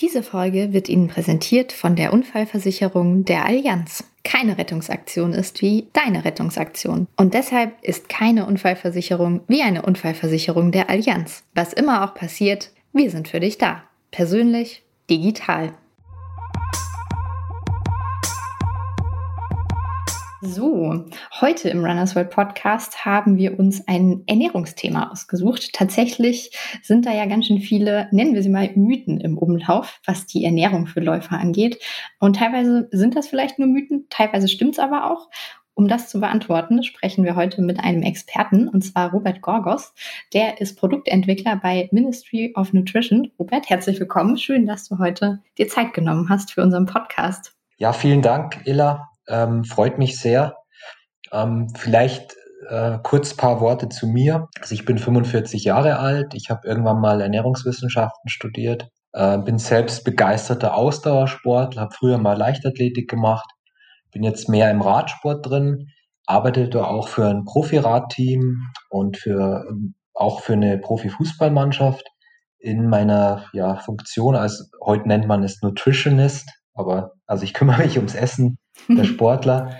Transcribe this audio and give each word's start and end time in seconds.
Diese 0.00 0.22
Folge 0.22 0.72
wird 0.72 0.88
Ihnen 0.88 1.08
präsentiert 1.08 1.72
von 1.72 1.96
der 1.96 2.12
Unfallversicherung 2.12 3.24
der 3.24 3.44
Allianz. 3.44 4.04
Keine 4.22 4.56
Rettungsaktion 4.56 5.32
ist 5.32 5.60
wie 5.60 5.88
deine 5.92 6.24
Rettungsaktion. 6.24 7.08
Und 7.16 7.34
deshalb 7.34 7.72
ist 7.82 8.08
keine 8.08 8.46
Unfallversicherung 8.46 9.40
wie 9.48 9.62
eine 9.62 9.82
Unfallversicherung 9.82 10.70
der 10.70 10.88
Allianz. 10.88 11.42
Was 11.54 11.72
immer 11.72 12.04
auch 12.04 12.14
passiert, 12.14 12.70
wir 12.92 13.10
sind 13.10 13.26
für 13.26 13.40
dich 13.40 13.58
da. 13.58 13.82
Persönlich, 14.12 14.84
digital. 15.10 15.72
So, 20.40 21.04
heute 21.40 21.68
im 21.68 21.84
Runners 21.84 22.14
World 22.14 22.30
Podcast 22.30 23.04
haben 23.04 23.38
wir 23.38 23.58
uns 23.58 23.88
ein 23.88 24.22
Ernährungsthema 24.28 25.10
ausgesucht. 25.10 25.72
Tatsächlich 25.72 26.56
sind 26.80 27.06
da 27.06 27.12
ja 27.12 27.26
ganz 27.26 27.46
schön 27.46 27.58
viele, 27.58 28.06
nennen 28.12 28.34
wir 28.34 28.44
sie 28.44 28.48
mal 28.48 28.70
Mythen 28.76 29.20
im 29.20 29.36
Umlauf, 29.36 30.00
was 30.04 30.26
die 30.26 30.44
Ernährung 30.44 30.86
für 30.86 31.00
Läufer 31.00 31.40
angeht. 31.40 31.82
Und 32.20 32.36
teilweise 32.36 32.88
sind 32.92 33.16
das 33.16 33.26
vielleicht 33.26 33.58
nur 33.58 33.66
Mythen, 33.66 34.06
teilweise 34.10 34.46
stimmt 34.46 34.74
es 34.74 34.78
aber 34.78 35.10
auch. 35.10 35.28
Um 35.74 35.88
das 35.88 36.08
zu 36.08 36.20
beantworten, 36.20 36.84
sprechen 36.84 37.24
wir 37.24 37.34
heute 37.34 37.60
mit 37.60 37.80
einem 37.80 38.02
Experten, 38.02 38.68
und 38.68 38.82
zwar 38.82 39.10
Robert 39.10 39.42
Gorgos. 39.42 39.92
Der 40.34 40.60
ist 40.60 40.78
Produktentwickler 40.78 41.56
bei 41.56 41.88
Ministry 41.90 42.52
of 42.54 42.72
Nutrition. 42.72 43.32
Robert, 43.40 43.68
herzlich 43.68 43.98
willkommen. 43.98 44.38
Schön, 44.38 44.66
dass 44.66 44.88
du 44.88 44.98
heute 44.98 45.40
dir 45.56 45.66
Zeit 45.66 45.94
genommen 45.94 46.28
hast 46.28 46.52
für 46.52 46.62
unseren 46.62 46.86
Podcast. 46.86 47.56
Ja, 47.76 47.92
vielen 47.92 48.22
Dank, 48.22 48.60
Illa. 48.64 49.07
Ähm, 49.28 49.64
freut 49.64 49.98
mich 49.98 50.18
sehr. 50.18 50.56
Ähm, 51.32 51.68
vielleicht 51.76 52.34
äh, 52.68 52.98
kurz 53.02 53.34
paar 53.34 53.60
Worte 53.60 53.88
zu 53.88 54.06
mir. 54.06 54.48
Also 54.60 54.74
ich 54.74 54.84
bin 54.84 54.98
45 54.98 55.64
Jahre 55.64 55.98
alt. 55.98 56.34
Ich 56.34 56.50
habe 56.50 56.66
irgendwann 56.66 57.00
mal 57.00 57.20
Ernährungswissenschaften 57.20 58.28
studiert. 58.28 58.88
Äh, 59.12 59.38
bin 59.38 59.58
selbst 59.58 60.04
begeisterter 60.04 60.74
Ausdauersportler, 60.74 61.82
habe 61.82 61.94
früher 61.94 62.18
mal 62.18 62.36
Leichtathletik 62.36 63.08
gemacht. 63.08 63.48
Bin 64.12 64.22
jetzt 64.22 64.48
mehr 64.48 64.70
im 64.70 64.80
Radsport 64.80 65.46
drin, 65.48 65.88
arbeite 66.26 66.68
da 66.68 66.84
auch 66.84 67.08
für 67.08 67.26
ein 67.26 67.44
Profiradteam 67.44 68.62
und 68.90 69.16
für 69.16 69.66
ähm, 69.68 69.94
auch 70.14 70.40
für 70.40 70.54
eine 70.54 70.78
Profifußballmannschaft 70.78 72.04
in 72.58 72.88
meiner 72.88 73.46
ja, 73.52 73.76
Funktion 73.76 74.34
als 74.34 74.70
heute 74.84 75.06
nennt 75.06 75.28
man 75.28 75.44
es 75.44 75.62
Nutritionist, 75.62 76.50
aber 76.74 77.12
also 77.26 77.44
ich 77.44 77.54
kümmere 77.54 77.82
mich 77.82 77.96
ums 77.96 78.14
Essen 78.14 78.58
der 78.88 79.04
Sportler. 79.04 79.76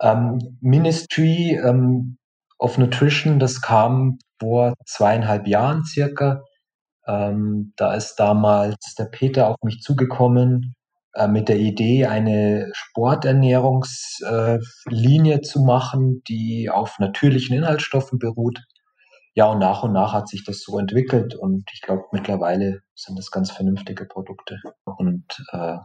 ähm, 0.00 0.58
Ministry 0.60 1.60
ähm, 1.62 2.18
of 2.58 2.78
Nutrition, 2.78 3.38
das 3.38 3.60
kam 3.60 4.18
vor 4.40 4.74
zweieinhalb 4.86 5.46
Jahren 5.46 5.84
circa. 5.84 6.42
Ähm, 7.06 7.72
da 7.76 7.94
ist 7.94 8.16
damals 8.16 8.94
der 8.98 9.06
Peter 9.06 9.48
auf 9.48 9.56
mich 9.62 9.80
zugekommen 9.80 10.74
äh, 11.14 11.26
mit 11.26 11.48
der 11.48 11.56
Idee, 11.56 12.06
eine 12.06 12.70
Sporternährungslinie 12.72 15.36
äh, 15.36 15.40
zu 15.40 15.60
machen, 15.60 16.22
die 16.28 16.68
auf 16.70 16.98
natürlichen 16.98 17.56
Inhaltsstoffen 17.56 18.18
beruht. 18.18 18.60
Ja, 19.34 19.46
und 19.46 19.58
nach 19.58 19.84
und 19.84 19.92
nach 19.92 20.12
hat 20.12 20.28
sich 20.28 20.44
das 20.44 20.60
so 20.60 20.78
entwickelt 20.78 21.34
und 21.34 21.64
ich 21.72 21.80
glaube, 21.80 22.04
mittlerweile 22.12 22.80
sind 22.94 23.18
das 23.18 23.30
ganz 23.30 23.50
vernünftige 23.50 24.04
Produkte. 24.04 24.58
Und 24.84 25.24
äh, 25.52 25.78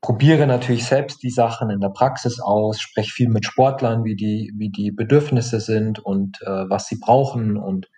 probiere 0.00 0.46
natürlich 0.46 0.86
selbst 0.86 1.22
die 1.22 1.30
Sachen 1.30 1.70
in 1.70 1.80
der 1.80 1.90
Praxis 1.90 2.40
aus, 2.40 2.80
spreche 2.80 3.10
viel 3.10 3.28
mit 3.28 3.44
Sportlern, 3.44 4.04
wie 4.04 4.16
die, 4.16 4.52
wie 4.56 4.70
die 4.70 4.90
Bedürfnisse 4.90 5.60
sind 5.60 5.98
und 5.98 6.40
äh, 6.42 6.68
was 6.68 6.86
sie 6.86 6.98
brauchen. 6.98 7.56
Und 7.56 7.88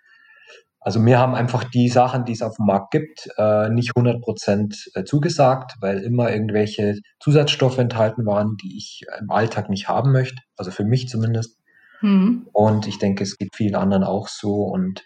also 0.81 0.99
mir 0.99 1.17
haben 1.17 1.33
einfach 1.33 1.63
die 1.63 1.87
Sachen, 1.87 2.25
die 2.25 2.33
es 2.33 2.41
auf 2.41 2.57
dem 2.57 2.65
Markt 2.65 2.91
gibt, 2.91 3.29
äh, 3.37 3.69
nicht 3.69 3.95
100 3.95 4.21
Prozent 4.21 4.89
äh, 4.95 5.05
zugesagt, 5.05 5.75
weil 5.79 5.99
immer 5.99 6.29
irgendwelche 6.29 6.99
Zusatzstoffe 7.21 7.77
enthalten 7.77 8.25
waren, 8.25 8.57
die 8.61 8.75
ich 8.75 9.03
im 9.21 9.31
Alltag 9.31 9.69
nicht 9.69 9.87
haben 9.87 10.11
möchte. 10.11 10.41
Also 10.57 10.71
für 10.71 10.83
mich 10.83 11.07
zumindest. 11.07 11.57
Mhm. 12.01 12.47
Und 12.51 12.85
ich 12.85 12.99
denke, 12.99 13.23
es 13.23 13.37
geht 13.37 13.55
vielen 13.55 13.75
anderen 13.75 14.03
auch 14.03 14.27
so. 14.27 14.55
Und 14.55 15.03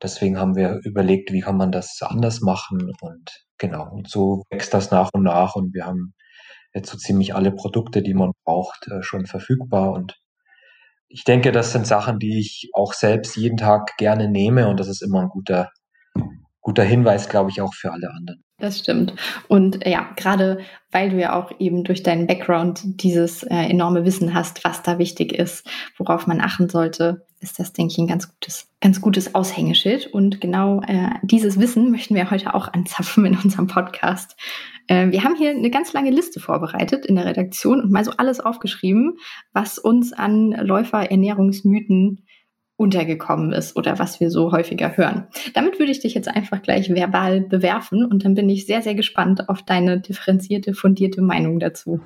deswegen 0.00 0.38
haben 0.38 0.54
wir 0.54 0.78
überlegt, 0.84 1.32
wie 1.32 1.40
kann 1.40 1.56
man 1.56 1.72
das 1.72 1.98
anders 2.02 2.40
machen. 2.40 2.92
Und 3.00 3.44
genau, 3.58 3.90
und 3.90 4.08
so 4.08 4.44
wächst 4.48 4.72
das 4.72 4.92
nach 4.92 5.10
und 5.12 5.24
nach. 5.24 5.56
Und 5.56 5.74
wir 5.74 5.86
haben 5.86 6.14
jetzt 6.74 6.90
so 6.90 6.96
ziemlich 6.96 7.34
alle 7.34 7.52
Produkte, 7.52 8.02
die 8.02 8.14
man 8.14 8.32
braucht, 8.44 8.88
äh, 8.88 9.02
schon 9.02 9.26
verfügbar. 9.26 9.92
Und 9.92 10.16
ich 11.08 11.24
denke, 11.24 11.52
das 11.52 11.72
sind 11.72 11.86
Sachen, 11.86 12.18
die 12.18 12.38
ich 12.38 12.70
auch 12.74 12.92
selbst 12.92 13.36
jeden 13.36 13.56
Tag 13.56 13.96
gerne 13.96 14.28
nehme 14.28 14.68
und 14.68 14.80
das 14.80 14.88
ist 14.88 15.02
immer 15.02 15.22
ein 15.22 15.28
guter, 15.28 15.70
guter 16.60 16.84
Hinweis, 16.84 17.28
glaube 17.28 17.50
ich, 17.50 17.60
auch 17.60 17.74
für 17.74 17.92
alle 17.92 18.10
anderen. 18.10 18.42
Das 18.58 18.78
stimmt. 18.78 19.14
Und 19.48 19.84
äh, 19.84 19.90
ja, 19.90 20.08
gerade 20.16 20.58
weil 20.90 21.10
du 21.10 21.20
ja 21.20 21.38
auch 21.38 21.52
eben 21.58 21.84
durch 21.84 22.02
deinen 22.02 22.26
Background 22.26 22.80
dieses 23.02 23.42
äh, 23.42 23.54
enorme 23.54 24.06
Wissen 24.06 24.32
hast, 24.32 24.64
was 24.64 24.82
da 24.82 24.98
wichtig 24.98 25.32
ist, 25.32 25.68
worauf 25.98 26.26
man 26.26 26.40
achten 26.40 26.70
sollte, 26.70 27.26
ist 27.40 27.58
das, 27.58 27.74
denke 27.74 27.92
ich, 27.92 27.98
ein 27.98 28.06
ganz 28.06 28.30
gutes, 28.30 28.68
ganz 28.80 29.02
gutes 29.02 29.34
Aushängeschild. 29.34 30.06
Und 30.06 30.40
genau 30.40 30.80
äh, 30.86 31.10
dieses 31.22 31.60
Wissen 31.60 31.90
möchten 31.90 32.14
wir 32.14 32.30
heute 32.30 32.54
auch 32.54 32.72
anzapfen 32.72 33.26
in 33.26 33.36
unserem 33.36 33.66
Podcast. 33.66 34.36
Äh, 34.88 35.10
wir 35.10 35.24
haben 35.24 35.36
hier 35.36 35.50
eine 35.50 35.70
ganz 35.70 35.92
lange 35.92 36.10
Liste 36.10 36.40
vorbereitet 36.40 37.06
in 37.06 37.16
der 37.16 37.24
Redaktion 37.24 37.80
und 37.80 37.90
mal 37.90 38.04
so 38.04 38.12
alles 38.12 38.40
aufgeschrieben, 38.40 39.18
was 39.52 39.78
uns 39.78 40.12
an 40.12 40.52
Läuferernährungsmythen 40.52 42.24
untergekommen 42.76 43.52
ist 43.52 43.76
oder 43.76 43.98
was 43.98 44.20
wir 44.20 44.30
so 44.30 44.52
häufiger 44.52 44.96
hören. 44.96 45.28
Damit 45.54 45.78
würde 45.78 45.92
ich 45.92 46.00
dich 46.00 46.14
jetzt 46.14 46.28
einfach 46.28 46.60
gleich 46.60 46.90
verbal 46.90 47.40
bewerfen 47.40 48.04
und 48.04 48.24
dann 48.24 48.34
bin 48.34 48.48
ich 48.50 48.66
sehr, 48.66 48.82
sehr 48.82 48.94
gespannt 48.94 49.48
auf 49.48 49.62
deine 49.62 50.00
differenzierte, 50.00 50.74
fundierte 50.74 51.22
Meinung 51.22 51.58
dazu. 51.58 52.00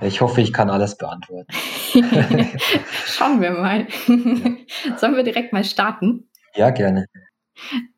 Ich 0.00 0.20
hoffe, 0.20 0.40
ich 0.40 0.52
kann 0.52 0.70
alles 0.70 0.96
beantworten. 0.96 1.52
Schauen 3.06 3.40
wir 3.40 3.52
mal. 3.52 3.86
Sollen 4.96 5.16
wir 5.16 5.22
direkt 5.22 5.52
mal 5.52 5.64
starten? 5.64 6.28
Ja, 6.54 6.70
gerne. 6.70 7.06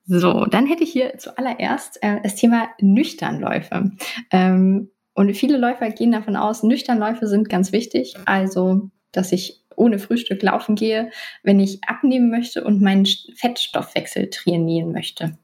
So, 0.06 0.44
dann 0.46 0.66
hätte 0.66 0.84
ich 0.84 0.92
hier 0.92 1.18
zuallererst 1.18 1.98
äh, 2.02 2.20
das 2.22 2.36
Thema 2.36 2.68
Nüchternläufe. 2.80 3.90
Ähm, 4.30 4.90
und 5.14 5.34
viele 5.34 5.58
Läufer 5.58 5.90
gehen 5.90 6.12
davon 6.12 6.36
aus, 6.36 6.62
Nüchternläufe 6.62 7.26
sind 7.26 7.48
ganz 7.48 7.72
wichtig. 7.72 8.14
Also, 8.24 8.90
dass 9.12 9.32
ich 9.32 9.64
ohne 9.74 9.98
Frühstück 9.98 10.42
laufen 10.42 10.74
gehe, 10.74 11.10
wenn 11.42 11.60
ich 11.60 11.80
abnehmen 11.86 12.30
möchte 12.30 12.64
und 12.64 12.80
meinen 12.80 13.06
Fettstoffwechsel 13.36 14.30
trainieren 14.30 14.92
möchte? 14.92 15.38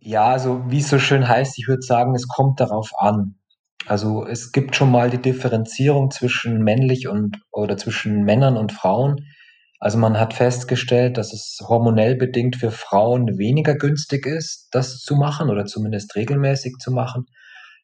Ja, 0.00 0.26
also 0.26 0.62
wie 0.68 0.78
es 0.78 0.88
so 0.88 0.98
schön 0.98 1.26
heißt, 1.26 1.58
ich 1.58 1.68
würde 1.68 1.82
sagen, 1.82 2.14
es 2.14 2.28
kommt 2.28 2.60
darauf 2.60 2.90
an. 2.98 3.34
Also 3.86 4.26
es 4.26 4.52
gibt 4.52 4.76
schon 4.76 4.90
mal 4.90 5.10
die 5.10 5.22
Differenzierung 5.22 6.10
zwischen 6.10 6.62
männlich 6.62 7.08
und 7.08 7.40
oder 7.50 7.76
zwischen 7.76 8.24
Männern 8.24 8.56
und 8.56 8.72
Frauen. 8.72 9.24
Also 9.80 9.96
man 9.98 10.18
hat 10.18 10.34
festgestellt, 10.34 11.16
dass 11.18 11.32
es 11.32 11.58
hormonell 11.68 12.16
bedingt 12.16 12.56
für 12.56 12.72
Frauen 12.72 13.38
weniger 13.38 13.76
günstig 13.76 14.26
ist, 14.26 14.68
das 14.72 14.98
zu 14.98 15.14
machen 15.14 15.50
oder 15.50 15.66
zumindest 15.66 16.16
regelmäßig 16.16 16.74
zu 16.80 16.90
machen. 16.90 17.26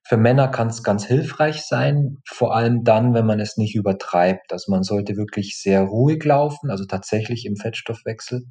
Für 0.07 0.17
Männer 0.17 0.49
kann 0.49 0.69
es 0.69 0.83
ganz 0.83 1.05
hilfreich 1.07 1.63
sein, 1.63 2.19
vor 2.29 2.55
allem 2.55 2.85
dann, 2.85 3.15
wenn 3.15 3.25
man 3.25 3.41
es 3.41 3.57
nicht 3.57 3.75
übertreibt. 3.75 4.53
Also 4.53 4.71
man 4.71 4.83
sollte 4.83 5.17
wirklich 5.17 5.59
sehr 5.59 5.83
ruhig 5.83 6.25
laufen, 6.25 6.71
also 6.71 6.85
tatsächlich 6.85 7.47
im 7.47 7.57
Fettstoffwechsel 7.57 8.43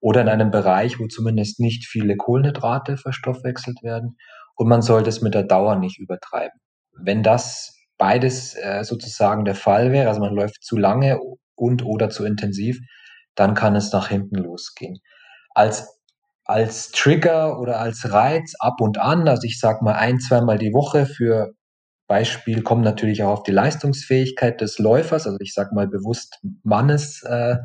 oder 0.00 0.20
in 0.20 0.28
einem 0.28 0.50
Bereich, 0.50 1.00
wo 1.00 1.06
zumindest 1.06 1.58
nicht 1.60 1.86
viele 1.86 2.16
Kohlenhydrate 2.16 2.96
verstoffwechselt 2.96 3.82
werden. 3.82 4.18
Und 4.54 4.68
man 4.68 4.82
sollte 4.82 5.08
es 5.08 5.20
mit 5.22 5.34
der 5.34 5.42
Dauer 5.42 5.76
nicht 5.76 5.98
übertreiben. 5.98 6.60
Wenn 6.96 7.22
das 7.22 7.74
beides 7.96 8.54
äh, 8.54 8.84
sozusagen 8.84 9.44
der 9.44 9.54
Fall 9.54 9.90
wäre, 9.90 10.08
also 10.08 10.20
man 10.20 10.34
läuft 10.34 10.62
zu 10.62 10.76
lange 10.76 11.18
und 11.56 11.84
oder 11.84 12.10
zu 12.10 12.24
intensiv, 12.24 12.78
dann 13.34 13.54
kann 13.54 13.76
es 13.76 13.92
nach 13.92 14.08
hinten 14.08 14.36
losgehen. 14.36 14.98
Als 15.54 15.94
als 16.46 16.90
Trigger 16.90 17.58
oder 17.58 17.80
als 17.80 18.12
Reiz 18.12 18.54
ab 18.58 18.80
und 18.80 18.98
an, 18.98 19.28
also 19.28 19.44
ich 19.44 19.58
sage 19.58 19.82
mal 19.82 19.94
ein, 19.94 20.20
zweimal 20.20 20.58
die 20.58 20.74
Woche 20.74 21.06
für 21.06 21.54
Beispiel 22.06 22.62
kommt 22.62 22.82
natürlich 22.82 23.22
auch 23.22 23.30
auf 23.30 23.42
die 23.44 23.52
Leistungsfähigkeit 23.52 24.60
des 24.60 24.78
Läufers, 24.78 25.26
also 25.26 25.38
ich 25.40 25.54
sage 25.54 25.74
mal 25.74 25.88
bewusst 25.88 26.38
Mannes, 26.62 27.22
äh, 27.22 27.56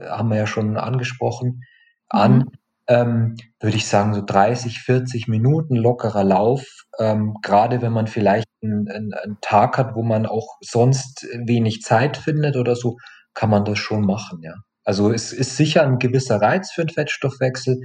haben 0.00 0.30
wir 0.30 0.38
ja 0.38 0.46
schon 0.46 0.78
angesprochen, 0.78 1.62
an, 2.08 2.38
mhm. 2.38 2.50
ähm, 2.88 3.36
würde 3.60 3.76
ich 3.76 3.86
sagen, 3.86 4.14
so 4.14 4.22
30, 4.24 4.78
40 4.80 5.28
Minuten 5.28 5.76
lockerer 5.76 6.24
Lauf, 6.24 6.66
ähm, 6.98 7.34
gerade 7.42 7.82
wenn 7.82 7.92
man 7.92 8.06
vielleicht 8.06 8.48
einen, 8.62 8.88
einen, 8.88 9.12
einen 9.12 9.38
Tag 9.42 9.76
hat, 9.76 9.94
wo 9.94 10.02
man 10.02 10.24
auch 10.24 10.56
sonst 10.62 11.26
wenig 11.44 11.82
Zeit 11.82 12.16
findet 12.16 12.56
oder 12.56 12.74
so, 12.74 12.96
kann 13.34 13.50
man 13.50 13.64
das 13.64 13.78
schon 13.78 14.02
machen, 14.02 14.40
ja. 14.42 14.54
Also 14.84 15.12
es 15.12 15.32
ist 15.32 15.56
sicher 15.56 15.82
ein 15.82 15.98
gewisser 15.98 16.40
Reiz 16.40 16.72
für 16.72 16.84
den 16.84 16.94
Fettstoffwechsel. 16.94 17.78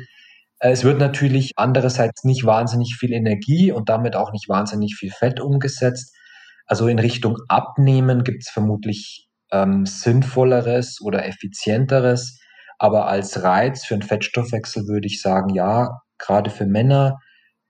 Äh, 0.60 0.72
es 0.72 0.84
wird 0.84 1.00
natürlich 1.00 1.52
andererseits 1.58 2.24
nicht 2.24 2.46
wahnsinnig 2.46 2.96
viel 2.98 3.12
Energie 3.12 3.72
und 3.72 3.90
damit 3.90 4.16
auch 4.16 4.32
nicht 4.32 4.48
wahnsinnig 4.48 4.96
viel 4.96 5.12
Fett 5.12 5.40
umgesetzt. 5.42 6.16
Also 6.66 6.88
in 6.88 7.00
Richtung 7.00 7.38
Abnehmen 7.50 8.24
gibt 8.24 8.44
es 8.44 8.50
vermutlich 8.50 9.28
ähm, 9.52 9.86
sinnvolleres 9.86 11.00
oder 11.02 11.26
effizienteres. 11.26 12.40
Aber 12.80 13.08
als 13.08 13.44
Reiz 13.44 13.86
für 13.86 13.96
den 13.96 14.04
Fettstoffwechsel 14.04 14.88
würde 14.88 15.08
ich 15.08 15.22
sagen, 15.22 15.54
ja, 15.54 16.02
gerade 16.18 16.50
für 16.50 16.66
Männer 16.66 17.20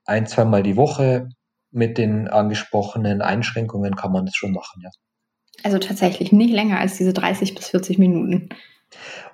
ein, 0.06 0.26
zweimal 0.26 0.62
die 0.62 0.76
Woche 0.76 1.28
mit 1.72 1.98
den 1.98 2.28
angesprochenen 2.28 3.20
Einschränkungen 3.20 3.96
kann 3.96 4.12
man 4.12 4.26
das 4.26 4.36
schon 4.36 4.52
machen, 4.52 4.80
ja. 4.82 4.90
Also 5.62 5.78
tatsächlich 5.78 6.32
nicht 6.32 6.52
länger 6.52 6.78
als 6.78 6.96
diese 6.96 7.12
30 7.12 7.54
bis 7.54 7.68
40 7.68 7.98
Minuten. 7.98 8.48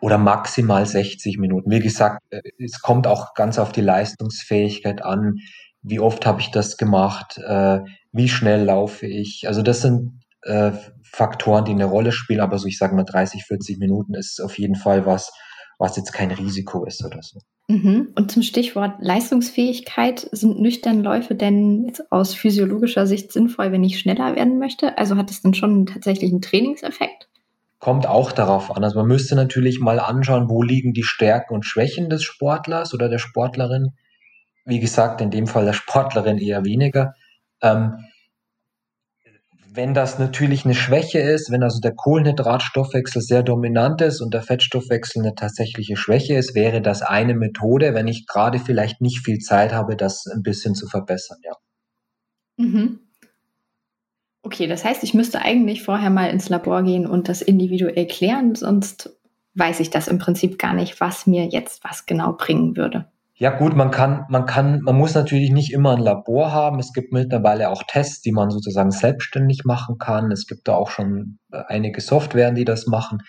Oder 0.00 0.18
maximal 0.18 0.86
60 0.86 1.38
Minuten. 1.38 1.70
Wie 1.70 1.80
gesagt, 1.80 2.22
äh, 2.30 2.40
es 2.58 2.80
kommt 2.80 3.06
auch 3.06 3.34
ganz 3.34 3.58
auf 3.58 3.72
die 3.72 3.80
Leistungsfähigkeit 3.80 5.02
an. 5.02 5.36
Wie 5.82 6.00
oft 6.00 6.26
habe 6.26 6.40
ich 6.40 6.50
das 6.50 6.76
gemacht? 6.76 7.38
Äh, 7.38 7.80
wie 8.12 8.28
schnell 8.28 8.64
laufe 8.64 9.06
ich? 9.06 9.44
Also 9.46 9.62
das 9.62 9.82
sind 9.82 10.20
äh, 10.42 10.72
Faktoren, 11.02 11.64
die 11.64 11.72
eine 11.72 11.84
Rolle 11.84 12.12
spielen. 12.12 12.40
Aber 12.40 12.58
so, 12.58 12.66
ich 12.66 12.78
sage 12.78 12.94
mal, 12.94 13.04
30, 13.04 13.44
40 13.44 13.78
Minuten 13.78 14.14
ist 14.14 14.40
auf 14.40 14.58
jeden 14.58 14.76
Fall 14.76 15.06
was, 15.06 15.32
was 15.78 15.96
jetzt 15.96 16.12
kein 16.12 16.30
Risiko 16.30 16.84
ist 16.84 17.04
oder 17.04 17.22
so. 17.22 17.40
Mhm. 17.70 18.08
Und 18.16 18.32
zum 18.32 18.42
Stichwort 18.42 18.94
Leistungsfähigkeit, 18.98 20.28
sind 20.32 20.60
nüchterne 20.60 21.02
Läufe 21.02 21.36
denn 21.36 21.84
jetzt 21.86 22.10
aus 22.10 22.34
physiologischer 22.34 23.06
Sicht 23.06 23.30
sinnvoll, 23.30 23.70
wenn 23.70 23.84
ich 23.84 24.00
schneller 24.00 24.34
werden 24.34 24.58
möchte? 24.58 24.98
Also 24.98 25.16
hat 25.16 25.30
es 25.30 25.40
dann 25.40 25.54
schon 25.54 25.86
tatsächlich 25.86 26.32
einen 26.32 26.42
Trainingseffekt? 26.42 27.28
Kommt 27.78 28.08
auch 28.08 28.32
darauf 28.32 28.74
an. 28.76 28.82
Also 28.82 28.98
man 28.98 29.06
müsste 29.06 29.36
natürlich 29.36 29.78
mal 29.78 30.00
anschauen, 30.00 30.50
wo 30.50 30.64
liegen 30.64 30.92
die 30.94 31.04
Stärken 31.04 31.54
und 31.54 31.64
Schwächen 31.64 32.10
des 32.10 32.24
Sportlers 32.24 32.92
oder 32.92 33.08
der 33.08 33.18
Sportlerin. 33.18 33.92
Wie 34.64 34.80
gesagt, 34.80 35.20
in 35.20 35.30
dem 35.30 35.46
Fall 35.46 35.64
der 35.64 35.72
Sportlerin 35.72 36.38
eher 36.38 36.64
weniger. 36.64 37.14
Ähm, 37.62 38.04
wenn 39.72 39.94
das 39.94 40.18
natürlich 40.18 40.64
eine 40.64 40.74
Schwäche 40.74 41.20
ist, 41.20 41.50
wenn 41.50 41.62
also 41.62 41.80
der 41.80 41.94
Kohlenhydratstoffwechsel 41.94 43.22
sehr 43.22 43.42
dominant 43.42 44.00
ist 44.00 44.20
und 44.20 44.34
der 44.34 44.42
Fettstoffwechsel 44.42 45.22
eine 45.22 45.34
tatsächliche 45.34 45.96
Schwäche 45.96 46.34
ist, 46.34 46.54
wäre 46.54 46.82
das 46.82 47.02
eine 47.02 47.34
Methode, 47.34 47.94
wenn 47.94 48.08
ich 48.08 48.26
gerade 48.26 48.58
vielleicht 48.58 49.00
nicht 49.00 49.24
viel 49.24 49.38
Zeit 49.38 49.72
habe, 49.72 49.96
das 49.96 50.26
ein 50.26 50.42
bisschen 50.42 50.74
zu 50.74 50.88
verbessern, 50.88 51.38
ja. 51.44 51.52
Mhm. 52.56 53.00
Okay, 54.42 54.66
das 54.66 54.84
heißt, 54.84 55.04
ich 55.04 55.14
müsste 55.14 55.42
eigentlich 55.42 55.82
vorher 55.82 56.10
mal 56.10 56.30
ins 56.30 56.48
Labor 56.48 56.82
gehen 56.82 57.06
und 57.06 57.28
das 57.28 57.42
individuell 57.42 58.06
klären, 58.06 58.54
sonst 58.54 59.16
weiß 59.54 59.80
ich 59.80 59.90
das 59.90 60.08
im 60.08 60.18
Prinzip 60.18 60.58
gar 60.58 60.74
nicht, 60.74 61.00
was 61.00 61.26
mir 61.26 61.46
jetzt 61.46 61.84
was 61.84 62.06
genau 62.06 62.32
bringen 62.32 62.76
würde. 62.76 63.10
Ja 63.40 63.48
gut, 63.48 63.74
man 63.74 63.90
kann, 63.90 64.26
man 64.28 64.44
kann, 64.44 64.82
man 64.82 64.96
muss 64.96 65.14
natürlich 65.14 65.50
nicht 65.50 65.72
immer 65.72 65.92
ein 65.92 66.02
Labor 66.02 66.52
haben. 66.52 66.78
Es 66.78 66.92
gibt 66.92 67.10
mittlerweile 67.10 67.70
auch 67.70 67.84
Tests, 67.88 68.20
die 68.20 68.32
man 68.32 68.50
sozusagen 68.50 68.90
selbstständig 68.90 69.64
machen 69.64 69.96
kann. 69.96 70.30
Es 70.30 70.46
gibt 70.46 70.68
da 70.68 70.74
auch 70.74 70.90
schon 70.90 71.38
äh, 71.50 71.62
einige 71.68 72.02
Softwaren, 72.02 72.54
die 72.54 72.66
das 72.66 72.86
machen. 72.86 73.20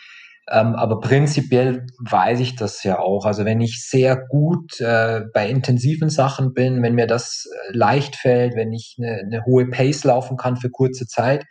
Ähm, 0.50 0.76
aber 0.76 1.00
prinzipiell 1.00 1.86
weiß 2.10 2.42
ich 2.42 2.58
das 2.58 2.84
ja 2.84 3.00
auch. 3.00 3.26
Also 3.26 3.46
wenn 3.46 3.62
ich 3.62 3.88
sehr 3.88 4.18
gut 4.18 4.82
äh, 4.82 5.22
bei 5.34 5.48
intensiven 5.48 6.10
Sachen 6.10 6.54
bin, 6.54 6.84
wenn 6.84 6.96
mir 6.96 7.08
das 7.08 7.46
äh, 7.70 7.78
leicht 7.78 8.18
fällt, 8.18 8.58
wenn 8.58 8.74
ich 8.74 8.98
eine, 9.00 9.22
eine 9.22 9.46
hohe 9.46 9.70
Pace 9.70 10.04
laufen 10.04 10.36
kann 10.36 10.58
für 10.58 10.70
kurze 10.70 11.08
Zeit, 11.08 11.46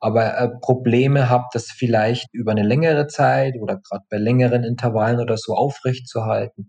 aber 0.00 0.36
äh, 0.36 0.50
Probleme 0.60 1.30
habe, 1.30 1.44
das 1.54 1.70
vielleicht 1.70 2.28
über 2.34 2.50
eine 2.50 2.62
längere 2.62 3.06
Zeit 3.06 3.54
oder 3.58 3.78
gerade 3.78 4.04
bei 4.10 4.18
längeren 4.18 4.64
Intervallen 4.64 5.18
oder 5.18 5.38
so 5.38 5.54
aufrecht 5.54 6.08
zu 6.08 6.26
halten, 6.26 6.68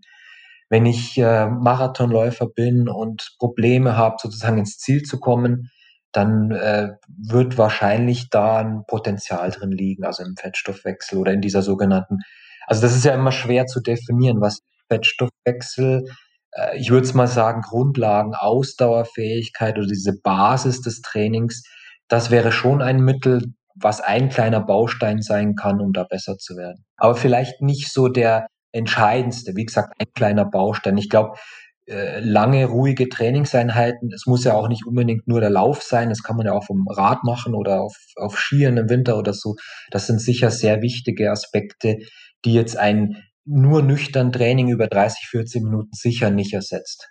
wenn 0.68 0.86
ich 0.86 1.16
äh, 1.18 1.46
Marathonläufer 1.46 2.46
bin 2.46 2.88
und 2.88 3.34
Probleme 3.38 3.96
habe, 3.96 4.16
sozusagen 4.20 4.58
ins 4.58 4.78
Ziel 4.78 5.02
zu 5.02 5.18
kommen, 5.18 5.70
dann 6.12 6.50
äh, 6.52 6.90
wird 7.08 7.58
wahrscheinlich 7.58 8.30
da 8.30 8.58
ein 8.58 8.84
Potenzial 8.86 9.50
drin 9.50 9.72
liegen, 9.72 10.04
also 10.04 10.22
im 10.22 10.36
Fettstoffwechsel 10.36 11.18
oder 11.18 11.32
in 11.32 11.40
dieser 11.40 11.62
sogenannten, 11.62 12.18
also 12.66 12.82
das 12.82 12.94
ist 12.94 13.04
ja 13.04 13.14
immer 13.14 13.32
schwer 13.32 13.66
zu 13.66 13.80
definieren, 13.80 14.40
was 14.40 14.60
Fettstoffwechsel, 14.88 16.04
äh, 16.52 16.78
ich 16.78 16.90
würde 16.90 17.06
es 17.06 17.14
mal 17.14 17.26
sagen, 17.26 17.62
Grundlagen, 17.62 18.34
Ausdauerfähigkeit 18.34 19.76
oder 19.76 19.86
diese 19.86 20.18
Basis 20.22 20.80
des 20.80 21.00
Trainings, 21.02 21.62
das 22.08 22.30
wäre 22.30 22.52
schon 22.52 22.82
ein 22.82 23.00
Mittel, 23.00 23.42
was 23.74 24.00
ein 24.00 24.28
kleiner 24.28 24.60
Baustein 24.60 25.20
sein 25.22 25.54
kann, 25.54 25.80
um 25.80 25.92
da 25.92 26.04
besser 26.04 26.36
zu 26.36 26.56
werden. 26.56 26.84
Aber 26.96 27.14
vielleicht 27.14 27.60
nicht 27.60 27.92
so 27.92 28.08
der 28.08 28.48
entscheidendste. 28.72 29.52
Wie 29.56 29.64
gesagt, 29.64 29.94
ein 29.98 30.06
kleiner 30.14 30.44
Baustein. 30.44 30.98
Ich 30.98 31.08
glaube, 31.08 31.38
äh, 31.88 32.20
lange, 32.20 32.66
ruhige 32.66 33.08
Trainingseinheiten, 33.08 34.10
es 34.12 34.26
muss 34.26 34.44
ja 34.44 34.54
auch 34.54 34.68
nicht 34.68 34.86
unbedingt 34.86 35.26
nur 35.26 35.40
der 35.40 35.50
Lauf 35.50 35.82
sein, 35.82 36.10
das 36.10 36.22
kann 36.22 36.36
man 36.36 36.46
ja 36.46 36.52
auch 36.52 36.64
vom 36.64 36.86
Rad 36.86 37.24
machen 37.24 37.54
oder 37.54 37.80
auf, 37.80 37.96
auf 38.16 38.38
Skiern 38.38 38.76
im 38.76 38.90
Winter 38.90 39.16
oder 39.16 39.32
so. 39.32 39.54
Das 39.90 40.06
sind 40.06 40.20
sicher 40.20 40.50
sehr 40.50 40.82
wichtige 40.82 41.30
Aspekte, 41.30 41.96
die 42.44 42.52
jetzt 42.52 42.76
ein 42.76 43.22
nur 43.46 43.82
nüchtern 43.82 44.32
Training 44.32 44.68
über 44.68 44.86
30, 44.86 45.28
40 45.28 45.62
Minuten 45.62 45.92
sicher 45.92 46.30
nicht 46.30 46.52
ersetzt. 46.52 47.08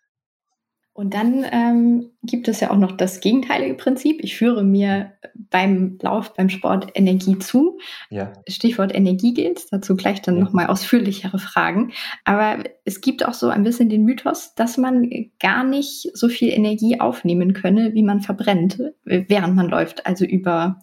Und 0.98 1.14
dann 1.14 1.46
ähm, 1.52 2.10
gibt 2.24 2.48
es 2.48 2.60
ja 2.60 2.72
auch 2.72 2.76
noch 2.76 2.92
das 2.92 3.20
gegenteilige 3.20 3.76
Prinzip. 3.76 4.20
Ich 4.24 4.36
führe 4.36 4.64
mir 4.64 5.14
beim 5.52 6.00
Lauf, 6.02 6.34
beim 6.34 6.50
Sport 6.50 6.90
Energie 6.96 7.38
zu. 7.38 7.78
Ja. 8.10 8.34
Stichwort 8.48 8.96
Energiegels, 8.96 9.68
dazu 9.68 9.96
gleich 9.96 10.24
dann 10.24 10.38
ja. 10.38 10.44
nochmal 10.44 10.66
ausführlichere 10.66 11.38
Fragen. 11.38 11.92
Aber 12.26 12.64
es 12.84 13.00
gibt 13.00 13.24
auch 13.24 13.36
so 13.36 13.50
ein 13.50 13.62
bisschen 13.62 13.90
den 13.90 14.06
Mythos, 14.06 14.56
dass 14.56 14.78
man 14.78 15.08
gar 15.40 15.64
nicht 15.64 16.10
so 16.16 16.30
viel 16.30 16.50
Energie 16.50 17.00
aufnehmen 17.00 17.54
könne, 17.54 17.94
wie 17.94 18.02
man 18.02 18.22
verbrennt, 18.22 18.82
während 19.04 19.56
man 19.56 19.68
läuft, 19.68 20.08
also 20.08 20.26
über 20.26 20.80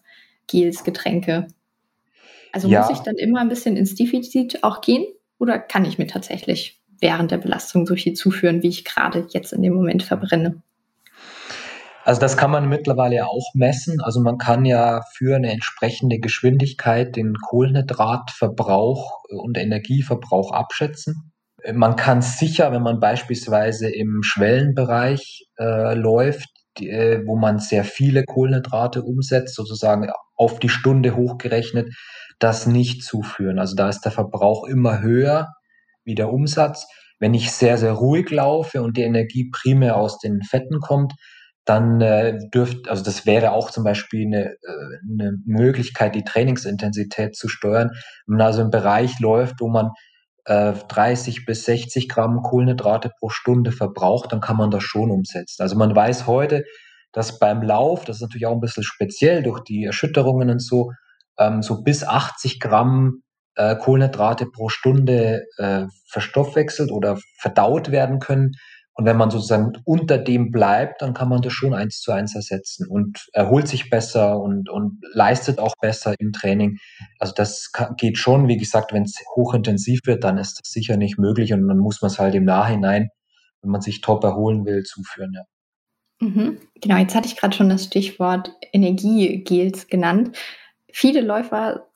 Gels, 0.46 0.84
Getränke. 0.84 1.49
Also 2.52 2.69
ja. 2.69 2.82
muss 2.82 2.96
ich 2.96 3.02
dann 3.02 3.17
immer 3.17 3.40
ein 3.40 3.49
bisschen 3.49 3.76
ins 3.76 3.96
Defizit 3.96 4.62
auch 4.62 4.81
gehen 4.81 5.06
oder 5.40 5.58
kann 5.58 5.84
ich 5.84 5.99
mir 5.99 6.06
tatsächlich 6.06 6.83
während 7.00 7.31
der 7.31 7.38
Belastung 7.38 7.87
so 7.87 7.94
viel 7.94 8.14
zuführen, 8.14 8.62
wie 8.62 8.69
ich 8.69 8.85
gerade 8.85 9.26
jetzt 9.31 9.52
in 9.52 9.62
dem 9.62 9.75
Moment 9.75 10.02
verbrenne. 10.02 10.62
Also 12.05 12.20
das 12.20 12.37
kann 12.37 12.50
man 12.50 12.69
mittlerweile 12.69 13.26
auch 13.26 13.55
messen. 13.55 14.00
Also 14.02 14.20
man 14.20 14.37
kann 14.37 14.67
ja 14.67 15.00
für 15.17 15.37
eine 15.37 15.50
entsprechende 15.50 16.19
Geschwindigkeit 16.19 17.17
den 17.17 17.35
Kohlenhydratverbrauch 17.35 19.23
und 19.31 19.56
Energieverbrauch 19.56 20.52
abschätzen. 20.52 21.32
Man 21.73 21.96
kann 21.96 22.20
sicher, 22.20 22.73
wenn 22.73 22.82
man 22.82 23.00
beispielsweise 23.00 23.88
im 23.88 24.20
Schwellenbereich 24.23 25.46
äh, 25.58 25.94
läuft, 25.94 26.50
die, 26.76 26.91
äh, 26.91 27.23
wo 27.25 27.37
man 27.37 27.58
sehr 27.58 27.85
viele 27.85 28.25
Kohlenhydrate 28.25 29.02
umsetzt, 29.02 29.55
sozusagen 29.55 30.11
auf 30.37 30.58
die 30.58 30.69
Stunde 30.69 31.17
hochgerechnet, 31.17 31.88
das 32.38 32.67
nicht 32.67 33.02
zuführen. 33.02 33.58
Also 33.58 33.76
da 33.76 33.88
ist 33.88 34.02
der 34.02 34.12
Verbrauch 34.12 34.67
immer 34.67 35.00
höher 35.00 35.55
wie 36.04 36.14
der 36.14 36.32
Umsatz. 36.32 36.86
Wenn 37.18 37.34
ich 37.34 37.52
sehr, 37.52 37.78
sehr 37.78 37.92
ruhig 37.92 38.30
laufe 38.30 38.82
und 38.82 38.96
die 38.96 39.02
Energie 39.02 39.50
primär 39.50 39.96
aus 39.96 40.18
den 40.18 40.42
Fetten 40.42 40.80
kommt, 40.80 41.14
dann 41.64 42.00
äh, 42.00 42.38
dürft, 42.52 42.88
also 42.88 43.02
das 43.02 43.24
wäre 43.24 43.52
auch 43.52 43.70
zum 43.70 43.84
Beispiel 43.84 44.26
eine, 44.26 44.50
äh, 44.50 44.98
eine 45.10 45.38
Möglichkeit, 45.46 46.14
die 46.14 46.24
Trainingsintensität 46.24 47.36
zu 47.36 47.48
steuern. 47.48 47.90
Wenn 48.26 48.36
man 48.36 48.46
also 48.46 48.60
im 48.60 48.70
Bereich 48.70 49.19
läuft, 49.20 49.60
wo 49.60 49.69
man 49.69 49.90
äh, 50.44 50.74
30 50.88 51.46
bis 51.46 51.64
60 51.64 52.08
Gramm 52.08 52.43
Kohlenhydrate 52.43 53.10
pro 53.19 53.31
Stunde 53.31 53.72
verbraucht, 53.72 54.32
dann 54.32 54.40
kann 54.40 54.56
man 54.56 54.70
das 54.70 54.82
schon 54.82 55.10
umsetzen. 55.10 55.62
Also 55.62 55.76
man 55.76 55.96
weiß 55.96 56.26
heute, 56.26 56.64
dass 57.12 57.38
beim 57.38 57.62
Lauf, 57.62 58.05
das 58.05 58.17
ist 58.17 58.22
natürlich 58.22 58.46
auch 58.46 58.55
ein 58.55 58.60
bisschen 58.60 58.82
speziell 58.82 59.43
durch 59.43 59.60
die 59.60 59.84
Erschütterungen 59.84 60.50
und 60.50 60.62
so, 60.62 60.90
ähm, 61.38 61.62
so 61.62 61.82
bis 61.82 62.05
80 62.05 62.60
Gramm 62.60 63.22
äh, 63.56 63.77
Kohlenhydrate 63.77 64.46
pro 64.46 64.69
Stunde 64.69 65.46
äh, 65.58 65.87
verstoffwechselt 66.06 66.91
oder 66.91 67.19
verdaut 67.39 67.91
werden 67.91 68.19
können. 68.19 68.53
Und 68.96 69.06
wenn 69.06 69.17
man 69.17 69.31
sozusagen 69.31 69.73
unter 69.84 70.19
dem 70.19 70.53
bleibt, 70.53 71.03
dann 71.03 71.15
kann 71.15 71.29
man 71.29 71.43
das 71.43 71.53
schon 71.53 71.75
eins 71.75 72.01
zu 72.01 72.13
eins 72.13 72.37
ersetzen 72.37 72.87
und 72.89 73.27
erholt 73.32 73.67
sich 73.67 73.91
besser 73.91 74.41
und, 74.41 74.69
und 74.69 75.01
leistet 75.13 75.58
auch 75.58 75.75
besser 75.81 76.15
im 76.20 76.32
Training. 76.32 76.79
Also 77.19 77.34
das 77.37 77.73
kann, 77.73 77.96
geht 77.96 78.19
schon. 78.19 78.46
Wie 78.46 78.56
gesagt, 78.56 78.93
wenn 78.93 79.03
es 79.03 79.17
hochintensiv 79.34 80.01
wird, 80.05 80.23
dann 80.23 80.39
ist 80.39 80.61
das 80.61 80.70
sicher 80.70 80.96
nicht 80.96 81.19
möglich 81.19 81.53
und 81.53 81.67
dann 81.67 81.79
muss 81.79 82.03
man 82.03 82.11
es 82.11 82.20
halt 82.20 82.37
im 82.37 82.44
Nachhinein, 82.44 83.08
wenn 83.63 83.73
man 83.73 83.81
sich 83.81 84.01
top 84.01 84.23
erholen 84.23 84.65
will, 84.65 84.84
zuführen. 84.84 85.32
Ja. 85.34 85.43
Mhm. 86.20 86.58
Genau, 86.81 86.96
jetzt 86.96 87.17
hatte 87.17 87.27
ich 87.27 87.37
gerade 87.37 87.56
schon 87.56 87.69
das 87.70 87.84
Stichwort 87.84 88.53
Energiegels 88.73 89.89
genannt. 89.89 90.37
Viele 90.93 91.20
Läufer 91.20 91.89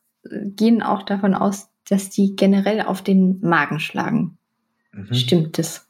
gehen 0.56 0.82
auch 0.82 1.02
davon 1.02 1.35
aus, 1.35 1.68
dass 1.88 2.11
die 2.11 2.37
generell 2.37 2.82
auf 2.82 3.02
den 3.02 3.40
Magen 3.40 3.80
schlagen. 3.80 4.38
Mhm. 4.92 5.14
Stimmt 5.14 5.58
das? 5.58 5.87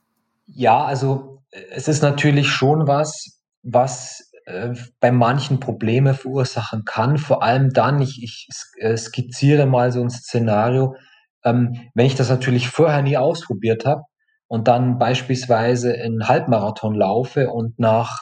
Ja, 0.46 0.84
also 0.84 1.42
es 1.70 1.88
ist 1.88 2.02
natürlich 2.02 2.48
schon 2.48 2.86
was, 2.86 3.40
was 3.62 4.30
äh, 4.46 4.74
bei 5.00 5.12
manchen 5.12 5.60
Probleme 5.60 6.14
verursachen 6.14 6.84
kann. 6.84 7.18
Vor 7.18 7.42
allem 7.42 7.70
dann, 7.70 8.00
ich, 8.00 8.22
ich 8.22 8.56
äh, 8.78 8.96
skizziere 8.96 9.66
mal 9.66 9.92
so 9.92 10.00
ein 10.00 10.10
Szenario, 10.10 10.96
ähm, 11.44 11.90
wenn 11.94 12.06
ich 12.06 12.14
das 12.14 12.30
natürlich 12.30 12.68
vorher 12.68 13.02
nie 13.02 13.16
ausprobiert 13.16 13.84
habe 13.84 14.02
und 14.46 14.68
dann 14.68 14.98
beispielsweise 14.98 15.94
einen 15.94 16.28
Halbmarathon 16.28 16.94
laufe 16.94 17.50
und 17.50 17.78
nach 17.78 18.18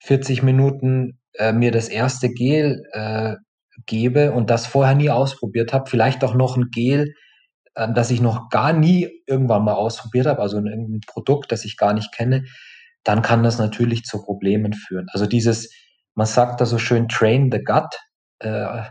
40 0.00 0.42
Minuten 0.42 1.18
äh, 1.34 1.52
mir 1.52 1.72
das 1.72 1.88
erste 1.88 2.28
Gel 2.28 2.82
äh, 2.92 3.34
gebe 3.86 4.32
und 4.32 4.50
das 4.50 4.66
vorher 4.66 4.94
nie 4.94 5.10
ausprobiert 5.10 5.72
habe, 5.72 5.90
vielleicht 5.90 6.24
auch 6.24 6.34
noch 6.34 6.56
ein 6.56 6.70
Gel, 6.70 7.14
ähm, 7.76 7.94
das 7.94 8.10
ich 8.10 8.20
noch 8.20 8.48
gar 8.50 8.72
nie 8.72 9.08
irgendwann 9.26 9.64
mal 9.64 9.74
ausprobiert 9.74 10.26
habe, 10.26 10.40
also 10.40 10.58
ein, 10.58 11.00
Produkt, 11.06 11.52
das 11.52 11.64
ich 11.64 11.76
gar 11.76 11.92
nicht 11.92 12.12
kenne, 12.12 12.44
dann 13.04 13.22
kann 13.22 13.42
das 13.42 13.58
natürlich 13.58 14.04
zu 14.04 14.22
Problemen 14.22 14.72
führen. 14.72 15.06
Also 15.12 15.26
dieses, 15.26 15.70
man 16.14 16.26
sagt 16.26 16.60
da 16.60 16.66
so 16.66 16.78
schön, 16.78 17.08
train 17.08 17.50
the 17.52 17.62
gut, 17.62 17.94
äh, 18.40 18.82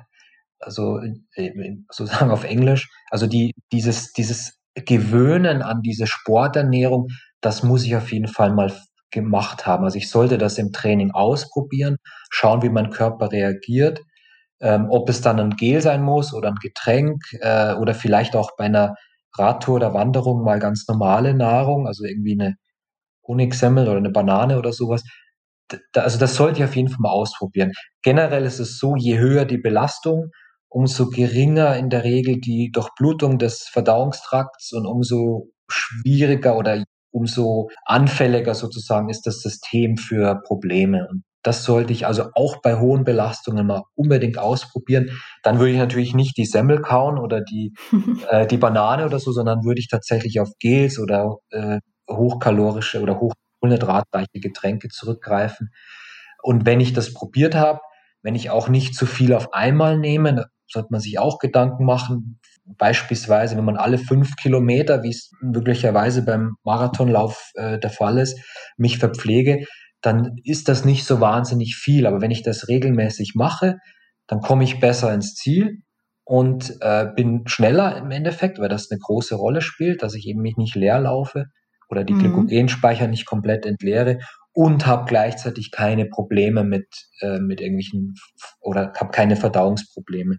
also 0.60 1.00
sozusagen 1.92 2.32
auf 2.32 2.44
Englisch, 2.44 2.90
also 3.10 3.28
die, 3.28 3.54
dieses, 3.72 4.13
dieses 4.13 4.60
Gewöhnen 4.75 5.62
an 5.62 5.82
diese 5.82 6.08
Sporternährung, 6.08 7.10
das 7.42 7.63
muss 7.63 7.84
ich 7.86 7.96
auf 7.96 8.12
jeden 8.12 8.28
Fall 8.28 8.54
mal 8.54 8.74
gemacht 9.12 9.66
haben. 9.68 9.84
Also 9.84 9.98
ich 9.98 10.10
sollte 10.10 10.38
das 10.38 10.58
im 10.58 10.72
Training 10.72 11.12
ausprobieren, 11.12 11.98
schauen, 12.30 12.63
wie 12.63 12.70
mein 12.70 12.90
Körper 12.90 13.32
reagiert, 13.32 14.02
ähm, 14.63 14.88
ob 14.89 15.10
es 15.10 15.22
dann 15.22 15.39
ein 15.39 15.58
Gel 15.58 15.82
sein 15.82 16.01
muss 16.01 16.34
oder 16.34 16.48
ein 16.50 16.60
Getränk 16.62 17.22
äh, 17.41 17.74
oder 17.74 17.93
vielleicht 17.93 18.36
auch 18.36 18.51
bei 18.58 18.65
einer 18.65 18.96
Radtour 19.38 19.75
oder 19.75 19.93
Wanderung 19.93 20.43
mal 20.43 20.60
ganz 20.60 20.88
normale 20.88 21.34
Nahrung, 21.34 21.86
also 21.86 22.05
irgendwie 22.05 22.34
eine 22.34 22.55
Honigsemmel 23.27 23.88
oder 23.88 23.98
eine 23.98 24.10
Banane 24.10 24.58
oder 24.58 24.72
sowas. 24.72 25.03
Da, 25.91 26.01
also 26.01 26.17
das 26.17 26.36
sollte 26.36 26.60
ich 26.60 26.63
auf 26.65 26.75
jeden 26.75 26.89
Fall 26.89 27.00
mal 27.01 27.12
ausprobieren. 27.12 27.74
Generell 28.03 28.46
ist 28.46 28.60
es 28.60 28.77
so, 28.77 28.96
je 28.96 29.17
höher 29.17 29.46
die 29.46 29.58
Belastung, 29.58 30.32
umso 30.70 31.10
geringer 31.10 31.75
in 31.77 31.89
der 31.89 32.03
Regel 32.03 32.39
die 32.39 32.72
Durchblutung 32.72 33.39
des 33.39 33.63
Verdauungstrakts 33.63 34.72
und 34.74 34.86
umso 34.86 35.50
schwieriger 35.70 36.58
oder 36.58 36.84
umso 37.12 37.70
anfälliger 37.86 38.55
sozusagen 38.55 39.10
ist 39.10 39.24
das 39.27 39.41
System 39.41 39.98
für 39.98 40.41
Probleme. 40.46 41.08
Und 41.10 41.24
das 41.44 41.64
sollte 41.66 41.94
ich 41.94 42.08
also 42.08 42.30
auch 42.34 42.62
bei 42.62 42.80
hohen 42.80 43.04
Belastungen 43.04 43.68
mal 43.68 43.84
unbedingt 43.96 44.38
ausprobieren. 44.38 45.12
Dann 45.44 45.60
würde 45.60 45.72
ich 45.74 45.78
natürlich 45.78 46.16
nicht 46.16 46.38
die 46.38 46.46
Semmel 46.46 46.82
kauen 46.82 47.20
oder 47.20 47.42
die, 47.42 47.74
äh, 48.30 48.48
die 48.48 48.58
Banane 48.58 49.06
oder 49.06 49.20
so, 49.20 49.32
sondern 49.32 49.64
würde 49.64 49.80
ich 49.80 49.90
tatsächlich 49.90 50.40
auf 50.40 50.50
Gels 50.60 51.00
oder 51.00 51.36
äh, 51.52 51.80
hochkalorische 52.10 53.02
oder 53.02 53.20
hochkohlenhydratreiche 53.20 54.40
Getränke 54.40 54.88
zurückgreifen. 54.88 55.70
Und 56.42 56.66
wenn 56.66 56.80
ich 56.80 56.94
das 56.94 57.14
probiert 57.14 57.56
habe, 57.56 57.80
wenn 58.22 58.36
ich 58.36 58.50
auch 58.50 58.70
nicht 58.70 58.96
zu 58.96 59.06
viel 59.06 59.34
auf 59.34 59.54
einmal 59.54 60.00
nehme, 60.00 60.46
sollte 60.68 60.90
man 60.92 61.02
sich 61.02 61.20
auch 61.20 61.40
Gedanken 61.40 61.86
machen. 61.86 62.40
Beispielsweise, 62.78 63.58
wenn 63.58 63.66
man 63.66 63.76
alle 63.78 63.98
fünf 63.98 64.38
Kilometer, 64.38 65.04
wie 65.04 65.10
es 65.10 65.32
möglicherweise 65.42 66.24
beim 66.24 66.56
Marathonlauf 66.64 67.52
äh, 67.56 67.80
der 67.80 67.90
Fall 67.90 68.18
ist, 68.18 68.40
mich 68.78 68.98
verpflege, 68.98 69.66
dann 70.04 70.38
ist 70.44 70.68
das 70.68 70.86
nicht 70.86 71.06
so 71.06 71.20
wahnsinnig 71.20 71.76
viel. 71.76 72.06
Aber 72.06 72.22
wenn 72.22 72.30
ich 72.30 72.44
das 72.44 72.68
regelmäßig 72.68 73.34
mache, 73.36 73.80
dann 74.28 74.42
komme 74.42 74.64
ich 74.64 74.80
besser 74.80 75.14
ins 75.14 75.34
Ziel 75.34 75.80
und 76.26 76.78
äh, 76.82 77.08
bin 77.16 77.48
schneller 77.48 77.98
im 77.98 78.12
Endeffekt, 78.12 78.60
weil 78.60 78.70
das 78.70 78.92
eine 78.92 79.00
große 79.00 79.36
Rolle 79.36 79.62
spielt, 79.62 80.04
dass 80.04 80.14
ich 80.14 80.28
eben 80.28 80.42
mich 80.42 80.58
nicht 80.58 80.76
leer 80.76 81.00
laufe 81.00 81.46
oder 81.90 82.04
die 82.04 82.14
mhm. 82.14 82.20
Glykogenspeicher 82.20 83.08
nicht 83.08 83.26
komplett 83.26 83.66
entleere 83.66 84.20
und 84.54 84.86
habe 84.86 85.06
gleichzeitig 85.06 85.72
keine 85.72 86.06
Probleme 86.06 86.64
mit, 86.64 86.88
äh, 87.22 87.40
mit 87.40 87.62
irgendwelchen 87.62 88.14
oder 88.60 88.94
habe 89.00 89.12
keine 89.12 89.36
Verdauungsprobleme. 89.36 90.38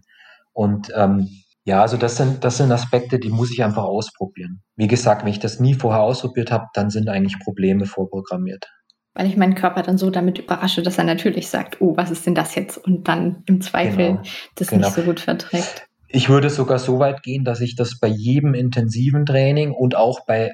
Und 0.53 0.91
ähm, 0.95 1.29
ja, 1.65 1.81
also 1.81 1.97
das 1.97 2.17
sind, 2.17 2.43
das 2.43 2.57
sind 2.57 2.71
Aspekte, 2.71 3.17
die 3.19 3.29
muss 3.29 3.51
ich 3.51 3.63
einfach 3.63 3.83
ausprobieren. 3.83 4.61
Wie 4.75 4.87
gesagt, 4.87 5.23
wenn 5.23 5.31
ich 5.31 5.39
das 5.39 5.59
nie 5.59 5.73
vorher 5.73 6.01
ausprobiert 6.01 6.51
habe, 6.51 6.67
dann 6.73 6.91
sind 6.91 7.09
eigentlich 7.09 7.39
Probleme 7.39 7.85
vorprogrammiert. 7.85 8.67
Weil 9.15 9.27
ich 9.27 9.37
meinen 9.37 9.55
Körper 9.55 9.81
dann 9.81 9.97
so 9.97 10.09
damit 10.09 10.37
überrasche, 10.37 10.83
dass 10.83 10.97
er 10.97 11.05
natürlich 11.05 11.47
sagt, 11.47 11.81
oh, 11.81 11.95
was 11.95 12.11
ist 12.11 12.25
denn 12.25 12.35
das 12.35 12.53
jetzt? 12.55 12.77
Und 12.77 13.07
dann 13.07 13.43
im 13.45 13.61
Zweifel 13.61 14.07
genau, 14.07 14.21
das 14.55 14.67
genau. 14.67 14.87
nicht 14.87 14.95
so 14.95 15.01
gut 15.03 15.21
verträgt. 15.21 15.87
Ich 16.07 16.29
würde 16.29 16.49
sogar 16.49 16.79
so 16.79 16.99
weit 16.99 17.23
gehen, 17.23 17.45
dass 17.45 17.61
ich 17.61 17.75
das 17.75 17.99
bei 17.99 18.07
jedem 18.07 18.53
intensiven 18.53 19.25
Training 19.25 19.71
und 19.71 19.95
auch 19.95 20.25
bei 20.25 20.51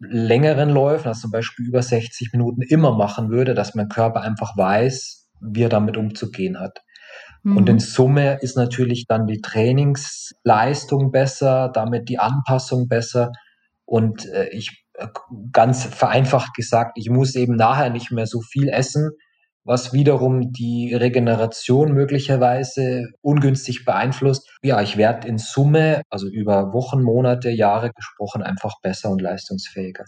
längeren 0.00 0.70
Läufen, 0.70 1.08
also 1.08 1.22
zum 1.22 1.30
Beispiel 1.30 1.66
über 1.66 1.82
60 1.82 2.32
Minuten, 2.32 2.62
immer 2.62 2.96
machen 2.96 3.30
würde, 3.30 3.54
dass 3.54 3.74
mein 3.74 3.88
Körper 3.88 4.22
einfach 4.22 4.56
weiß, 4.56 5.28
wie 5.40 5.62
er 5.62 5.68
damit 5.68 5.96
umzugehen 5.96 6.58
hat. 6.58 6.82
Mhm. 7.42 7.56
Und 7.56 7.68
in. 7.68 7.78
Summe 7.78 8.38
ist 8.40 8.56
natürlich 8.56 9.06
dann 9.06 9.26
die 9.26 9.40
Trainingsleistung 9.40 11.10
besser, 11.10 11.70
damit 11.72 12.08
die 12.08 12.18
Anpassung 12.18 12.88
besser. 12.88 13.30
Und 13.84 14.26
äh, 14.26 14.48
ich 14.48 14.84
ganz 15.52 15.84
vereinfacht 15.84 16.54
gesagt, 16.54 16.92
ich 16.96 17.10
muss 17.10 17.34
eben 17.34 17.56
nachher 17.56 17.90
nicht 17.90 18.10
mehr 18.10 18.26
so 18.26 18.40
viel 18.40 18.68
essen, 18.68 19.10
was 19.64 19.92
wiederum 19.92 20.52
die 20.52 20.94
Regeneration 20.94 21.92
möglicherweise 21.92 23.08
ungünstig 23.20 23.84
beeinflusst. 23.84 24.48
Ja, 24.62 24.80
ich 24.80 24.96
werde 24.96 25.28
in 25.28 25.38
Summe, 25.38 26.02
also 26.10 26.28
über 26.28 26.72
Wochen, 26.72 27.02
Monate, 27.02 27.50
Jahre 27.50 27.90
gesprochen, 27.92 28.42
einfach 28.42 28.74
besser 28.82 29.10
und 29.10 29.20
leistungsfähiger. 29.20 30.04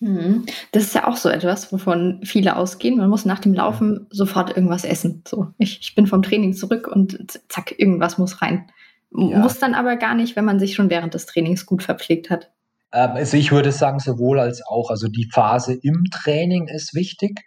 Mhm. 0.00 0.46
Das 0.72 0.84
ist 0.84 0.94
ja 0.94 1.06
auch 1.06 1.16
so 1.16 1.28
etwas, 1.28 1.72
wovon 1.72 2.20
viele 2.24 2.56
ausgehen. 2.56 2.96
Man 2.96 3.10
muss 3.10 3.26
nach 3.26 3.40
dem 3.40 3.52
Laufen 3.52 4.06
sofort 4.10 4.56
irgendwas 4.56 4.84
essen. 4.84 5.22
So, 5.28 5.48
ich, 5.58 5.80
ich 5.80 5.94
bin 5.94 6.06
vom 6.06 6.22
Training 6.22 6.54
zurück 6.54 6.88
und 6.88 7.40
zack, 7.48 7.78
irgendwas 7.78 8.16
muss 8.16 8.40
rein. 8.40 8.70
Ja. 9.12 9.38
Muss 9.38 9.58
dann 9.58 9.74
aber 9.74 9.96
gar 9.96 10.14
nicht, 10.14 10.36
wenn 10.36 10.44
man 10.44 10.58
sich 10.58 10.74
schon 10.74 10.88
während 10.88 11.14
des 11.14 11.26
Trainings 11.26 11.66
gut 11.66 11.82
verpflegt 11.82 12.30
hat. 12.30 12.50
Ähm, 12.92 13.10
also 13.12 13.36
ich 13.36 13.52
würde 13.52 13.72
sagen, 13.72 13.98
sowohl 13.98 14.40
als 14.40 14.62
auch. 14.66 14.90
Also 14.90 15.08
die 15.08 15.28
Phase 15.32 15.74
im 15.82 16.04
Training 16.12 16.68
ist 16.68 16.94
wichtig. 16.94 17.40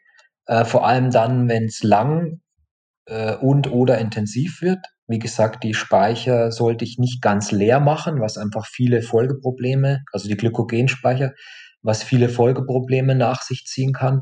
Äh, 0.45 0.65
vor 0.65 0.85
allem 0.85 1.11
dann, 1.11 1.47
wenn 1.49 1.65
es 1.65 1.83
lang 1.83 2.41
äh, 3.05 3.35
und 3.35 3.71
oder 3.71 3.97
intensiv 3.97 4.61
wird. 4.61 4.79
Wie 5.07 5.19
gesagt, 5.19 5.63
die 5.63 5.73
Speicher 5.73 6.51
sollte 6.51 6.85
ich 6.85 6.97
nicht 6.97 7.21
ganz 7.21 7.51
leer 7.51 7.79
machen, 7.79 8.21
was 8.21 8.37
einfach 8.37 8.65
viele 8.65 9.01
Folgeprobleme, 9.01 10.03
also 10.13 10.27
die 10.27 10.37
Glykogenspeicher, 10.37 11.33
was 11.81 12.03
viele 12.03 12.29
Folgeprobleme 12.29 13.13
nach 13.15 13.41
sich 13.41 13.65
ziehen 13.65 13.91
kann. 13.91 14.21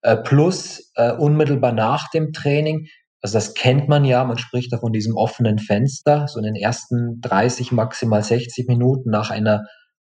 Äh, 0.00 0.16
plus 0.16 0.90
äh, 0.96 1.12
unmittelbar 1.12 1.72
nach 1.72 2.10
dem 2.10 2.32
Training, 2.32 2.88
also 3.20 3.34
das 3.34 3.54
kennt 3.54 3.88
man 3.88 4.04
ja, 4.04 4.24
man 4.24 4.38
spricht 4.38 4.72
da 4.72 4.78
von 4.78 4.92
diesem 4.92 5.16
offenen 5.16 5.58
Fenster, 5.58 6.26
so 6.26 6.40
in 6.40 6.44
den 6.44 6.56
ersten 6.56 7.20
30, 7.20 7.70
maximal 7.70 8.22
60 8.22 8.66
Minuten 8.66 9.10
nach 9.10 9.30
einer 9.30 9.62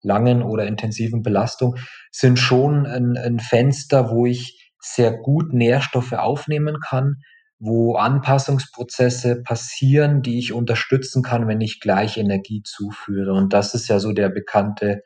langen 0.07 0.41
oder 0.41 0.65
intensiven 0.65 1.21
Belastung, 1.21 1.75
sind 2.11 2.39
schon 2.39 2.85
ein, 2.87 3.17
ein 3.17 3.39
Fenster, 3.39 4.09
wo 4.09 4.25
ich 4.25 4.71
sehr 4.79 5.11
gut 5.11 5.53
Nährstoffe 5.53 6.13
aufnehmen 6.13 6.79
kann, 6.79 7.17
wo 7.59 7.95
Anpassungsprozesse 7.95 9.41
passieren, 9.43 10.21
die 10.21 10.39
ich 10.39 10.53
unterstützen 10.53 11.23
kann, 11.23 11.47
wenn 11.47 11.61
ich 11.61 11.79
gleich 11.79 12.17
Energie 12.17 12.61
zuführe. 12.63 13.33
Und 13.33 13.53
das 13.53 13.73
ist 13.73 13.87
ja 13.87 13.99
so 13.99 14.13
der 14.13 14.29
bekannte 14.29 15.01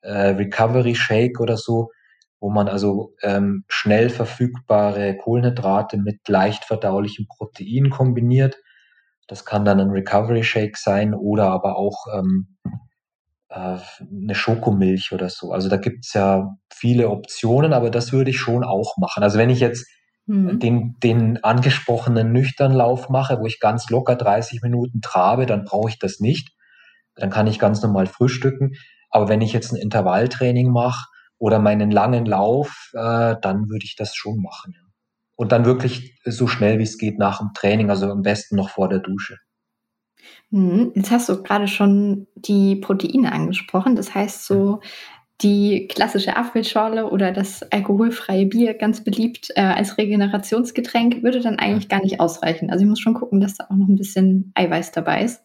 äh, 0.00 0.28
Recovery 0.28 0.94
Shake 0.94 1.40
oder 1.40 1.56
so, 1.56 1.90
wo 2.40 2.50
man 2.50 2.68
also 2.68 3.14
ähm, 3.22 3.64
schnell 3.68 4.10
verfügbare 4.10 5.16
Kohlenhydrate 5.16 5.98
mit 5.98 6.26
leicht 6.28 6.64
verdaulichem 6.64 7.26
Protein 7.26 7.90
kombiniert. 7.90 8.56
Das 9.28 9.44
kann 9.44 9.64
dann 9.64 9.80
ein 9.80 9.90
Recovery 9.90 10.44
Shake 10.44 10.76
sein 10.76 11.14
oder 11.14 11.50
aber 11.50 11.76
auch 11.76 12.06
ähm, 12.14 12.58
äh, 13.54 13.78
eine 14.00 14.34
Schokomilch 14.34 15.12
oder 15.12 15.28
so. 15.28 15.52
Also 15.52 15.68
da 15.68 15.76
gibt's 15.76 16.12
ja 16.12 16.56
viele 16.72 17.08
Optionen, 17.08 17.72
aber 17.72 17.90
das 17.90 18.12
würde 18.12 18.30
ich 18.30 18.38
schon 18.38 18.64
auch 18.64 18.96
machen. 18.96 19.22
Also 19.22 19.38
wenn 19.38 19.50
ich 19.50 19.60
jetzt 19.60 19.86
mhm. 20.26 20.58
den, 20.58 20.96
den 21.02 21.44
angesprochenen 21.44 22.32
Nüchternlauf 22.32 23.08
mache, 23.08 23.38
wo 23.38 23.46
ich 23.46 23.60
ganz 23.60 23.88
locker 23.90 24.16
30 24.16 24.62
Minuten 24.62 25.00
trabe, 25.00 25.46
dann 25.46 25.64
brauche 25.64 25.88
ich 25.88 25.98
das 25.98 26.20
nicht. 26.20 26.50
Dann 27.14 27.30
kann 27.30 27.46
ich 27.46 27.60
ganz 27.60 27.80
normal 27.82 28.06
frühstücken. 28.06 28.72
Aber 29.10 29.28
wenn 29.28 29.40
ich 29.40 29.52
jetzt 29.52 29.72
ein 29.72 29.80
Intervalltraining 29.80 30.70
mache 30.70 31.06
oder 31.38 31.60
meinen 31.60 31.92
langen 31.92 32.26
Lauf, 32.26 32.90
äh, 32.94 33.36
dann 33.40 33.68
würde 33.68 33.84
ich 33.84 33.94
das 33.96 34.16
schon 34.16 34.40
machen. 34.40 34.74
Und 35.36 35.52
dann 35.52 35.64
wirklich 35.64 36.20
so 36.24 36.48
schnell 36.48 36.78
wie 36.78 36.84
es 36.84 36.98
geht 36.98 37.18
nach 37.18 37.38
dem 37.38 37.50
Training, 37.54 37.90
also 37.90 38.10
am 38.10 38.22
besten 38.22 38.56
noch 38.56 38.70
vor 38.70 38.88
der 38.88 39.00
Dusche. 39.00 39.36
Mhm. 40.50 40.92
Jetzt 40.94 41.10
hast 41.10 41.28
du 41.28 41.42
gerade 41.42 41.68
schon 41.68 42.26
die 42.34 42.76
Proteine 42.76 43.32
angesprochen. 43.32 43.96
Das 43.96 44.14
heißt, 44.14 44.46
so 44.46 44.80
die 45.42 45.88
klassische 45.88 46.36
Apfelschorle 46.36 47.10
oder 47.10 47.32
das 47.32 47.62
alkoholfreie 47.72 48.46
Bier, 48.46 48.74
ganz 48.74 49.02
beliebt 49.02 49.48
äh, 49.56 49.62
als 49.62 49.98
Regenerationsgetränk, 49.98 51.22
würde 51.22 51.40
dann 51.40 51.58
eigentlich 51.58 51.88
gar 51.88 52.02
nicht 52.02 52.20
ausreichen. 52.20 52.70
Also 52.70 52.84
ich 52.84 52.88
muss 52.88 53.00
schon 53.00 53.14
gucken, 53.14 53.40
dass 53.40 53.56
da 53.56 53.64
auch 53.64 53.76
noch 53.76 53.88
ein 53.88 53.96
bisschen 53.96 54.52
Eiweiß 54.54 54.92
dabei 54.92 55.24
ist. 55.24 55.42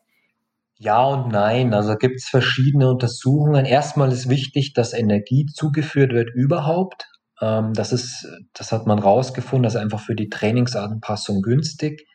Ja 0.78 1.04
und 1.04 1.32
nein. 1.32 1.74
Also 1.74 1.96
gibt 1.96 2.18
es 2.18 2.30
verschiedene 2.30 2.90
Untersuchungen. 2.90 3.66
Erstmal 3.66 4.12
ist 4.12 4.30
wichtig, 4.30 4.74
dass 4.74 4.94
Energie 4.94 5.46
zugeführt 5.48 6.14
wird 6.14 6.30
überhaupt. 6.34 7.08
Ähm, 7.42 7.74
das 7.74 7.92
ist, 7.92 8.28
das 8.54 8.72
hat 8.72 8.88
man 8.88 9.00
rausgefunden, 9.00 9.64
das 9.64 9.76
ist 9.76 9.82
einfach 9.82 10.00
für 10.00 10.16
die 10.16 10.30
Trainingsanpassung 10.30 11.42
günstig. 11.42 12.06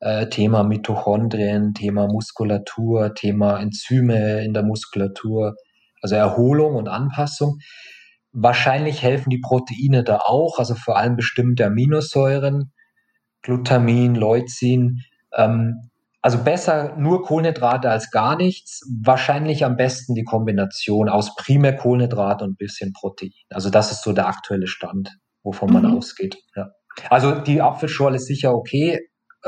Äh, 0.00 0.28
Thema 0.28 0.62
Mitochondrien, 0.62 1.72
Thema 1.74 2.06
Muskulatur, 2.06 3.14
Thema 3.14 3.58
Enzyme 3.60 4.44
in 4.44 4.52
der 4.52 4.62
Muskulatur, 4.62 5.54
also 6.02 6.14
Erholung 6.14 6.74
und 6.74 6.88
Anpassung. 6.88 7.58
Wahrscheinlich 8.32 9.02
helfen 9.02 9.30
die 9.30 9.40
Proteine 9.40 10.04
da 10.04 10.18
auch, 10.18 10.58
also 10.58 10.74
vor 10.74 10.98
allem 10.98 11.16
bestimmte 11.16 11.66
Aminosäuren, 11.66 12.72
Glutamin, 13.42 14.14
Leucin. 14.14 15.02
Ähm, 15.34 15.88
also 16.20 16.38
besser 16.42 16.96
nur 16.96 17.22
Kohlenhydrate 17.22 17.88
als 17.88 18.10
gar 18.10 18.36
nichts. 18.36 18.82
Wahrscheinlich 19.02 19.64
am 19.64 19.76
besten 19.76 20.14
die 20.14 20.24
Kombination 20.24 21.08
aus 21.08 21.36
primär 21.36 21.76
Kohlenhydrat 21.76 22.42
und 22.42 22.50
ein 22.50 22.56
bisschen 22.56 22.92
Protein. 22.92 23.30
Also 23.48 23.70
das 23.70 23.92
ist 23.92 24.02
so 24.02 24.12
der 24.12 24.26
aktuelle 24.26 24.66
Stand. 24.66 25.16
wovon 25.44 25.72
man 25.72 25.84
mhm. 25.84 25.96
ausgeht. 25.96 26.36
Ja. 26.56 26.72
Also 27.08 27.38
die 27.38 27.62
Apfelschorle 27.62 28.16
ist 28.16 28.26
sicher 28.26 28.54
okay, 28.54 28.98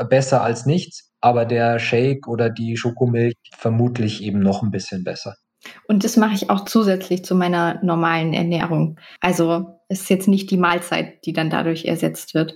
besser 0.05 0.41
als 0.41 0.65
nichts, 0.65 1.11
aber 1.21 1.45
der 1.45 1.79
Shake 1.79 2.27
oder 2.27 2.49
die 2.49 2.77
Schokomilch 2.77 3.35
vermutlich 3.57 4.23
eben 4.23 4.39
noch 4.39 4.63
ein 4.63 4.71
bisschen 4.71 5.03
besser. 5.03 5.35
Und 5.87 6.03
das 6.03 6.17
mache 6.17 6.35
ich 6.35 6.49
auch 6.49 6.65
zusätzlich 6.65 7.25
zu 7.25 7.35
meiner 7.35 7.83
normalen 7.83 8.33
Ernährung. 8.33 8.97
Also 9.19 9.79
es 9.89 10.01
ist 10.01 10.09
jetzt 10.09 10.27
nicht 10.27 10.51
die 10.51 10.57
Mahlzeit, 10.57 11.25
die 11.25 11.33
dann 11.33 11.49
dadurch 11.49 11.85
ersetzt 11.85 12.33
wird. 12.33 12.53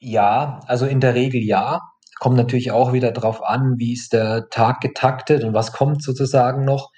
Ja, 0.00 0.60
also 0.66 0.86
in 0.86 1.00
der 1.00 1.14
Regel 1.14 1.42
ja. 1.42 1.80
Kommt 2.20 2.36
natürlich 2.36 2.70
auch 2.70 2.92
wieder 2.92 3.10
darauf 3.10 3.42
an, 3.42 3.74
wie 3.76 3.92
ist 3.92 4.12
der 4.12 4.48
Tag 4.48 4.80
getaktet 4.80 5.44
und 5.44 5.52
was 5.52 5.72
kommt 5.72 6.02
sozusagen 6.02 6.64
noch. 6.64 6.90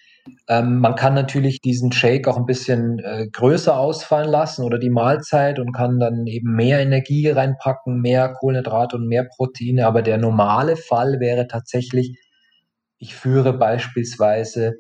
Ähm, 0.48 0.78
man 0.78 0.94
kann 0.94 1.14
natürlich 1.14 1.60
diesen 1.60 1.92
Shake 1.92 2.28
auch 2.28 2.36
ein 2.36 2.46
bisschen 2.46 2.98
äh, 3.00 3.26
größer 3.32 3.76
ausfallen 3.78 4.30
lassen 4.30 4.64
oder 4.64 4.78
die 4.78 4.90
Mahlzeit 4.90 5.58
und 5.58 5.72
kann 5.72 5.98
dann 5.98 6.26
eben 6.26 6.54
mehr 6.54 6.80
Energie 6.80 7.28
reinpacken, 7.28 8.00
mehr 8.00 8.32
Kohlenhydrate 8.32 8.96
und 8.96 9.08
mehr 9.08 9.24
Proteine. 9.24 9.86
Aber 9.86 10.02
der 10.02 10.18
normale 10.18 10.76
Fall 10.76 11.20
wäre 11.20 11.46
tatsächlich, 11.46 12.18
ich 12.98 13.14
führe 13.14 13.52
beispielsweise, 13.52 14.74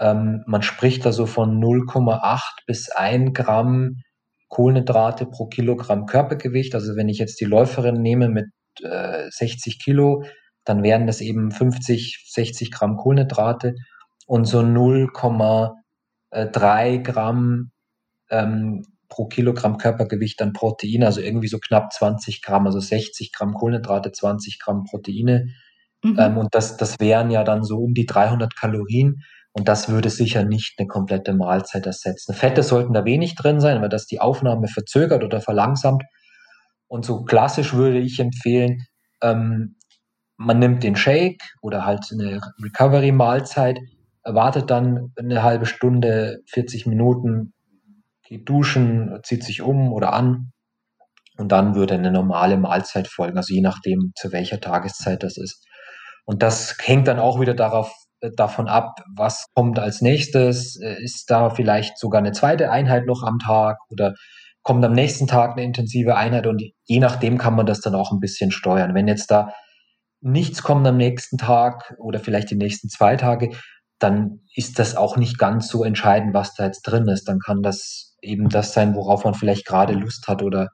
ähm, 0.00 0.42
man 0.46 0.62
spricht 0.62 1.04
da 1.06 1.12
so 1.12 1.26
von 1.26 1.60
0,8 1.60 2.40
bis 2.66 2.90
1 2.90 3.32
Gramm 3.34 4.02
Kohlenhydrate 4.48 5.26
pro 5.26 5.46
Kilogramm 5.46 6.06
Körpergewicht. 6.06 6.74
Also 6.74 6.96
wenn 6.96 7.08
ich 7.08 7.18
jetzt 7.18 7.40
die 7.40 7.44
Läuferin 7.44 8.00
nehme 8.00 8.28
mit 8.28 8.46
äh, 8.82 9.28
60 9.30 9.82
Kilo, 9.82 10.24
dann 10.64 10.82
wären 10.82 11.06
das 11.06 11.20
eben 11.20 11.50
50, 11.50 12.26
60 12.30 12.70
Gramm 12.70 12.96
Kohlenhydrate 12.96 13.74
und 14.28 14.44
so 14.44 14.60
0,3 14.60 17.02
Gramm 17.02 17.72
ähm, 18.30 18.84
pro 19.08 19.26
Kilogramm 19.26 19.78
Körpergewicht 19.78 20.40
an 20.42 20.52
Protein, 20.52 21.02
also 21.02 21.22
irgendwie 21.22 21.48
so 21.48 21.58
knapp 21.58 21.94
20 21.94 22.42
Gramm, 22.42 22.66
also 22.66 22.78
60 22.78 23.32
Gramm 23.32 23.54
Kohlenhydrate, 23.54 24.12
20 24.12 24.60
Gramm 24.60 24.84
Proteine. 24.84 25.48
Mhm. 26.04 26.16
Ähm, 26.18 26.36
und 26.36 26.54
das, 26.54 26.76
das 26.76 27.00
wären 27.00 27.30
ja 27.30 27.42
dann 27.42 27.64
so 27.64 27.78
um 27.78 27.94
die 27.94 28.04
300 28.04 28.54
Kalorien. 28.54 29.22
Und 29.52 29.66
das 29.66 29.88
würde 29.88 30.10
sicher 30.10 30.44
nicht 30.44 30.78
eine 30.78 30.86
komplette 30.86 31.32
Mahlzeit 31.32 31.86
ersetzen. 31.86 32.34
Fette 32.34 32.62
sollten 32.62 32.92
da 32.92 33.06
wenig 33.06 33.34
drin 33.34 33.60
sein, 33.60 33.80
weil 33.80 33.88
das 33.88 34.04
die 34.06 34.20
Aufnahme 34.20 34.68
verzögert 34.68 35.24
oder 35.24 35.40
verlangsamt. 35.40 36.02
Und 36.86 37.06
so 37.06 37.24
klassisch 37.24 37.72
würde 37.72 37.98
ich 37.98 38.20
empfehlen, 38.20 38.84
ähm, 39.22 39.76
man 40.36 40.58
nimmt 40.58 40.82
den 40.82 40.96
Shake 40.96 41.42
oder 41.62 41.86
halt 41.86 42.04
eine 42.12 42.42
Recovery-Mahlzeit, 42.62 43.78
wartet 44.24 44.70
dann 44.70 45.12
eine 45.16 45.42
halbe 45.42 45.66
Stunde, 45.66 46.40
40 46.46 46.86
Minuten, 46.86 47.54
geht 48.24 48.48
duschen, 48.48 49.20
zieht 49.22 49.44
sich 49.44 49.62
um 49.62 49.92
oder 49.92 50.12
an 50.12 50.52
und 51.38 51.52
dann 51.52 51.74
würde 51.74 51.94
eine 51.94 52.10
normale 52.10 52.56
Mahlzeit 52.56 53.08
folgen, 53.08 53.36
also 53.36 53.54
je 53.54 53.62
nachdem, 53.62 54.12
zu 54.16 54.32
welcher 54.32 54.60
Tageszeit 54.60 55.22
das 55.22 55.38
ist. 55.38 55.64
Und 56.24 56.42
das 56.42 56.76
hängt 56.82 57.08
dann 57.08 57.18
auch 57.18 57.40
wieder 57.40 57.54
darauf, 57.54 57.90
äh, 58.20 58.30
davon 58.36 58.68
ab, 58.68 59.00
was 59.16 59.46
kommt 59.54 59.78
als 59.78 60.02
nächstes. 60.02 60.78
Äh, 60.80 61.02
ist 61.02 61.30
da 61.30 61.50
vielleicht 61.50 61.98
sogar 61.98 62.18
eine 62.18 62.32
zweite 62.32 62.70
Einheit 62.70 63.06
noch 63.06 63.22
am 63.22 63.38
Tag 63.38 63.78
oder 63.88 64.14
kommt 64.62 64.84
am 64.84 64.92
nächsten 64.92 65.26
Tag 65.26 65.52
eine 65.52 65.62
intensive 65.62 66.16
Einheit 66.16 66.46
und 66.46 66.62
je 66.84 66.98
nachdem 66.98 67.38
kann 67.38 67.54
man 67.54 67.64
das 67.64 67.80
dann 67.80 67.94
auch 67.94 68.12
ein 68.12 68.20
bisschen 68.20 68.50
steuern. 68.50 68.94
Wenn 68.94 69.08
jetzt 69.08 69.30
da 69.30 69.54
nichts 70.20 70.62
kommt 70.62 70.86
am 70.86 70.96
nächsten 70.96 71.38
Tag 71.38 71.94
oder 71.98 72.20
vielleicht 72.20 72.50
die 72.50 72.56
nächsten 72.56 72.88
zwei 72.88 73.16
Tage, 73.16 73.50
dann 73.98 74.40
ist 74.54 74.78
das 74.78 74.96
auch 74.96 75.16
nicht 75.16 75.38
ganz 75.38 75.68
so 75.68 75.84
entscheidend, 75.84 76.34
was 76.34 76.54
da 76.54 76.64
jetzt 76.64 76.82
drin 76.82 77.08
ist. 77.08 77.28
Dann 77.28 77.38
kann 77.40 77.62
das 77.62 78.16
eben 78.22 78.48
das 78.48 78.72
sein, 78.72 78.94
worauf 78.94 79.24
man 79.24 79.34
vielleicht 79.34 79.66
gerade 79.66 79.94
Lust 79.94 80.28
hat 80.28 80.42
oder 80.42 80.68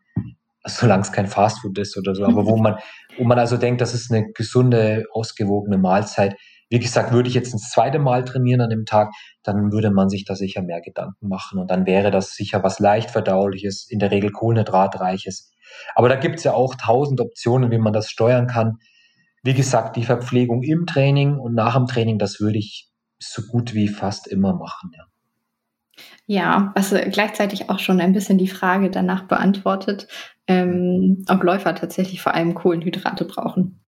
solange 0.66 1.02
es 1.02 1.12
kein 1.12 1.26
Fastfood 1.26 1.78
ist 1.78 1.96
oder 1.96 2.14
so. 2.14 2.24
Aber 2.24 2.46
wo 2.46 2.56
man, 2.56 2.76
wo 3.18 3.24
man 3.24 3.38
also 3.38 3.56
denkt, 3.56 3.80
das 3.80 3.94
ist 3.94 4.10
eine 4.10 4.26
gesunde, 4.32 5.04
ausgewogene 5.12 5.78
Mahlzeit. 5.78 6.36
Wie 6.70 6.78
gesagt, 6.78 7.12
würde 7.12 7.28
ich 7.28 7.34
jetzt 7.34 7.54
ein 7.54 7.58
zweites 7.58 8.00
Mal 8.00 8.24
trainieren 8.24 8.62
an 8.62 8.70
dem 8.70 8.86
Tag, 8.86 9.12
dann 9.42 9.70
würde 9.70 9.90
man 9.90 10.08
sich 10.08 10.24
da 10.24 10.34
sicher 10.34 10.62
mehr 10.62 10.80
Gedanken 10.80 11.28
machen. 11.28 11.58
Und 11.58 11.70
dann 11.70 11.86
wäre 11.86 12.10
das 12.10 12.34
sicher 12.34 12.62
was 12.62 12.78
leicht 12.78 13.10
verdauliches, 13.10 13.86
in 13.88 13.98
der 13.98 14.10
Regel 14.10 14.32
kohlenhydratreiches. 14.32 15.52
Aber 15.94 16.08
da 16.08 16.16
gibt 16.16 16.36
es 16.36 16.44
ja 16.44 16.54
auch 16.54 16.74
tausend 16.74 17.20
Optionen, 17.20 17.70
wie 17.70 17.78
man 17.78 17.92
das 17.92 18.08
steuern 18.08 18.46
kann. 18.46 18.78
Wie 19.42 19.54
gesagt, 19.54 19.96
die 19.96 20.04
Verpflegung 20.04 20.62
im 20.62 20.86
Training 20.86 21.38
und 21.38 21.54
nach 21.54 21.76
dem 21.76 21.86
Training, 21.86 22.18
das 22.18 22.40
würde 22.40 22.58
ich 22.58 22.88
so 23.32 23.42
gut 23.42 23.74
wie 23.74 23.88
fast 23.88 24.26
immer 24.26 24.54
machen, 24.54 24.90
ja. 24.96 25.04
Ja, 26.26 26.72
was 26.74 26.94
gleichzeitig 27.12 27.68
auch 27.68 27.78
schon 27.78 28.00
ein 28.00 28.14
bisschen 28.14 28.38
die 28.38 28.48
Frage 28.48 28.90
danach 28.90 29.24
beantwortet, 29.24 30.08
ähm, 30.46 31.24
ob 31.28 31.42
Läufer 31.42 31.74
tatsächlich 31.74 32.22
vor 32.22 32.34
allem 32.34 32.54
Kohlenhydrate 32.54 33.24
brauchen. 33.26 33.84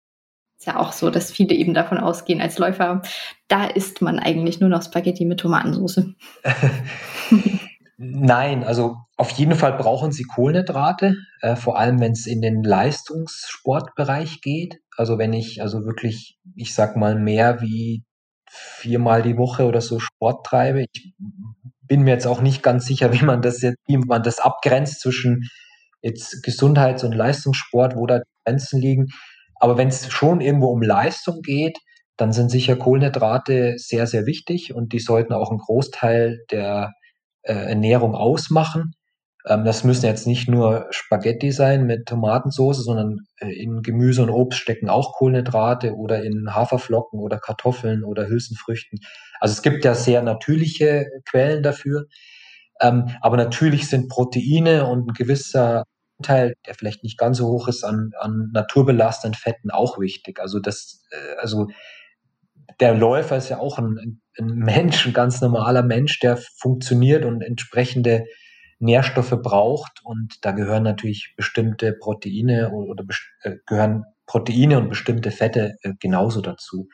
Ist 0.58 0.67
ja 0.67 0.80
auch 0.80 0.94
so, 0.94 1.10
dass 1.10 1.32
viele 1.32 1.56
eben 1.56 1.74
davon 1.74 1.98
ausgehen, 1.98 2.39
als 2.39 2.58
Läufer, 2.58 3.02
da 3.48 3.65
isst 3.65 4.02
man 4.02 4.20
eigentlich 4.20 4.60
nur 4.60 4.70
noch 4.70 4.84
Spaghetti 4.84 5.26
mit 5.26 5.39
Tomatensauce. 5.39 6.06
Nein, 7.98 8.63
also 8.63 8.98
auf 9.17 9.30
jeden 9.32 9.56
Fall 9.56 9.74
brauchen 9.74 10.12
sie 10.12 10.24
Kohlenhydrate, 10.24 11.15
äh, 11.41 11.56
vor 11.56 11.78
allem 11.78 12.00
wenn 12.00 12.13
es 12.13 12.26
in 12.26 12.41
den 12.41 12.63
Leistungssportbereich 12.63 14.41
geht. 14.41 14.80
Also 14.96 15.17
wenn 15.17 15.34
ich 15.34 15.62
also 15.62 15.86
wirklich, 15.86 16.38
ich 16.56 16.74
sag 16.74 16.96
mal, 16.96 17.15
mehr 17.15 17.62
wie 17.62 18.04
viermal 18.52 19.22
die 19.22 19.38
Woche 19.38 19.66
oder 19.66 19.82
so 19.82 20.00
Sport 20.00 20.46
treibe. 20.46 20.86
Ich 20.92 21.14
bin 21.88 22.02
mir 22.02 22.12
jetzt 22.12 22.28
auch 22.28 22.42
nicht 22.42 22.64
ganz 22.64 22.86
sicher, 22.86 23.14
wie 23.14 23.24
man 23.24 23.42
das 23.42 23.62
jetzt, 23.62 23.78
wie 23.88 23.98
man 23.98 24.24
das 24.24 24.40
abgrenzt 24.40 25.02
zwischen 25.02 25.48
jetzt 26.02 26.44
Gesundheits- 26.44 27.04
und 27.04 27.14
Leistungssport, 27.14 27.96
wo 27.96 28.06
da 28.08 28.20
die 28.20 28.24
Grenzen 28.46 28.80
liegen. 28.80 29.08
Aber 29.56 29.78
wenn 29.78 29.90
es 29.90 30.12
schon 30.12 30.42
irgendwo 30.42 30.68
um 30.68 30.82
Leistung 30.82 31.42
geht, 31.42 31.78
dann 32.18 32.34
sind 32.34 32.50
sicher 32.50 32.76
Kohlenhydrate 32.76 33.76
sehr, 33.78 34.08
sehr 34.08 34.26
wichtig 34.26 34.74
und 34.74 34.94
die 34.94 35.00
sollten 35.00 35.34
auch 35.34 35.50
einen 35.50 35.60
Großteil 35.60 36.44
der 36.52 36.92
äh, 37.44 37.54
Ernährung 37.54 38.16
ausmachen. 38.16 38.94
Ähm, 39.45 39.65
das 39.65 39.84
müssen 39.84 40.06
jetzt 40.06 40.27
nicht 40.27 40.47
nur 40.47 40.88
Spaghetti 40.91 41.51
sein 41.51 41.86
mit 41.86 42.08
Tomatensauce, 42.08 42.84
sondern 42.84 43.19
äh, 43.38 43.51
in 43.51 43.82
Gemüse 43.82 44.21
und 44.23 44.30
Obst 44.30 44.60
stecken 44.60 44.89
auch 44.89 45.13
Kohlenhydrate 45.13 45.95
oder 45.95 46.23
in 46.23 46.54
Haferflocken 46.54 47.19
oder 47.19 47.39
Kartoffeln 47.39 48.04
oder 48.04 48.27
Hülsenfrüchten. 48.27 48.99
Also 49.39 49.54
es 49.54 49.62
gibt 49.62 49.84
ja 49.86 49.95
sehr 49.95 50.21
natürliche 50.21 51.08
Quellen 51.30 51.63
dafür. 51.63 52.06
Ähm, 52.80 53.10
aber 53.21 53.38
natürlich 53.38 53.88
sind 53.89 54.10
Proteine 54.10 54.88
und 54.88 55.08
ein 55.10 55.13
gewisser 55.13 55.84
Teil, 56.21 56.54
der 56.67 56.75
vielleicht 56.75 57.04
nicht 57.04 57.17
ganz 57.17 57.38
so 57.38 57.47
hoch 57.47 57.67
ist, 57.67 57.84
an, 57.84 58.12
an 58.19 58.49
naturbelastenden 58.54 59.39
Fetten 59.39 59.71
auch 59.71 59.99
wichtig. 59.99 60.39
Also 60.39 60.60
das, 60.60 61.04
äh, 61.12 61.38
also 61.39 61.67
der 62.80 62.93
Läufer 62.93 63.38
ist 63.38 63.49
ja 63.49 63.60
auch 63.60 63.77
ein, 63.77 64.21
ein 64.39 64.47
Mensch, 64.56 65.06
ein 65.06 65.13
ganz 65.13 65.41
normaler 65.41 65.84
Mensch, 65.84 66.19
der 66.19 66.38
funktioniert 66.38 67.25
und 67.25 67.41
entsprechende 67.41 68.25
Nährstoffe 68.82 69.38
braucht 69.41 70.02
und 70.04 70.44
da 70.44 70.52
gehören 70.52 70.84
natürlich 70.84 71.34
bestimmte 71.38 71.94
Proteine 71.94 72.72
oder 72.72 73.06
äh, 73.44 73.58
gehören 73.67 74.06
Proteine 74.26 74.80
und 74.80 74.89
bestimmte 74.89 75.30
Fette 75.30 75.76
äh, 75.84 75.94
genauso 76.00 76.41
dazu. 76.41 76.89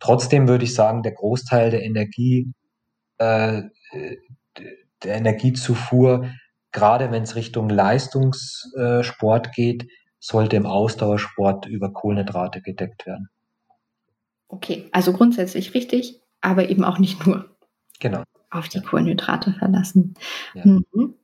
Trotzdem 0.00 0.48
würde 0.48 0.64
ich 0.64 0.74
sagen, 0.74 1.02
der 1.02 1.12
Großteil 1.12 1.70
der 1.70 1.82
Energie, 1.82 2.52
äh, 3.18 3.62
der 5.02 5.14
Energiezufuhr, 5.14 6.30
gerade 6.72 7.10
wenn 7.10 7.22
es 7.22 7.36
Richtung 7.36 7.70
Leistungssport 7.70 9.52
geht, 9.54 9.88
sollte 10.18 10.56
im 10.56 10.66
Ausdauersport 10.66 11.64
über 11.66 11.92
Kohlenhydrate 11.92 12.60
gedeckt 12.60 13.06
werden. 13.06 13.30
Okay, 14.48 14.88
also 14.92 15.14
grundsätzlich 15.14 15.72
richtig, 15.72 16.20
aber 16.42 16.68
eben 16.68 16.84
auch 16.84 16.98
nicht 16.98 17.26
nur. 17.26 17.56
Genau 17.98 18.24
auf 18.50 18.68
die 18.68 18.80
Kohlenhydrate 18.80 19.52
verlassen. 19.52 20.14
Ja. 20.54 20.64
Mhm. 20.66 21.14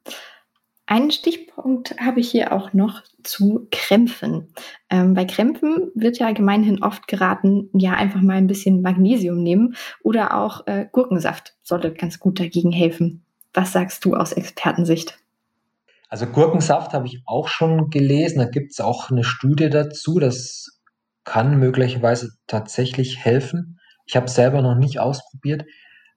Einen 0.89 1.11
Stichpunkt 1.11 1.97
habe 1.99 2.21
ich 2.21 2.31
hier 2.31 2.53
auch 2.53 2.73
noch 2.73 3.03
zu 3.25 3.67
Krämpfen. 3.73 4.53
Ähm, 4.89 5.15
bei 5.15 5.25
Krämpfen 5.25 5.91
wird 5.97 6.19
ja 6.19 6.31
gemeinhin 6.31 6.81
oft 6.81 7.09
geraten, 7.09 7.69
ja, 7.73 7.95
einfach 7.95 8.21
mal 8.21 8.37
ein 8.37 8.47
bisschen 8.47 8.83
Magnesium 8.83 9.43
nehmen 9.43 9.75
oder 10.05 10.39
auch 10.39 10.65
äh, 10.69 10.87
Gurkensaft 10.93 11.57
sollte 11.65 11.93
ganz 11.93 12.21
gut 12.21 12.39
dagegen 12.39 12.71
helfen. 12.71 13.25
Was 13.53 13.73
sagst 13.73 14.05
du 14.05 14.15
aus 14.15 14.33
Expertensicht? 14.33 15.19
Also 16.09 16.27
Gurkensaft 16.27 16.93
habe 16.93 17.07
ich 17.07 17.23
auch 17.27 17.49
schon 17.49 17.91
gelesen. 17.91 18.39
Da 18.39 18.45
gibt 18.45 18.71
es 18.71 18.81
auch 18.81 19.11
eine 19.11 19.25
Studie 19.25 19.71
dazu. 19.71 20.21
Das 20.21 20.81
kann 21.25 21.59
möglicherweise 21.59 22.31
tatsächlich 22.47 23.19
helfen. 23.19 23.81
Ich 24.07 24.15
habe 24.15 24.27
es 24.27 24.35
selber 24.35 24.63
noch 24.63 24.77
nicht 24.77 25.01
ausprobiert. 25.01 25.65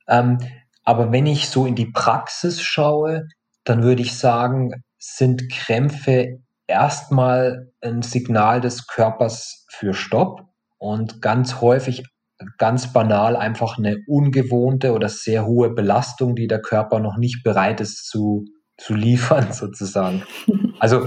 Ähm, 0.08 0.38
aber 0.84 1.12
wenn 1.12 1.26
ich 1.26 1.50
so 1.50 1.66
in 1.66 1.76
die 1.76 1.92
Praxis 1.92 2.62
schaue, 2.62 3.28
dann 3.64 3.84
würde 3.84 4.02
ich 4.02 4.18
sagen, 4.18 4.72
sind 4.98 5.52
Krämpfe 5.52 6.40
erstmal 6.68 7.72
ein 7.82 8.02
Signal 8.02 8.62
des 8.62 8.88
Körpers 8.88 9.66
für 9.70 9.94
Stopp 9.94 10.42
und 10.78 11.22
ganz 11.22 11.62
häufig 11.62 12.04
ganz 12.58 12.94
banal 12.94 13.36
einfach 13.36 13.78
eine 13.78 13.98
ungewohnte 14.08 14.94
oder 14.94 15.10
sehr 15.10 15.46
hohe 15.46 15.72
Belastung, 15.72 16.36
die 16.36 16.48
der 16.48 16.62
Körper 16.62 17.00
noch 17.00 17.18
nicht 17.18 17.44
bereit 17.44 17.82
ist 17.82 18.08
zu 18.08 18.46
zu 18.80 18.96
liefern 18.96 19.52
sozusagen. 19.54 20.24
Also 20.80 21.06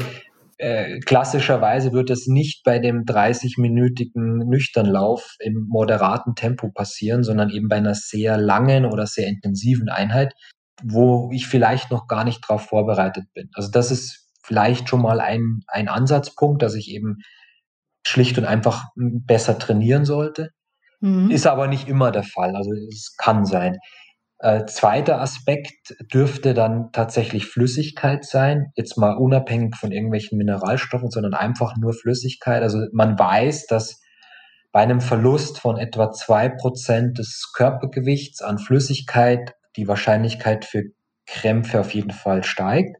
äh, 0.62 1.00
klassischerweise 1.00 1.92
wird 1.92 2.08
es 2.08 2.28
nicht 2.28 2.62
bei 2.62 2.78
dem 2.78 3.04
30-minütigen 3.04 4.44
Nüchternlauf 4.48 5.34
im 5.40 5.66
moderaten 5.68 6.36
Tempo 6.36 6.70
passieren, 6.70 7.24
sondern 7.24 7.50
eben 7.50 7.66
bei 7.66 7.76
einer 7.76 7.96
sehr 7.96 8.36
langen 8.36 8.86
oder 8.86 9.08
sehr 9.08 9.26
intensiven 9.26 9.88
Einheit, 9.88 10.34
wo 10.80 11.30
ich 11.32 11.48
vielleicht 11.48 11.90
noch 11.90 12.06
gar 12.06 12.22
nicht 12.22 12.44
darauf 12.44 12.66
vorbereitet 12.66 13.24
bin. 13.34 13.50
Also 13.54 13.72
das 13.72 13.90
ist 13.90 14.28
vielleicht 14.44 14.88
schon 14.88 15.02
mal 15.02 15.20
ein, 15.20 15.62
ein 15.66 15.88
Ansatzpunkt, 15.88 16.62
dass 16.62 16.76
ich 16.76 16.90
eben 16.90 17.16
schlicht 18.06 18.38
und 18.38 18.44
einfach 18.44 18.84
besser 18.94 19.58
trainieren 19.58 20.04
sollte. 20.04 20.50
Mhm. 21.00 21.32
Ist 21.32 21.48
aber 21.48 21.66
nicht 21.66 21.88
immer 21.88 22.12
der 22.12 22.22
Fall. 22.22 22.54
Also 22.54 22.70
es 22.88 23.16
kann 23.16 23.44
sein. 23.46 23.78
Äh, 24.42 24.66
zweiter 24.66 25.20
Aspekt 25.20 25.94
dürfte 26.12 26.52
dann 26.52 26.90
tatsächlich 26.90 27.46
Flüssigkeit 27.46 28.24
sein, 28.24 28.72
jetzt 28.74 28.98
mal 28.98 29.16
unabhängig 29.16 29.76
von 29.76 29.92
irgendwelchen 29.92 30.36
Mineralstoffen, 30.36 31.12
sondern 31.12 31.34
einfach 31.34 31.76
nur 31.76 31.92
Flüssigkeit. 31.92 32.60
Also 32.64 32.80
man 32.92 33.16
weiß, 33.16 33.68
dass 33.68 34.00
bei 34.72 34.80
einem 34.80 35.00
Verlust 35.00 35.60
von 35.60 35.78
etwa 35.78 36.10
zwei 36.10 36.48
Prozent 36.48 37.18
des 37.18 37.52
Körpergewichts 37.54 38.42
an 38.42 38.58
Flüssigkeit 38.58 39.54
die 39.76 39.86
Wahrscheinlichkeit 39.86 40.64
für 40.64 40.82
Krämpfe 41.24 41.78
auf 41.78 41.94
jeden 41.94 42.10
Fall 42.10 42.42
steigt. 42.42 42.96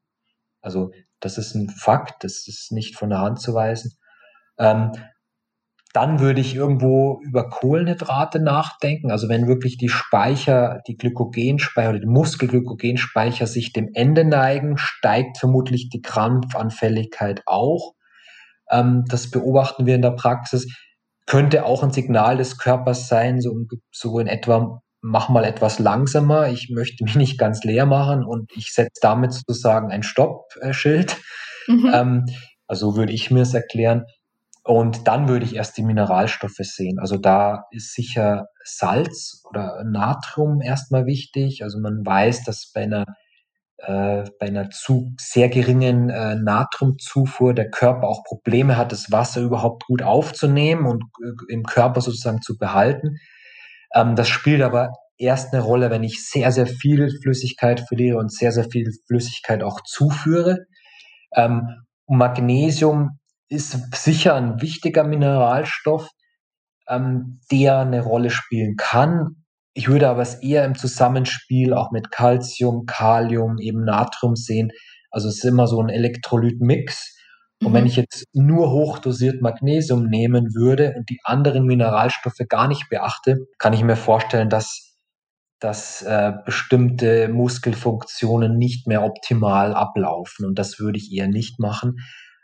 Also 0.61 0.93
das 1.19 1.39
ist 1.39 1.57
ein 1.57 1.71
Fakt, 1.71 2.23
das 2.23 2.47
ist 2.47 2.71
nicht 2.71 2.97
von 2.97 3.11
der 3.11 3.19
Hand 3.19 3.41
zu 3.41 3.53
weisen. 3.53 3.97
Ähm, 4.59 4.93
dann 5.93 6.21
würde 6.21 6.41
ich 6.41 6.55
irgendwo 6.55 7.21
über 7.23 7.51
Kohlenhydrate 7.51 8.41
nachdenken. 8.41 9.11
Also 9.11 9.29
wenn 9.29 9.47
wirklich 9.47 9.77
die 9.77 9.91
Speicher, 9.91 10.81
die 10.87 10.97
Glykogenspeicher 10.97 11.91
oder 11.91 12.01
die 12.01 12.07
Muskelglykogenspeicher 12.07 13.47
sich 13.47 13.73
dem 13.73 13.91
Ende 13.93 14.25
neigen, 14.25 14.79
steigt 14.79 15.39
vermutlich 15.39 15.91
die 15.91 16.01
Krampfanfälligkeit 16.01 17.43
auch. 17.45 17.93
Ähm, 18.71 19.05
das 19.09 19.31
beobachten 19.31 19.85
wir 19.85 19.95
in 19.95 20.03
der 20.03 20.13
Praxis. 20.13 20.67
Könnte 21.27 21.67
auch 21.67 21.83
ein 21.83 21.93
Signal 21.93 22.39
des 22.39 22.59
Körpers 22.59 23.09
sein, 23.09 23.41
so, 23.41 23.55
so 23.91 24.19
in 24.19 24.27
etwa, 24.27 24.81
mach 25.03 25.29
mal 25.29 25.45
etwas 25.45 25.79
langsamer, 25.79 26.49
ich 26.49 26.71
möchte 26.71 27.05
mich 27.05 27.17
nicht 27.17 27.39
ganz 27.39 27.65
leer 27.65 27.87
machen 27.87 28.25
und 28.25 28.51
ich 28.57 28.73
setze 28.73 29.01
damit 29.03 29.33
sozusagen 29.33 29.91
ein 29.91 30.03
Stoppschild. 30.03 31.19
Mhm. 31.69 31.91
Ähm, 31.93 32.27
also 32.67 32.97
würde 32.97 33.13
ich 33.13 33.31
mir 33.31 33.43
es 33.43 33.53
erklären. 33.53 34.07
Und 34.65 35.09
dann 35.09 35.29
würde 35.29 35.45
ich 35.45 35.57
erst 35.57 35.77
die 35.77 35.83
Mineralstoffe 35.83 36.61
sehen. 36.61 36.99
Also 37.01 37.17
da 37.17 37.65
ist 37.73 37.95
sicher 37.95 38.47
Salz 38.65 39.43
oder 39.49 39.83
Natrium 39.85 40.61
erstmal 40.61 41.07
wichtig. 41.07 41.65
Also 41.65 41.81
man 41.81 42.07
weiß, 42.07 42.45
dass 42.45 42.71
bei 42.73 42.83
einer, 42.83 43.05
äh, 43.79 44.25
bei 44.39 44.47
einer 44.47 44.71
zu 44.71 45.15
sehr 45.19 45.49
geringen 45.49 46.11
äh, 46.11 46.37
Natriumzufuhr 46.37 47.55
der 47.55 47.71
Körper 47.71 48.07
auch 48.07 48.23
Probleme 48.23 48.77
hat, 48.77 48.93
das 48.93 49.11
Wasser 49.11 49.41
überhaupt 49.41 49.87
gut 49.87 50.03
aufzunehmen 50.03 50.87
und 50.87 51.03
äh, 51.25 51.53
im 51.53 51.65
Körper 51.65 52.01
sozusagen 52.01 52.41
zu 52.41 52.57
behalten. 52.57 53.17
Ähm, 53.95 54.15
das 54.15 54.29
spielt 54.29 54.63
aber 54.63 54.93
erst 55.19 55.53
eine 55.53 55.63
Rolle, 55.63 55.91
wenn 55.91 56.05
ich 56.05 56.25
sehr, 56.25 56.53
sehr 56.53 56.67
viel 56.67 57.11
Flüssigkeit 57.23 57.81
verliere 57.81 58.19
und 58.19 58.33
sehr, 58.33 58.53
sehr 58.53 58.71
viel 58.71 58.87
Flüssigkeit 59.09 59.65
auch 59.65 59.81
zuführe. 59.81 60.59
Ähm, 61.35 61.69
Magnesium 62.07 63.19
ist 63.53 63.95
sicher 63.95 64.35
ein 64.35 64.61
wichtiger 64.61 65.05
Mineralstoff, 65.05 66.09
ähm, 66.89 67.41
der 67.51 67.81
eine 67.81 68.03
Rolle 68.03 68.31
spielen 68.31 68.77
kann. 68.77 69.45
Ich 69.75 69.89
würde 69.89 70.09
aber 70.09 70.23
es 70.23 70.43
eher 70.43 70.65
im 70.65 70.75
Zusammenspiel 70.75 71.73
auch 71.75 71.93
mit 71.93 72.11
Calcium, 72.11 72.87
Kalium, 72.87 73.59
eben 73.59 73.85
Natrium 73.85 74.37
sehen. 74.37 74.71
Also 75.11 75.29
es 75.29 75.37
ist 75.37 75.45
immer 75.45 75.67
so 75.67 75.81
ein 75.81 75.89
Elektrolytmix. 75.89 77.17
Und 77.63 77.71
mhm. 77.71 77.75
wenn 77.75 77.87
ich 77.87 77.97
jetzt 77.97 78.25
nur 78.33 78.71
hochdosiert 78.71 79.41
Magnesium 79.41 80.07
nehmen 80.07 80.55
würde 80.55 80.95
und 80.97 81.09
die 81.11 81.21
anderen 81.25 81.65
Mineralstoffe 81.65 82.41
gar 82.49 82.69
nicht 82.69 82.89
beachte, 82.89 83.47
kann 83.59 83.73
ich 83.73 83.83
mir 83.83 83.97
vorstellen, 83.97 84.49
dass, 84.49 84.97
dass 85.61 86.03
äh, 86.03 86.33
bestimmte 86.45 87.29
Muskelfunktionen 87.29 88.57
nicht 88.57 88.87
mehr 88.87 89.05
optimal 89.05 89.75
ablaufen. 89.75 90.47
Und 90.47 90.59
das 90.59 90.79
würde 90.79 90.99
ich 90.99 91.13
eher 91.13 91.29
nicht 91.29 91.59
machen 91.59 91.97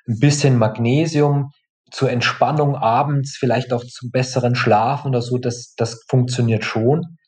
ein 0.08 0.18
bisschen 0.18 0.56
Magnesium 0.56 1.50
zur 1.90 2.10
Entspannung 2.10 2.76
abends, 2.76 3.36
vielleicht 3.36 3.72
auch 3.72 3.84
zum 3.84 4.10
besseren 4.10 4.54
Schlafen 4.54 5.08
oder 5.08 5.22
so, 5.22 5.38
das, 5.38 5.74
das 5.76 6.04
funktioniert 6.08 6.64
schon. 6.64 7.18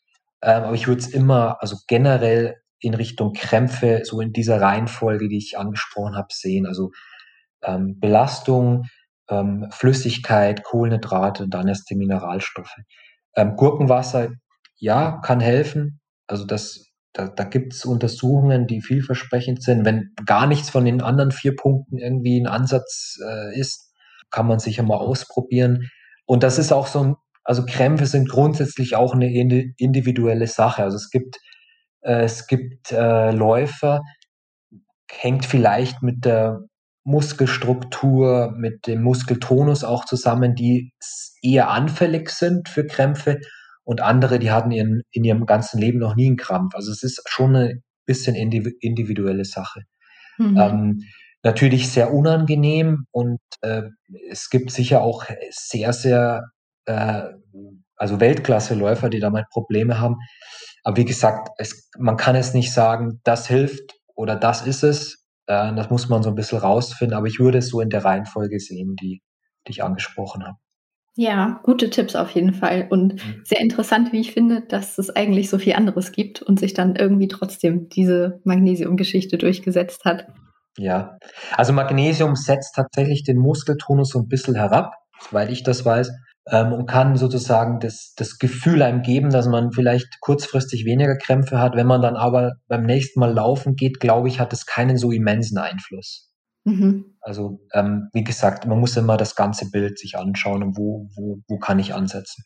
Ähm, 0.41 0.63
aber 0.63 0.73
ich 0.73 0.87
würde 0.87 1.01
es 1.01 1.07
immer, 1.07 1.61
also 1.61 1.77
generell 1.87 2.55
in 2.79 2.93
Richtung 2.93 3.33
Krämpfe, 3.33 4.01
so 4.03 4.21
in 4.21 4.33
dieser 4.33 4.59
Reihenfolge, 4.59 5.29
die 5.29 5.37
ich 5.37 5.57
angesprochen 5.57 6.15
habe, 6.15 6.27
sehen. 6.31 6.65
Also 6.65 6.91
ähm, 7.63 7.99
Belastung, 7.99 8.85
ähm, 9.29 9.67
Flüssigkeit, 9.71 10.63
Kohlenhydrate 10.63 11.47
dann 11.47 11.67
erst 11.67 11.89
die 11.89 11.95
Mineralstoffe. 11.95 12.75
Ähm, 13.35 13.55
Gurkenwasser, 13.55 14.29
ja, 14.77 15.19
kann 15.23 15.39
helfen. 15.39 15.99
Also 16.27 16.45
das 16.45 16.90
da, 17.13 17.27
da 17.27 17.43
gibt 17.43 17.73
es 17.73 17.85
Untersuchungen, 17.85 18.67
die 18.67 18.81
vielversprechend 18.81 19.63
sind. 19.63 19.85
Wenn 19.85 20.13
gar 20.25 20.47
nichts 20.47 20.69
von 20.69 20.85
den 20.85 21.01
anderen 21.01 21.31
vier 21.31 21.55
Punkten 21.55 21.97
irgendwie 21.97 22.39
ein 22.39 22.47
Ansatz 22.47 23.19
äh, 23.25 23.59
ist, 23.59 23.93
kann 24.29 24.47
man 24.47 24.59
sicher 24.59 24.83
mal 24.83 24.97
ausprobieren. 24.97 25.89
Und 26.25 26.43
das 26.43 26.57
ist 26.57 26.71
auch 26.71 26.87
so 26.87 27.03
ein, 27.03 27.15
also 27.43 27.65
Krämpfe 27.65 28.05
sind 28.05 28.29
grundsätzlich 28.29 28.95
auch 28.95 29.13
eine 29.13 29.29
individuelle 29.77 30.47
Sache. 30.47 30.83
Also 30.83 30.95
es 30.95 31.09
gibt, 31.09 31.37
äh, 32.01 32.23
es 32.23 32.47
gibt 32.47 32.91
äh, 32.91 33.31
Läufer, 33.31 34.01
hängt 35.11 35.45
vielleicht 35.45 36.01
mit 36.01 36.23
der 36.23 36.61
Muskelstruktur, 37.03 38.53
mit 38.55 38.87
dem 38.87 39.01
Muskeltonus 39.01 39.83
auch 39.83 40.05
zusammen, 40.05 40.55
die 40.55 40.93
eher 41.41 41.69
anfällig 41.69 42.29
sind 42.29 42.69
für 42.69 42.85
Krämpfe 42.85 43.39
und 43.91 43.99
andere, 43.99 44.39
die 44.39 44.51
hatten 44.51 44.71
ihren, 44.71 45.01
in 45.11 45.25
ihrem 45.25 45.45
ganzen 45.45 45.77
Leben 45.77 45.99
noch 45.99 46.15
nie 46.15 46.27
einen 46.27 46.37
Krampf. 46.37 46.75
Also 46.75 46.93
es 46.93 47.03
ist 47.03 47.21
schon 47.27 47.53
eine 47.53 47.81
bisschen 48.05 48.37
individuelle 48.37 49.43
Sache. 49.43 49.81
Mhm. 50.37 50.57
Ähm, 50.57 51.01
natürlich 51.43 51.91
sehr 51.91 52.13
unangenehm 52.13 53.05
und 53.11 53.41
äh, 53.63 53.81
es 54.29 54.49
gibt 54.49 54.71
sicher 54.71 55.01
auch 55.01 55.25
sehr, 55.49 55.91
sehr, 55.91 56.51
äh, 56.85 57.23
also 57.97 58.21
Weltklasse-Läufer, 58.21 59.09
die 59.09 59.19
damit 59.19 59.49
Probleme 59.49 59.99
haben. 59.99 60.15
Aber 60.85 60.95
wie 60.95 61.05
gesagt, 61.05 61.49
es, 61.57 61.89
man 61.99 62.15
kann 62.15 62.37
es 62.37 62.53
nicht 62.53 62.71
sagen, 62.71 63.19
das 63.25 63.45
hilft 63.45 63.99
oder 64.15 64.37
das 64.37 64.65
ist 64.65 64.83
es. 64.83 65.27
Äh, 65.47 65.75
das 65.75 65.89
muss 65.89 66.07
man 66.07 66.23
so 66.23 66.29
ein 66.29 66.35
bisschen 66.35 66.59
rausfinden. 66.59 67.17
Aber 67.17 67.27
ich 67.27 67.39
würde 67.39 67.57
es 67.57 67.67
so 67.67 67.81
in 67.81 67.89
der 67.89 68.05
Reihenfolge 68.05 68.57
sehen, 68.57 68.95
die, 68.95 69.21
die 69.67 69.71
ich 69.71 69.83
angesprochen 69.83 70.45
habe. 70.45 70.57
Ja, 71.21 71.59
gute 71.61 71.91
Tipps 71.91 72.15
auf 72.15 72.31
jeden 72.31 72.51
Fall 72.51 72.87
und 72.89 73.13
mhm. 73.13 73.43
sehr 73.43 73.59
interessant, 73.59 74.11
wie 74.11 74.21
ich 74.21 74.31
finde, 74.31 74.61
dass 74.67 74.97
es 74.97 75.15
eigentlich 75.15 75.51
so 75.51 75.59
viel 75.59 75.73
anderes 75.73 76.11
gibt 76.11 76.41
und 76.41 76.59
sich 76.59 76.73
dann 76.73 76.95
irgendwie 76.95 77.27
trotzdem 77.27 77.89
diese 77.89 78.39
Magnesium-Geschichte 78.43 79.37
durchgesetzt 79.37 80.03
hat. 80.03 80.25
Ja, 80.79 81.19
also 81.55 81.73
Magnesium 81.73 82.35
setzt 82.35 82.73
tatsächlich 82.73 83.23
den 83.23 83.37
Muskeltonus 83.37 84.09
so 84.09 84.19
ein 84.19 84.29
bisschen 84.29 84.55
herab, 84.55 84.95
soweit 85.19 85.51
ich 85.51 85.61
das 85.61 85.85
weiß, 85.85 86.11
ähm, 86.49 86.73
und 86.73 86.87
kann 86.87 87.15
sozusagen 87.17 87.79
das, 87.79 88.15
das 88.17 88.39
Gefühl 88.39 88.81
einem 88.81 89.03
geben, 89.03 89.29
dass 89.29 89.45
man 89.45 89.71
vielleicht 89.73 90.21
kurzfristig 90.21 90.85
weniger 90.85 91.17
Krämpfe 91.17 91.59
hat. 91.59 91.75
Wenn 91.75 91.85
man 91.85 92.01
dann 92.01 92.15
aber 92.15 92.53
beim 92.67 92.81
nächsten 92.81 93.19
Mal 93.19 93.31
laufen 93.31 93.75
geht, 93.75 93.99
glaube 93.99 94.27
ich, 94.27 94.39
hat 94.39 94.53
es 94.53 94.65
keinen 94.65 94.97
so 94.97 95.11
immensen 95.11 95.59
Einfluss. 95.59 96.30
Mhm. 96.63 97.15
Also 97.21 97.59
ähm, 97.73 98.09
wie 98.13 98.23
gesagt, 98.23 98.65
man 98.65 98.79
muss 98.79 98.97
immer 98.97 99.17
das 99.17 99.35
ganze 99.35 99.69
Bild 99.69 99.99
sich 99.99 100.17
anschauen 100.17 100.63
und 100.63 100.77
wo, 100.77 101.09
wo, 101.15 101.39
wo 101.47 101.57
kann 101.57 101.79
ich 101.79 101.93
ansetzen. 101.93 102.43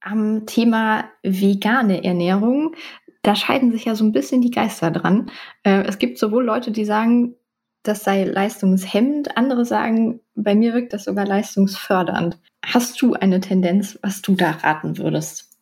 Am 0.00 0.46
Thema 0.46 1.04
vegane 1.22 2.04
Ernährung, 2.04 2.74
da 3.22 3.34
scheiden 3.34 3.72
sich 3.72 3.86
ja 3.86 3.94
so 3.94 4.04
ein 4.04 4.12
bisschen 4.12 4.40
die 4.40 4.50
Geister 4.50 4.90
dran. 4.90 5.30
Äh, 5.62 5.82
es 5.82 5.98
gibt 5.98 6.18
sowohl 6.18 6.44
Leute, 6.44 6.70
die 6.70 6.84
sagen, 6.84 7.34
das 7.82 8.04
sei 8.04 8.24
leistungshemmend, 8.24 9.36
andere 9.36 9.64
sagen, 9.64 10.20
bei 10.34 10.54
mir 10.54 10.74
wirkt 10.74 10.92
das 10.92 11.04
sogar 11.04 11.26
leistungsfördernd. 11.26 12.38
Hast 12.64 13.00
du 13.00 13.14
eine 13.14 13.40
Tendenz, 13.40 13.98
was 14.02 14.22
du 14.22 14.34
da 14.34 14.50
raten 14.50 14.98
würdest? 14.98 15.56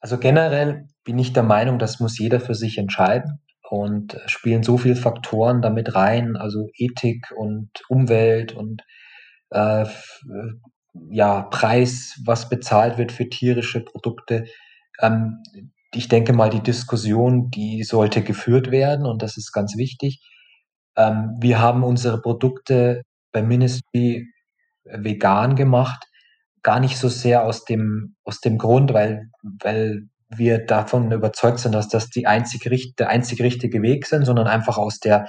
Also 0.00 0.18
generell 0.18 0.88
bin 1.04 1.18
ich 1.18 1.32
der 1.32 1.42
Meinung, 1.42 1.78
das 1.78 2.00
muss 2.00 2.18
jeder 2.18 2.40
für 2.40 2.54
sich 2.54 2.78
entscheiden 2.78 3.40
und 3.70 4.18
spielen 4.26 4.62
so 4.62 4.78
viele 4.78 4.96
Faktoren 4.96 5.60
damit 5.60 5.94
rein, 5.94 6.36
also 6.36 6.68
Ethik 6.74 7.32
und 7.36 7.70
Umwelt 7.88 8.52
und 8.52 8.82
äh, 9.50 9.84
ja, 11.10 11.42
Preis, 11.42 12.18
was 12.24 12.48
bezahlt 12.48 12.98
wird 12.98 13.12
für 13.12 13.28
tierische 13.28 13.84
Produkte. 13.84 14.46
Ähm, 15.00 15.42
ich 15.92 16.08
denke 16.08 16.32
mal, 16.32 16.50
die 16.50 16.62
Diskussion, 16.62 17.50
die 17.50 17.82
sollte 17.84 18.22
geführt 18.22 18.70
werden 18.70 19.06
und 19.06 19.22
das 19.22 19.36
ist 19.36 19.52
ganz 19.52 19.76
wichtig. 19.76 20.20
Ähm, 20.96 21.36
wir 21.38 21.58
haben 21.58 21.84
unsere 21.84 22.20
Produkte 22.20 23.02
bei 23.32 23.42
Ministry 23.42 24.26
vegan 24.84 25.56
gemacht, 25.56 26.04
gar 26.62 26.80
nicht 26.80 26.96
so 26.96 27.08
sehr 27.08 27.44
aus 27.44 27.64
dem, 27.64 28.16
aus 28.24 28.40
dem 28.40 28.56
Grund, 28.56 28.94
weil, 28.94 29.30
weil 29.62 30.08
wir 30.28 30.64
davon 30.64 31.10
überzeugt 31.10 31.58
sind, 31.58 31.74
dass 31.74 31.88
das 31.88 32.10
die 32.10 32.26
einzige, 32.26 32.76
der 32.98 33.08
einzig 33.08 33.40
richtige 33.40 33.82
Weg 33.82 34.06
sind, 34.06 34.24
sondern 34.24 34.46
einfach 34.46 34.76
aus 34.76 34.98
der, 34.98 35.26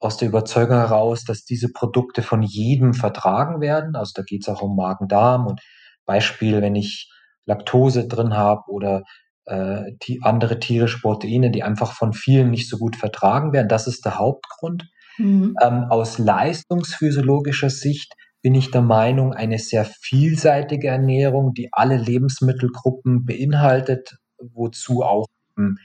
aus 0.00 0.16
der 0.16 0.28
Überzeugung 0.28 0.76
heraus, 0.76 1.24
dass 1.24 1.44
diese 1.44 1.68
Produkte 1.72 2.22
von 2.22 2.42
jedem 2.42 2.92
vertragen 2.92 3.60
werden. 3.60 3.94
Also 3.94 4.12
da 4.16 4.22
geht 4.22 4.42
es 4.42 4.48
auch 4.48 4.62
um 4.62 4.76
Magen-Darm 4.76 5.46
und 5.46 5.60
Beispiel, 6.04 6.60
wenn 6.60 6.74
ich 6.74 7.10
Laktose 7.46 8.08
drin 8.08 8.34
habe 8.34 8.62
oder 8.68 9.04
äh, 9.46 9.92
die 10.02 10.20
andere 10.22 10.58
tierische 10.58 11.00
Proteine, 11.00 11.50
die 11.50 11.62
einfach 11.62 11.92
von 11.92 12.12
vielen 12.12 12.50
nicht 12.50 12.68
so 12.68 12.78
gut 12.78 12.96
vertragen 12.96 13.52
werden. 13.52 13.68
Das 13.68 13.86
ist 13.86 14.04
der 14.04 14.18
Hauptgrund. 14.18 14.88
Mhm. 15.18 15.54
Ähm, 15.62 15.86
aus 15.88 16.18
leistungsphysiologischer 16.18 17.70
Sicht 17.70 18.14
bin 18.40 18.54
ich 18.54 18.70
der 18.72 18.82
Meinung, 18.82 19.32
eine 19.32 19.58
sehr 19.58 19.84
vielseitige 19.84 20.88
Ernährung, 20.88 21.54
die 21.54 21.68
alle 21.70 21.96
Lebensmittelgruppen 21.96 23.24
beinhaltet, 23.24 24.16
wozu 24.54 25.02
auch 25.02 25.26
hm, 25.56 25.78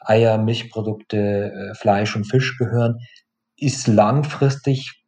Eier, 0.00 0.38
Milchprodukte, 0.38 1.52
äh, 1.52 1.74
Fleisch 1.74 2.16
und 2.16 2.24
Fisch 2.24 2.58
gehören, 2.58 2.98
ist 3.56 3.86
langfristig 3.86 5.02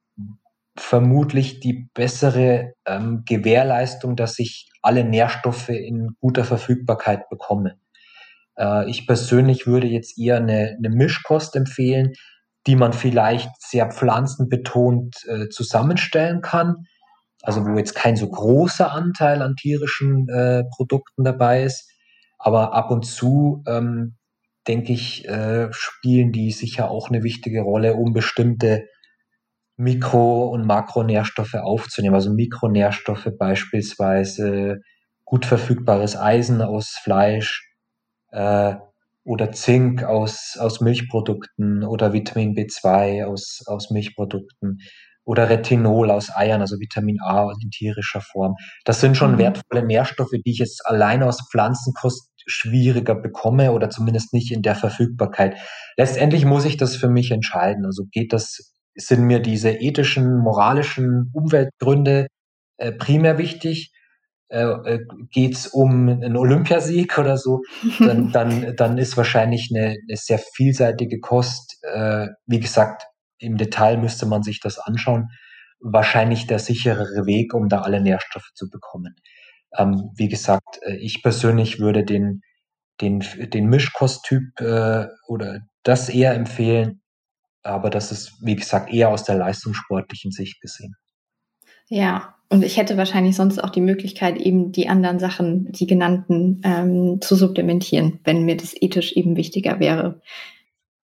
vermutlich 0.77 1.61
die 1.61 1.89
bessere 1.95 2.75
ähm, 2.85 3.23
Gewährleistung, 3.27 4.17
dass 4.17 4.39
ich 4.39 4.69
alle 4.83 5.05
Nährstoffe 5.05 5.69
in 5.69 6.17
guter 6.21 6.45
Verfügbarkeit 6.45 7.29
bekomme. 7.29 7.79
Äh, 8.57 8.91
ich 8.91 9.07
persönlich 9.07 9.67
würde 9.67 9.87
jetzt 9.87 10.19
eher 10.19 10.37
eine, 10.37 10.77
eine 10.77 10.91
Mischkost 10.91 11.55
empfehlen, 11.57 12.13
die 12.67 12.77
man 12.77 12.93
vielleicht 12.93 13.51
sehr 13.61 13.91
pflanzenbetont 13.91 15.17
äh, 15.29 15.49
zusammenstellen 15.49 16.41
kann. 16.41 16.87
Also 17.43 17.65
wo 17.67 17.77
jetzt 17.77 17.95
kein 17.95 18.17
so 18.17 18.29
großer 18.29 18.91
Anteil 18.91 19.43
an 19.43 19.55
tierischen 19.55 20.29
äh, 20.29 20.65
Produkten 20.75 21.25
dabei 21.25 21.65
ist. 21.65 21.91
Aber 22.45 22.75
ab 22.75 22.91
und 22.91 23.07
zu, 23.07 23.63
ähm, 23.67 24.17
denke 24.69 24.93
ich, 24.93 25.27
äh, 25.27 25.73
spielen 25.73 26.31
die 26.31 26.51
sicher 26.51 26.91
auch 26.91 27.09
eine 27.09 27.23
wichtige 27.23 27.63
Rolle, 27.63 27.95
um 27.95 28.13
bestimmte 28.13 28.87
Mikro- 29.77 30.49
und 30.51 30.67
Makronährstoffe 30.67 31.55
aufzunehmen. 31.55 32.15
Also 32.15 32.31
Mikronährstoffe 32.35 33.31
beispielsweise 33.39 34.81
gut 35.25 35.47
verfügbares 35.47 36.17
Eisen 36.17 36.61
aus 36.61 36.99
Fleisch, 37.03 37.67
äh, 38.31 38.75
oder 39.25 39.53
Zink 39.53 40.05
aus, 40.05 40.59
aus 40.61 40.83
Milchprodukten 40.83 41.83
oder 41.83 42.13
Vitamin 42.13 42.55
B2 42.55 43.25
aus, 43.25 43.63
aus 43.67 43.91
Milchprodukten 43.91 44.81
oder 45.25 45.49
Retinol 45.49 46.11
aus 46.11 46.31
Eiern, 46.35 46.61
also 46.61 46.79
Vitamin 46.79 47.19
A 47.23 47.51
in 47.63 47.71
tierischer 47.71 48.21
Form. 48.21 48.57
Das 48.85 49.01
sind 49.01 49.17
schon 49.17 49.33
mhm. 49.33 49.39
wertvolle 49.39 49.87
Nährstoffe, 49.87 50.33
die 50.33 50.51
ich 50.51 50.59
jetzt 50.59 50.85
allein 50.85 51.23
aus 51.23 51.39
Pflanzenkost 51.51 52.34
schwieriger 52.47 53.15
bekomme 53.15 53.73
oder 53.73 53.91
zumindest 53.91 54.33
nicht 54.33 54.53
in 54.53 54.63
der 54.63 54.75
Verfügbarkeit. 54.75 55.57
Letztendlich 55.97 56.45
muss 56.45 56.65
ich 56.65 56.77
das 56.77 56.97
für 56.97 57.09
mich 57.09 57.31
entscheiden. 57.31 57.85
Also 57.87 58.05
geht 58.11 58.33
das, 58.33 58.75
sind 58.95 59.25
mir 59.25 59.41
diese 59.41 59.71
ethischen, 59.71 60.39
moralischen 60.39 61.31
Umweltgründe 61.33 62.29
äh, 62.79 62.93
primär 62.93 63.39
wichtig 63.39 63.93
äh, 64.49 64.63
äh 64.63 65.01
geht 65.31 65.55
es 65.55 65.67
um 65.67 66.09
einen 66.09 66.37
Olympiasieg 66.37 67.19
oder 67.19 67.37
so, 67.37 67.63
dann, 67.99 68.31
dann, 68.33 68.77
dann 68.77 68.99
ist 68.99 69.17
wahrscheinlich 69.17 69.71
eine, 69.75 69.97
eine 70.09 70.17
sehr 70.17 70.39
vielseitige 70.39 71.21
Kost. 71.21 71.79
Äh, 71.83 72.29
wie 72.47 72.61
gesagt, 72.61 73.05
im 73.39 73.57
Detail 73.57 73.99
müsste 73.99 74.27
man 74.27 74.43
sich 74.43 74.61
das 74.61 74.79
anschauen. 74.79 75.29
Wahrscheinlich 75.81 76.47
der 76.47 76.59
sicherere 76.59 77.27
Weg, 77.27 77.53
um 77.53 77.69
da 77.69 77.83
alle 77.83 78.01
Nährstoffe 78.01 78.51
zu 78.55 78.71
bekommen. 78.71 79.17
Ähm, 79.77 80.11
wie 80.17 80.29
gesagt, 80.29 80.79
äh, 80.83 80.97
ich 80.97 81.23
persönlich 81.23 81.79
würde 81.81 82.05
den, 82.05 82.43
den, 83.01 83.25
den 83.53 83.67
Mischkosttyp 83.67 84.61
äh, 84.61 85.07
oder 85.27 85.61
das 85.83 86.09
eher 86.09 86.35
empfehlen, 86.35 87.03
aber 87.63 87.91
das 87.91 88.13
ist, 88.13 88.35
wie 88.43 88.57
gesagt, 88.57 88.93
eher 88.93 89.11
aus 89.11 89.25
der 89.25 89.37
leistungssportlichen 89.37 90.31
Sicht 90.31 90.61
gesehen. 90.61 90.95
Ja, 91.89 92.35
und 92.49 92.65
ich 92.65 92.77
hätte 92.77 92.97
wahrscheinlich 92.97 93.37
sonst 93.37 93.59
auch 93.59 93.71
die 93.71 93.81
Möglichkeit, 93.81 94.37
eben 94.37 94.73
die 94.73 94.89
anderen 94.89 95.19
Sachen, 95.19 95.73
die 95.73 95.87
genannten, 95.87 96.61
ähm, 96.65 97.21
zu 97.21 97.35
supplementieren, 97.35 98.21
wenn 98.25 98.45
mir 98.45 98.57
das 98.57 98.75
ethisch 98.81 99.13
eben 99.13 99.37
wichtiger 99.37 99.81
wäre. 99.81 100.21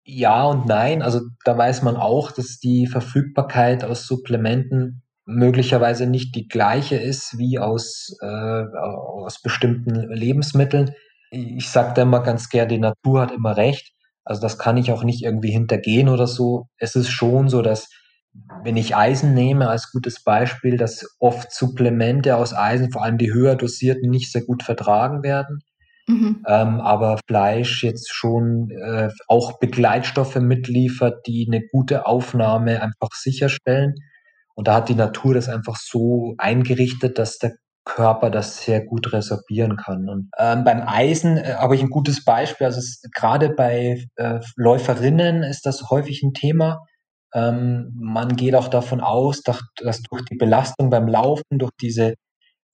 Ja 0.04 0.44
und 0.44 0.66
nein. 0.66 1.02
Also 1.02 1.20
da 1.44 1.56
weiß 1.56 1.82
man 1.82 1.96
auch, 1.96 2.30
dass 2.32 2.58
die 2.58 2.86
Verfügbarkeit 2.86 3.84
aus 3.84 4.06
Supplementen 4.06 5.02
möglicherweise 5.26 6.06
nicht 6.06 6.34
die 6.34 6.48
gleiche 6.48 6.96
ist 6.96 7.38
wie 7.38 7.58
aus, 7.58 8.16
äh, 8.20 8.26
aus 8.26 9.40
bestimmten 9.42 9.94
Lebensmitteln. 10.10 10.92
Ich 11.30 11.68
sage 11.68 11.94
da 11.94 12.02
immer 12.02 12.22
ganz 12.22 12.48
gern, 12.48 12.68
die 12.68 12.78
Natur 12.78 13.20
hat 13.20 13.32
immer 13.32 13.56
recht. 13.56 13.92
Also 14.24 14.42
das 14.42 14.58
kann 14.58 14.76
ich 14.76 14.92
auch 14.92 15.04
nicht 15.04 15.22
irgendwie 15.22 15.50
hintergehen 15.50 16.08
oder 16.08 16.26
so. 16.26 16.66
Es 16.76 16.94
ist 16.94 17.10
schon 17.10 17.48
so, 17.48 17.62
dass 17.62 17.88
wenn 18.62 18.76
ich 18.76 18.96
Eisen 18.96 19.34
nehme 19.34 19.68
als 19.68 19.90
gutes 19.90 20.22
Beispiel, 20.22 20.76
dass 20.76 21.04
oft 21.18 21.52
Supplemente 21.52 22.36
aus 22.36 22.54
Eisen, 22.54 22.92
vor 22.92 23.02
allem 23.02 23.18
die 23.18 23.32
höher 23.32 23.56
dosierten, 23.56 24.10
nicht 24.10 24.30
sehr 24.30 24.42
gut 24.42 24.62
vertragen 24.62 25.22
werden. 25.22 25.60
Mhm. 26.06 26.44
Ähm, 26.46 26.80
aber 26.80 27.18
Fleisch 27.26 27.82
jetzt 27.82 28.12
schon 28.12 28.70
äh, 28.70 29.10
auch 29.28 29.58
Begleitstoffe 29.58 30.36
mitliefert, 30.36 31.26
die 31.26 31.46
eine 31.48 31.64
gute 31.66 32.06
Aufnahme 32.06 32.82
einfach 32.82 33.12
sicherstellen. 33.12 33.94
Und 34.60 34.68
da 34.68 34.74
hat 34.74 34.90
die 34.90 34.94
Natur 34.94 35.32
das 35.32 35.48
einfach 35.48 35.76
so 35.76 36.34
eingerichtet, 36.36 37.18
dass 37.18 37.38
der 37.38 37.54
Körper 37.86 38.30
das 38.30 38.62
sehr 38.62 38.84
gut 38.84 39.12
resorbieren 39.12 39.76
kann. 39.76 40.08
Und 40.08 40.28
ähm, 40.38 40.64
beim 40.64 40.82
Eisen 40.86 41.38
äh, 41.38 41.54
habe 41.54 41.74
ich 41.74 41.82
ein 41.82 41.88
gutes 41.88 42.24
Beispiel. 42.24 42.66
Also 42.66 42.80
gerade 43.14 43.50
bei 43.50 44.04
äh, 44.16 44.40
Läuferinnen 44.56 45.42
ist 45.42 45.64
das 45.64 45.88
häufig 45.90 46.22
ein 46.22 46.34
Thema 46.34 46.80
ähm, 47.34 47.92
man 47.94 48.36
geht 48.36 48.54
auch 48.54 48.68
davon 48.68 49.00
aus, 49.00 49.42
dass, 49.42 49.62
dass, 49.76 50.02
durch 50.02 50.24
die 50.24 50.36
Belastung 50.36 50.90
beim 50.90 51.06
Laufen, 51.08 51.58
durch 51.58 51.72
diese 51.80 52.14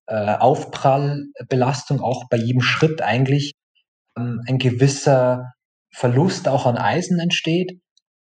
äh, 0.06 0.36
Aufprallbelastung 0.36 2.00
auch 2.00 2.24
bei 2.30 2.38
jedem 2.38 2.62
Schritt 2.62 3.02
eigentlich 3.02 3.52
ähm, 4.18 4.40
ein 4.48 4.58
gewisser 4.58 5.52
Verlust 5.92 6.48
auch 6.48 6.66
an 6.66 6.78
Eisen 6.78 7.18
entsteht. 7.18 7.80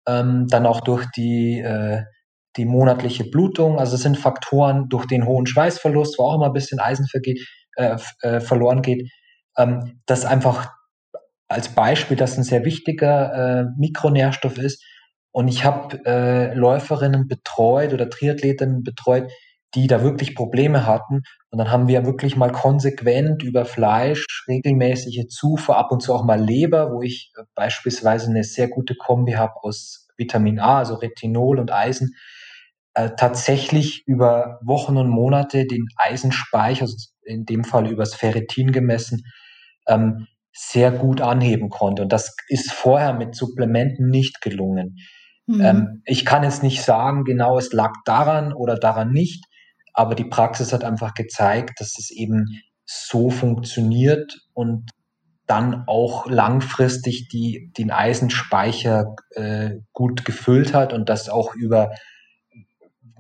Ähm, 0.07 0.47
dann 0.49 0.67
auch 0.67 0.81
durch 0.81 1.07
die, 1.17 1.61
äh, 1.61 2.05
die 2.57 2.65
monatliche 2.65 3.25
Blutung. 3.25 3.79
Also 3.79 3.95
es 3.95 4.03
sind 4.03 4.19
Faktoren 4.19 4.89
durch 4.89 5.07
den 5.07 5.27
hohen 5.27 5.47
Schweißverlust, 5.47 6.19
wo 6.19 6.25
auch 6.25 6.35
immer 6.35 6.47
ein 6.47 6.53
bisschen 6.53 6.81
Eisen 6.81 7.07
äh, 7.77 7.97
äh, 8.23 8.41
verloren 8.41 8.83
geht. 8.83 9.11
Ähm, 9.57 10.01
das 10.07 10.25
einfach 10.25 10.73
als 11.49 11.69
Beispiel, 11.75 12.17
dass 12.17 12.37
ein 12.37 12.45
sehr 12.45 12.65
wichtiger 12.65 13.33
äh, 13.61 13.65
Mikronährstoff 13.77 14.59
ist 14.59 14.85
und 15.33 15.49
ich 15.49 15.65
habe 15.65 16.05
äh, 16.05 16.55
Läuferinnen 16.55 17.29
betreut 17.29 17.93
oder 17.93 18.11
Triathletinnen 18.11 18.83
betreut, 18.83 19.31
die 19.75 19.87
da 19.87 20.03
wirklich 20.03 20.35
Probleme 20.35 20.87
hatten. 20.87 21.23
Und 21.51 21.59
dann 21.59 21.71
haben 21.71 21.87
wir 21.87 22.05
wirklich 22.05 22.37
mal 22.37 22.51
konsequent 22.51 23.43
über 23.45 23.65
Fleisch, 23.65 24.45
regelmäßige 24.49 25.29
Zufuhr, 25.29 25.77
ab 25.77 25.93
und 25.93 26.03
zu 26.03 26.13
auch 26.13 26.25
mal 26.25 26.41
Leber, 26.41 26.93
wo 26.93 27.03
ich 27.03 27.33
äh, 27.37 27.43
beispielsweise 27.55 28.29
eine 28.31 28.43
sehr 28.43 28.69
gute 28.69 28.97
Kombi 28.97 29.33
habe 29.33 29.55
aus 29.63 30.09
Vitamin 30.17 30.59
A, 30.59 30.79
also 30.79 30.95
Retinol 30.97 31.61
und 31.61 31.73
Eisen, 31.73 32.15
äh, 33.01 33.11
tatsächlich 33.17 34.07
über 34.07 34.59
Wochen 34.63 34.97
und 34.97 35.09
Monate 35.09 35.67
den 35.67 35.87
Eisenspeicher, 35.97 36.83
also 36.83 36.97
in 37.25 37.45
dem 37.45 37.65
Fall 37.65 37.89
übers 37.89 38.15
Ferritin 38.15 38.73
gemessen, 38.73 39.23
ähm, 39.87 40.27
sehr 40.53 40.91
gut 40.91 41.21
anheben 41.21 41.71
konnte. 41.71 42.03
Und 42.03 42.13
das 42.13 42.35
ist 42.49 42.73
vorher 42.73 43.15
mit 43.15 43.35
Supplementen 43.35 44.09
nicht 44.09 44.41
gelungen. 44.41 44.97
Mhm. 45.47 45.61
Ähm, 45.61 46.03
ich 46.05 46.25
kann 46.25 46.43
jetzt 46.43 46.63
nicht 46.63 46.83
sagen, 46.83 47.25
genau, 47.25 47.57
es 47.59 47.73
lag 47.73 47.93
daran 48.05 48.53
oder 48.53 48.77
daran 48.77 49.13
nicht, 49.13 49.45
aber 49.95 50.15
die 50.15 50.25
Praxis 50.25 50.73
hat 50.73 50.85
einfach 50.85 51.15
gezeigt, 51.15 51.81
dass 51.81 51.99
es 51.99 52.11
eben 52.11 52.47
so 52.85 53.31
funktioniert 53.31 54.37
und 54.53 54.91
dann 55.47 55.85
auch 55.87 56.29
langfristig 56.29 57.29
die, 57.29 57.73
den 57.77 57.91
Eisenspeicher 57.91 59.15
äh, 59.31 59.77
gut 59.93 60.25
gefüllt 60.25 60.75
hat 60.75 60.93
und 60.93 61.09
das 61.09 61.29
auch 61.29 61.55
über 61.55 61.91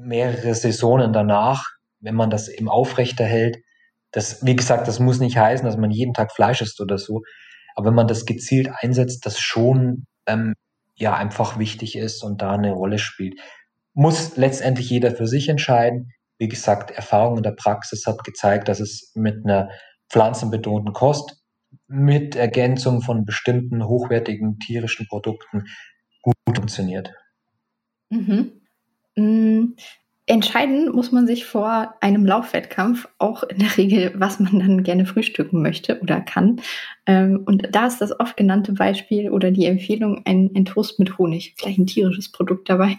mehrere 0.00 0.54
Saisonen 0.54 1.12
danach, 1.12 1.64
wenn 2.00 2.14
man 2.14 2.30
das 2.30 2.48
eben 2.48 2.68
aufrechterhält. 2.68 3.58
Das, 4.12 4.44
wie 4.44 4.56
gesagt, 4.56 4.88
das 4.88 4.98
muss 4.98 5.20
nicht 5.20 5.36
heißen, 5.36 5.66
dass 5.66 5.76
man 5.76 5.90
jeden 5.90 6.14
Tag 6.14 6.32
Fleisch 6.32 6.62
isst 6.62 6.80
oder 6.80 6.98
so. 6.98 7.22
Aber 7.76 7.88
wenn 7.88 7.94
man 7.94 8.08
das 8.08 8.26
gezielt 8.26 8.70
einsetzt, 8.80 9.24
das 9.26 9.38
schon 9.38 10.06
ähm, 10.26 10.54
ja 10.96 11.14
einfach 11.14 11.58
wichtig 11.58 11.96
ist 11.96 12.22
und 12.22 12.42
da 12.42 12.52
eine 12.52 12.72
Rolle 12.72 12.98
spielt. 12.98 13.40
Muss 13.94 14.36
letztendlich 14.36 14.90
jeder 14.90 15.12
für 15.12 15.26
sich 15.26 15.48
entscheiden. 15.48 16.12
Wie 16.38 16.48
gesagt, 16.48 16.90
Erfahrung 16.90 17.38
in 17.38 17.42
der 17.42 17.52
Praxis 17.52 18.06
hat 18.06 18.24
gezeigt, 18.24 18.68
dass 18.68 18.80
es 18.80 19.12
mit 19.14 19.44
einer 19.44 19.70
pflanzenbetonten 20.08 20.92
Kost 20.92 21.40
mit 21.86 22.36
Ergänzung 22.36 23.02
von 23.02 23.24
bestimmten 23.24 23.86
hochwertigen 23.86 24.58
tierischen 24.58 25.06
Produkten 25.06 25.64
gut 26.22 26.34
funktioniert. 26.54 27.12
Mhm. 28.10 28.59
Mm, 29.16 29.74
entscheiden 30.26 30.92
muss 30.92 31.10
man 31.10 31.26
sich 31.26 31.44
vor 31.44 31.94
einem 32.00 32.24
Laufwettkampf 32.24 33.08
auch 33.18 33.42
in 33.42 33.58
der 33.58 33.76
Regel, 33.76 34.12
was 34.14 34.38
man 34.38 34.60
dann 34.60 34.82
gerne 34.84 35.04
frühstücken 35.04 35.60
möchte 35.60 36.00
oder 36.00 36.20
kann. 36.20 36.60
Ähm, 37.06 37.42
und 37.46 37.68
da 37.72 37.86
ist 37.86 38.00
das 38.00 38.18
oft 38.18 38.36
genannte 38.36 38.72
Beispiel 38.72 39.30
oder 39.30 39.50
die 39.50 39.66
Empfehlung 39.66 40.22
ein, 40.24 40.50
ein 40.54 40.64
Toast 40.64 40.98
mit 40.98 41.18
Honig, 41.18 41.54
vielleicht 41.56 41.78
ein 41.78 41.86
tierisches 41.86 42.30
Produkt 42.30 42.68
dabei. 42.68 42.98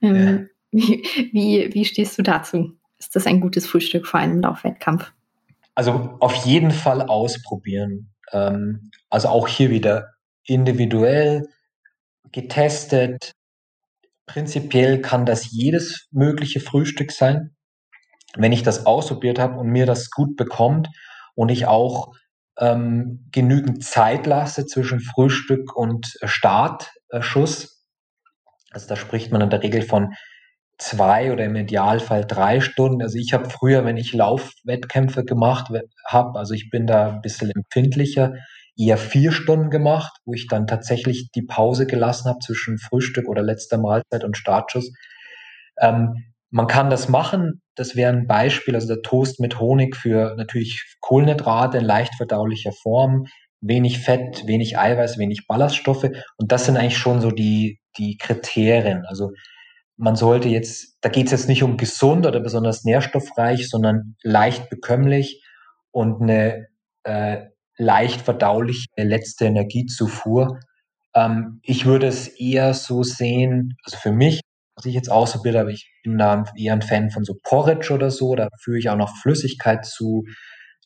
Ähm, 0.00 0.48
ja. 0.70 0.80
wie, 0.80 1.02
wie, 1.32 1.70
wie 1.74 1.84
stehst 1.84 2.18
du 2.18 2.22
dazu? 2.22 2.72
Ist 2.98 3.16
das 3.16 3.26
ein 3.26 3.40
gutes 3.40 3.66
Frühstück 3.66 4.06
vor 4.06 4.20
einem 4.20 4.40
Laufwettkampf? 4.40 5.12
Also 5.74 6.16
auf 6.20 6.34
jeden 6.44 6.70
Fall 6.70 7.02
ausprobieren. 7.02 8.10
Ähm, 8.30 8.90
also 9.10 9.28
auch 9.28 9.48
hier 9.48 9.70
wieder 9.70 10.14
individuell 10.44 11.48
getestet, 12.30 13.32
Prinzipiell 14.26 15.00
kann 15.00 15.26
das 15.26 15.50
jedes 15.50 16.08
mögliche 16.10 16.60
Frühstück 16.60 17.12
sein. 17.12 17.56
Wenn 18.36 18.52
ich 18.52 18.62
das 18.62 18.86
ausprobiert 18.86 19.38
habe 19.38 19.58
und 19.58 19.68
mir 19.68 19.86
das 19.86 20.10
gut 20.10 20.36
bekommt 20.36 20.88
und 21.34 21.50
ich 21.50 21.66
auch 21.66 22.12
ähm, 22.58 23.28
genügend 23.32 23.84
Zeit 23.84 24.26
lasse 24.26 24.66
zwischen 24.66 25.00
Frühstück 25.00 25.74
und 25.76 26.16
Startschuss, 26.22 27.84
also 28.70 28.88
da 28.88 28.96
spricht 28.96 29.32
man 29.32 29.42
in 29.42 29.50
der 29.50 29.62
Regel 29.62 29.82
von 29.82 30.14
zwei 30.78 31.32
oder 31.32 31.44
im 31.44 31.56
Idealfall 31.56 32.24
drei 32.24 32.60
Stunden. 32.60 33.02
Also 33.02 33.18
ich 33.18 33.32
habe 33.32 33.48
früher, 33.50 33.84
wenn 33.84 33.96
ich 33.96 34.12
Laufwettkämpfe 34.12 35.24
gemacht 35.24 35.70
habe, 36.06 36.38
also 36.38 36.54
ich 36.54 36.70
bin 36.70 36.86
da 36.86 37.10
ein 37.10 37.20
bisschen 37.20 37.50
empfindlicher, 37.50 38.34
eher 38.76 38.96
vier 38.96 39.32
Stunden 39.32 39.70
gemacht, 39.70 40.12
wo 40.24 40.34
ich 40.34 40.48
dann 40.48 40.66
tatsächlich 40.66 41.30
die 41.34 41.42
Pause 41.42 41.86
gelassen 41.86 42.28
habe 42.28 42.38
zwischen 42.40 42.78
Frühstück 42.78 43.28
oder 43.28 43.42
letzter 43.42 43.78
Mahlzeit 43.78 44.24
und 44.24 44.36
Startschuss. 44.36 44.92
Ähm, 45.80 46.32
man 46.50 46.66
kann 46.66 46.90
das 46.90 47.08
machen. 47.08 47.62
Das 47.74 47.96
wäre 47.96 48.12
ein 48.12 48.26
Beispiel, 48.26 48.74
also 48.74 48.86
der 48.86 49.02
Toast 49.02 49.40
mit 49.40 49.58
Honig 49.58 49.96
für 49.96 50.34
natürlich 50.36 50.96
Kohlenhydrate 51.00 51.78
in 51.78 51.84
leicht 51.84 52.14
verdaulicher 52.16 52.72
Form, 52.72 53.24
wenig 53.60 54.00
Fett, 54.00 54.46
wenig 54.46 54.78
Eiweiß, 54.78 55.18
wenig 55.18 55.46
Ballaststoffe. 55.46 56.10
Und 56.36 56.52
das 56.52 56.66
sind 56.66 56.76
eigentlich 56.76 56.98
schon 56.98 57.20
so 57.20 57.30
die, 57.30 57.78
die 57.96 58.18
Kriterien. 58.18 59.04
Also 59.06 59.30
man 59.96 60.16
sollte 60.16 60.48
jetzt, 60.48 60.98
da 61.00 61.08
geht 61.08 61.26
es 61.26 61.32
jetzt 61.32 61.48
nicht 61.48 61.62
um 61.62 61.76
gesund 61.76 62.26
oder 62.26 62.40
besonders 62.40 62.84
nährstoffreich, 62.84 63.68
sondern 63.68 64.16
leicht 64.22 64.68
bekömmlich 64.68 65.42
und 65.90 66.22
eine 66.22 66.66
äh, 67.04 67.46
leicht 67.82 68.22
verdauliche 68.22 68.86
letzte 68.96 69.46
Energiezufuhr. 69.46 70.60
Ähm, 71.14 71.60
ich 71.62 71.84
würde 71.84 72.06
es 72.06 72.28
eher 72.28 72.74
so 72.74 73.02
sehen, 73.02 73.76
also 73.84 73.98
für 73.98 74.12
mich, 74.12 74.40
was 74.76 74.86
ich 74.86 74.94
jetzt 74.94 75.10
ausprobiert 75.10 75.56
habe, 75.56 75.72
ich 75.72 75.90
bin 76.02 76.16
da 76.16 76.44
eher 76.56 76.72
ein 76.72 76.82
Fan 76.82 77.10
von 77.10 77.24
so 77.24 77.34
Porridge 77.42 77.92
oder 77.92 78.10
so, 78.10 78.34
da 78.34 78.48
führe 78.62 78.78
ich 78.78 78.88
auch 78.88 78.96
noch 78.96 79.14
Flüssigkeit 79.20 79.84
zu, 79.84 80.24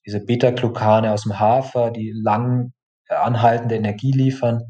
diese 0.04 0.24
Beta-Glucane 0.24 1.12
aus 1.12 1.22
dem 1.22 1.38
Hafer, 1.38 1.90
die 1.90 2.12
lang 2.12 2.72
äh, 3.08 3.14
anhaltende 3.14 3.76
Energie 3.76 4.12
liefern, 4.12 4.62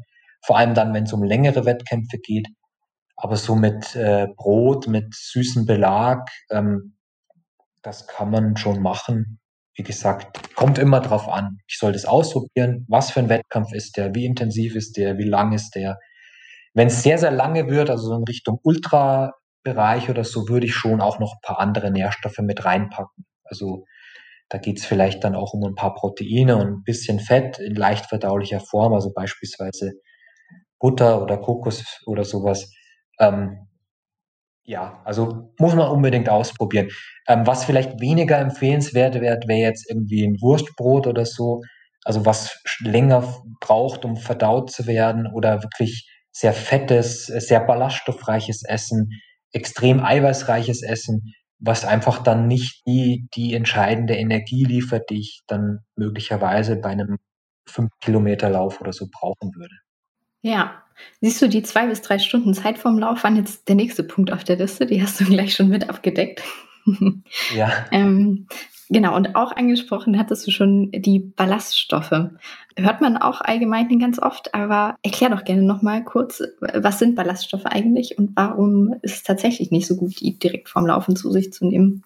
vor 0.45 0.57
allem 0.57 0.73
dann, 0.73 0.93
wenn 0.93 1.05
es 1.05 1.13
um 1.13 1.23
längere 1.23 1.65
Wettkämpfe 1.65 2.17
geht. 2.17 2.47
Aber 3.15 3.35
so 3.35 3.55
mit 3.55 3.95
äh, 3.95 4.27
Brot, 4.35 4.87
mit 4.87 5.15
süßem 5.15 5.65
Belag, 5.65 6.29
ähm, 6.51 6.95
das 7.81 8.07
kann 8.07 8.29
man 8.29 8.57
schon 8.57 8.81
machen 8.81 9.39
wie 9.77 9.83
gesagt, 9.83 10.55
kommt 10.55 10.79
immer 10.79 10.99
drauf 11.01 11.29
an. 11.29 11.59
Ich 11.67 11.77
soll 11.77 11.93
das 11.93 12.05
ausprobieren. 12.05 12.85
Was 12.89 13.11
für 13.11 13.19
ein 13.19 13.29
Wettkampf 13.29 13.71
ist 13.73 13.95
der? 13.95 14.13
Wie 14.15 14.25
intensiv 14.25 14.75
ist 14.75 14.97
der? 14.97 15.19
Wie 15.19 15.23
lang 15.23 15.53
ist 15.53 15.75
der? 15.75 15.99
Wenn 16.73 16.87
es 16.87 17.03
sehr, 17.03 17.19
sehr 17.19 17.31
lange 17.31 17.69
wird, 17.69 17.91
also 17.91 18.07
so 18.07 18.15
in 18.15 18.23
Richtung 18.23 18.59
Ultra-Bereich 18.63 20.09
oder 20.09 20.23
so, 20.23 20.49
würde 20.49 20.65
ich 20.65 20.73
schon 20.73 20.99
auch 20.99 21.19
noch 21.19 21.33
ein 21.35 21.41
paar 21.43 21.59
andere 21.59 21.91
Nährstoffe 21.91 22.39
mit 22.39 22.65
reinpacken. 22.65 23.25
Also 23.43 23.85
da 24.49 24.57
geht 24.57 24.79
es 24.79 24.85
vielleicht 24.85 25.23
dann 25.23 25.35
auch 25.35 25.53
um 25.53 25.63
ein 25.63 25.75
paar 25.75 25.93
Proteine 25.93 26.57
und 26.57 26.67
ein 26.67 26.83
bisschen 26.83 27.19
Fett 27.19 27.59
in 27.59 27.75
leicht 27.75 28.07
verdaulicher 28.07 28.59
Form, 28.59 28.93
also 28.93 29.13
beispielsweise 29.13 29.93
Butter 30.79 31.21
oder 31.21 31.37
Kokos 31.37 32.01
oder 32.07 32.23
sowas. 32.23 32.71
Ähm, 33.19 33.66
ja, 34.67 35.01
also 35.05 35.53
muss 35.57 35.75
man 35.75 35.89
unbedingt 35.89 36.29
ausprobieren. 36.29 36.89
Ähm, 37.27 37.47
was 37.47 37.63
vielleicht 37.63 38.01
weniger 38.01 38.37
empfehlenswert 38.37 39.15
wäre, 39.15 39.39
wäre 39.47 39.59
jetzt 39.61 39.89
irgendwie 39.89 40.27
ein 40.27 40.41
Wurstbrot 40.41 41.07
oder 41.07 41.25
so. 41.25 41.61
Also 42.03 42.25
was 42.25 42.61
länger 42.81 43.23
braucht, 43.61 44.03
um 44.03 44.17
verdaut 44.17 44.69
zu 44.69 44.85
werden 44.85 45.25
oder 45.33 45.63
wirklich 45.63 46.09
sehr 46.31 46.53
fettes, 46.53 47.25
sehr 47.27 47.61
ballaststoffreiches 47.61 48.63
Essen, 48.63 49.09
extrem 49.53 50.03
eiweißreiches 50.03 50.83
Essen, 50.83 51.33
was 51.59 51.85
einfach 51.85 52.21
dann 52.21 52.47
nicht 52.47 52.85
die, 52.85 53.27
die 53.35 53.53
entscheidende 53.53 54.15
Energie 54.15 54.65
liefert, 54.65 55.09
die 55.09 55.19
ich 55.19 55.43
dann 55.47 55.79
möglicherweise 55.95 56.75
bei 56.75 56.89
einem 56.89 57.17
5-Kilometer-Lauf 57.69 58.81
oder 58.81 58.91
so 58.91 59.07
brauchen 59.11 59.55
würde. 59.55 59.75
Ja, 60.41 60.83
siehst 61.21 61.41
du, 61.41 61.49
die 61.49 61.63
zwei 61.63 61.87
bis 61.87 62.01
drei 62.01 62.19
Stunden 62.19 62.53
Zeit 62.53 62.77
vorm 62.77 62.99
Lauf 62.99 63.23
waren 63.23 63.35
jetzt 63.35 63.67
der 63.67 63.75
nächste 63.75 64.03
Punkt 64.03 64.31
auf 64.31 64.43
der 64.43 64.57
Liste. 64.57 64.85
Die 64.85 65.01
hast 65.01 65.19
du 65.19 65.25
gleich 65.29 65.53
schon 65.53 65.69
mit 65.69 65.89
abgedeckt. 65.89 66.41
Ja. 67.55 67.71
ähm, 67.91 68.47
genau, 68.89 69.15
und 69.15 69.35
auch 69.35 69.51
angesprochen 69.51 70.17
hattest 70.17 70.47
du 70.47 70.51
schon 70.51 70.91
die 70.91 71.19
Ballaststoffe. 71.19 72.29
Hört 72.75 73.01
man 73.01 73.17
auch 73.17 73.41
allgemein 73.41 73.99
ganz 73.99 74.19
oft, 74.19 74.53
aber 74.53 74.95
erklär 75.03 75.29
doch 75.29 75.43
gerne 75.43 75.63
nochmal 75.63 76.03
kurz, 76.03 76.41
was 76.59 76.99
sind 76.99 77.15
Ballaststoffe 77.15 77.65
eigentlich 77.65 78.17
und 78.17 78.31
warum 78.35 78.95
ist 79.01 79.15
es 79.15 79.23
tatsächlich 79.23 79.71
nicht 79.71 79.87
so 79.87 79.95
gut, 79.95 80.19
die 80.19 80.37
direkt 80.37 80.69
vorm 80.69 80.85
Laufen 80.85 81.15
zu 81.15 81.31
sich 81.31 81.51
zu 81.51 81.65
nehmen? 81.65 82.03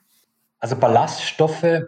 Also 0.60 0.76
Ballaststoffe 0.76 1.84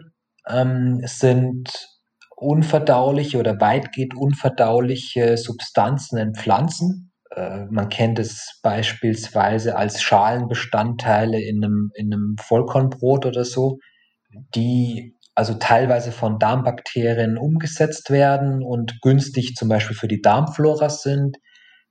ähm, 0.46 1.00
sind 1.06 1.93
unverdauliche 2.36 3.38
oder 3.38 3.60
weitgehend 3.60 4.16
unverdauliche 4.16 5.36
Substanzen 5.36 6.18
in 6.18 6.34
Pflanzen. 6.34 7.12
Äh, 7.30 7.66
man 7.70 7.88
kennt 7.88 8.18
es 8.18 8.60
beispielsweise 8.62 9.76
als 9.76 10.02
Schalenbestandteile 10.02 11.40
in 11.40 11.64
einem, 11.64 11.90
in 11.94 12.12
einem 12.12 12.36
Vollkornbrot 12.40 13.26
oder 13.26 13.44
so, 13.44 13.78
die 14.54 15.16
also 15.34 15.54
teilweise 15.54 16.12
von 16.12 16.38
Darmbakterien 16.38 17.38
umgesetzt 17.38 18.10
werden 18.10 18.62
und 18.62 19.00
günstig 19.02 19.54
zum 19.56 19.68
Beispiel 19.68 19.96
für 19.96 20.08
die 20.08 20.22
Darmflora 20.22 20.88
sind, 20.88 21.38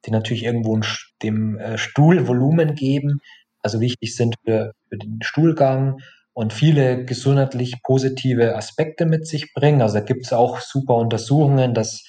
die 0.05 0.11
natürlich 0.11 0.43
irgendwo 0.43 0.79
dem 1.21 1.57
äh, 1.57 1.77
Stuhl 1.77 2.27
Volumen 2.27 2.75
geben, 2.75 3.19
also 3.61 3.79
wichtig 3.79 4.15
sind 4.15 4.35
für, 4.45 4.73
für 4.89 4.97
den 4.97 5.19
Stuhlgang 5.21 5.97
und 6.33 6.53
viele 6.53 7.05
gesundheitlich 7.05 7.81
positive 7.83 8.55
Aspekte 8.55 9.05
mit 9.05 9.27
sich 9.27 9.53
bringen. 9.53 9.81
Also 9.81 9.95
da 9.95 10.01
gibt 10.01 10.25
es 10.25 10.33
auch 10.33 10.59
super 10.59 10.95
Untersuchungen, 10.95 11.73
dass 11.73 12.03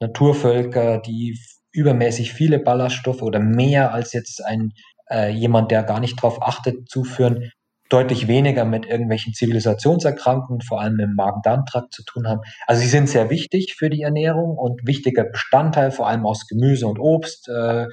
Naturvölker, 0.00 0.98
die 0.98 1.38
übermäßig 1.72 2.32
viele 2.32 2.58
Ballaststoffe 2.58 3.22
oder 3.22 3.40
mehr 3.40 3.92
als 3.92 4.12
jetzt 4.12 4.44
ein 4.44 4.72
äh, 5.10 5.30
jemand, 5.30 5.70
der 5.70 5.82
gar 5.84 6.00
nicht 6.00 6.18
darauf 6.18 6.42
achtet, 6.42 6.88
zuführen, 6.88 7.50
deutlich 7.88 8.28
weniger 8.28 8.64
mit 8.64 8.84
irgendwelchen 8.84 9.32
Zivilisationserkrankungen, 9.32 10.60
vor 10.60 10.80
allem 10.80 10.98
im 10.98 11.14
Magen-Darm-Trakt 11.14 11.94
zu 11.94 12.04
tun 12.04 12.28
haben. 12.28 12.40
Also 12.66 12.82
sie 12.82 12.88
sind 12.88 13.08
sehr 13.08 13.30
wichtig 13.30 13.76
für 13.78 13.88
die 13.88 14.02
Ernährung 14.02 14.58
und 14.58 14.86
wichtiger 14.86 15.24
Bestandteil, 15.24 15.90
vor 15.90 16.06
allem 16.06 16.26
aus 16.26 16.46
Gemüse 16.46 16.86
und 16.86 16.98
Obst, 16.98 17.48
äh, 17.48 17.86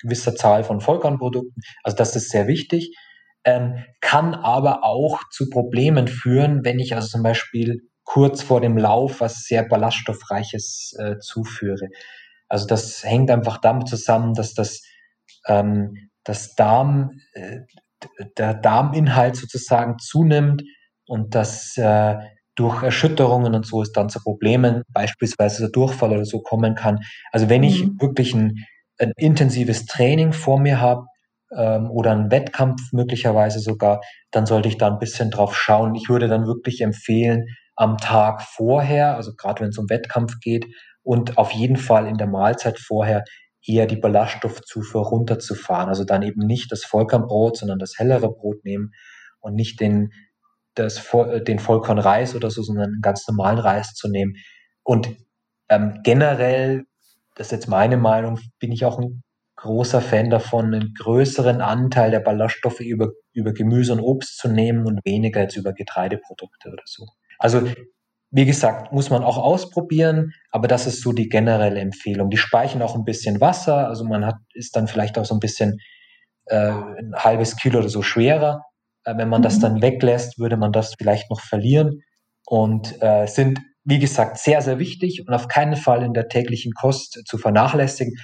gewisser 0.00 0.34
Zahl 0.34 0.64
von 0.64 0.80
Vollkornprodukten. 0.80 1.62
Also 1.82 1.96
das 1.96 2.16
ist 2.16 2.30
sehr 2.30 2.48
wichtig 2.48 2.96
ähm, 3.46 3.84
kann 4.00 4.34
aber 4.34 4.84
auch 4.84 5.22
zu 5.30 5.48
Problemen 5.48 6.08
führen, 6.08 6.64
wenn 6.64 6.80
ich 6.80 6.94
also 6.94 7.08
zum 7.08 7.22
Beispiel 7.22 7.88
kurz 8.02 8.42
vor 8.42 8.60
dem 8.60 8.76
Lauf 8.76 9.20
was 9.20 9.44
sehr 9.44 9.66
ballaststoffreiches 9.66 10.94
äh, 10.98 11.18
zuführe. 11.20 11.88
Also 12.48 12.66
das 12.66 13.02
hängt 13.04 13.30
einfach 13.30 13.58
damit 13.58 13.88
zusammen, 13.88 14.34
dass 14.34 14.52
das, 14.54 14.82
ähm, 15.46 16.10
das 16.24 16.54
Darm, 16.56 17.20
äh, 17.32 17.60
der 18.36 18.54
Darminhalt 18.54 19.36
sozusagen 19.36 19.98
zunimmt 19.98 20.62
und 21.06 21.34
dass 21.34 21.76
äh, 21.76 22.16
durch 22.56 22.82
Erschütterungen 22.82 23.54
und 23.54 23.64
so 23.64 23.82
es 23.82 23.92
dann 23.92 24.08
zu 24.08 24.20
Problemen, 24.20 24.82
beispielsweise 24.88 25.62
der 25.62 25.70
Durchfall 25.70 26.12
oder 26.12 26.24
so 26.24 26.40
kommen 26.40 26.74
kann. 26.74 26.98
Also 27.30 27.48
wenn 27.48 27.62
ich 27.62 27.84
mhm. 27.84 28.00
wirklich 28.00 28.34
ein, 28.34 28.64
ein 28.98 29.12
intensives 29.16 29.86
Training 29.86 30.32
vor 30.32 30.58
mir 30.58 30.80
habe, 30.80 31.06
ähm, 31.54 31.90
oder 31.90 32.12
einen 32.12 32.30
Wettkampf 32.30 32.80
möglicherweise 32.92 33.60
sogar, 33.60 34.00
dann 34.30 34.46
sollte 34.46 34.68
ich 34.68 34.78
da 34.78 34.88
ein 34.88 34.98
bisschen 34.98 35.30
drauf 35.30 35.56
schauen. 35.56 35.94
Ich 35.94 36.08
würde 36.08 36.28
dann 36.28 36.46
wirklich 36.46 36.80
empfehlen, 36.80 37.46
am 37.76 37.98
Tag 37.98 38.42
vorher, 38.42 39.16
also 39.16 39.32
gerade 39.36 39.60
wenn 39.60 39.68
es 39.68 39.78
um 39.78 39.90
Wettkampf 39.90 40.40
geht, 40.40 40.66
und 41.02 41.38
auf 41.38 41.52
jeden 41.52 41.76
Fall 41.76 42.08
in 42.08 42.16
der 42.16 42.26
Mahlzeit 42.26 42.80
vorher 42.80 43.22
eher 43.64 43.86
die 43.86 43.96
Ballaststoffzufuhr 43.96 45.06
runterzufahren. 45.06 45.88
Also 45.88 46.04
dann 46.04 46.22
eben 46.22 46.44
nicht 46.44 46.72
das 46.72 46.84
Vollkornbrot, 46.84 47.56
sondern 47.56 47.78
das 47.78 47.94
hellere 47.96 48.32
Brot 48.32 48.64
nehmen 48.64 48.90
und 49.40 49.54
nicht 49.54 49.80
den, 49.80 50.12
das, 50.74 51.08
den 51.46 51.58
Vollkornreis 51.58 52.34
oder 52.34 52.50
so, 52.50 52.62
sondern 52.62 52.86
einen 52.86 53.02
ganz 53.02 53.26
normalen 53.28 53.58
Reis 53.58 53.94
zu 53.94 54.08
nehmen. 54.08 54.34
Und 54.82 55.14
ähm, 55.68 56.00
generell, 56.02 56.86
das 57.34 57.48
ist 57.48 57.52
jetzt 57.52 57.68
meine 57.68 57.96
Meinung, 57.96 58.40
bin 58.58 58.72
ich 58.72 58.84
auch 58.84 58.98
ein 58.98 59.22
großer 59.56 60.00
Fan 60.00 60.30
davon, 60.30 60.74
einen 60.74 60.94
größeren 60.98 61.60
Anteil 61.60 62.10
der 62.10 62.20
Ballaststoffe 62.20 62.80
über, 62.80 63.08
über 63.32 63.52
Gemüse 63.52 63.92
und 63.92 64.00
Obst 64.00 64.38
zu 64.38 64.48
nehmen 64.48 64.86
und 64.86 65.00
weniger 65.04 65.42
jetzt 65.42 65.56
über 65.56 65.72
Getreideprodukte 65.72 66.68
oder 66.70 66.82
so. 66.84 67.06
Also 67.38 67.62
wie 68.30 68.44
gesagt, 68.44 68.92
muss 68.92 69.08
man 69.08 69.22
auch 69.22 69.38
ausprobieren, 69.38 70.32
aber 70.50 70.68
das 70.68 70.86
ist 70.86 71.00
so 71.00 71.12
die 71.12 71.28
generelle 71.28 71.80
Empfehlung. 71.80 72.28
Die 72.28 72.36
speichern 72.36 72.82
auch 72.82 72.94
ein 72.94 73.04
bisschen 73.04 73.40
Wasser, 73.40 73.88
also 73.88 74.04
man 74.04 74.26
hat, 74.26 74.36
ist 74.52 74.76
dann 74.76 74.88
vielleicht 74.88 75.18
auch 75.18 75.24
so 75.24 75.34
ein 75.34 75.40
bisschen 75.40 75.78
äh, 76.46 76.56
ein 76.56 77.14
halbes 77.16 77.56
Kilo 77.56 77.78
oder 77.78 77.88
so 77.88 78.02
schwerer. 78.02 78.62
Äh, 79.04 79.16
wenn 79.16 79.28
man 79.28 79.40
mhm. 79.40 79.44
das 79.44 79.58
dann 79.58 79.80
weglässt, 79.80 80.38
würde 80.38 80.56
man 80.56 80.72
das 80.72 80.94
vielleicht 80.98 81.30
noch 81.30 81.40
verlieren 81.40 82.02
und 82.46 83.00
äh, 83.00 83.26
sind, 83.26 83.60
wie 83.84 83.98
gesagt, 83.98 84.38
sehr, 84.38 84.60
sehr 84.60 84.78
wichtig 84.78 85.24
und 85.26 85.32
auf 85.32 85.48
keinen 85.48 85.76
Fall 85.76 86.02
in 86.02 86.12
der 86.12 86.28
täglichen 86.28 86.72
Kost 86.72 87.22
zu 87.26 87.38
vernachlässigen. 87.38 88.14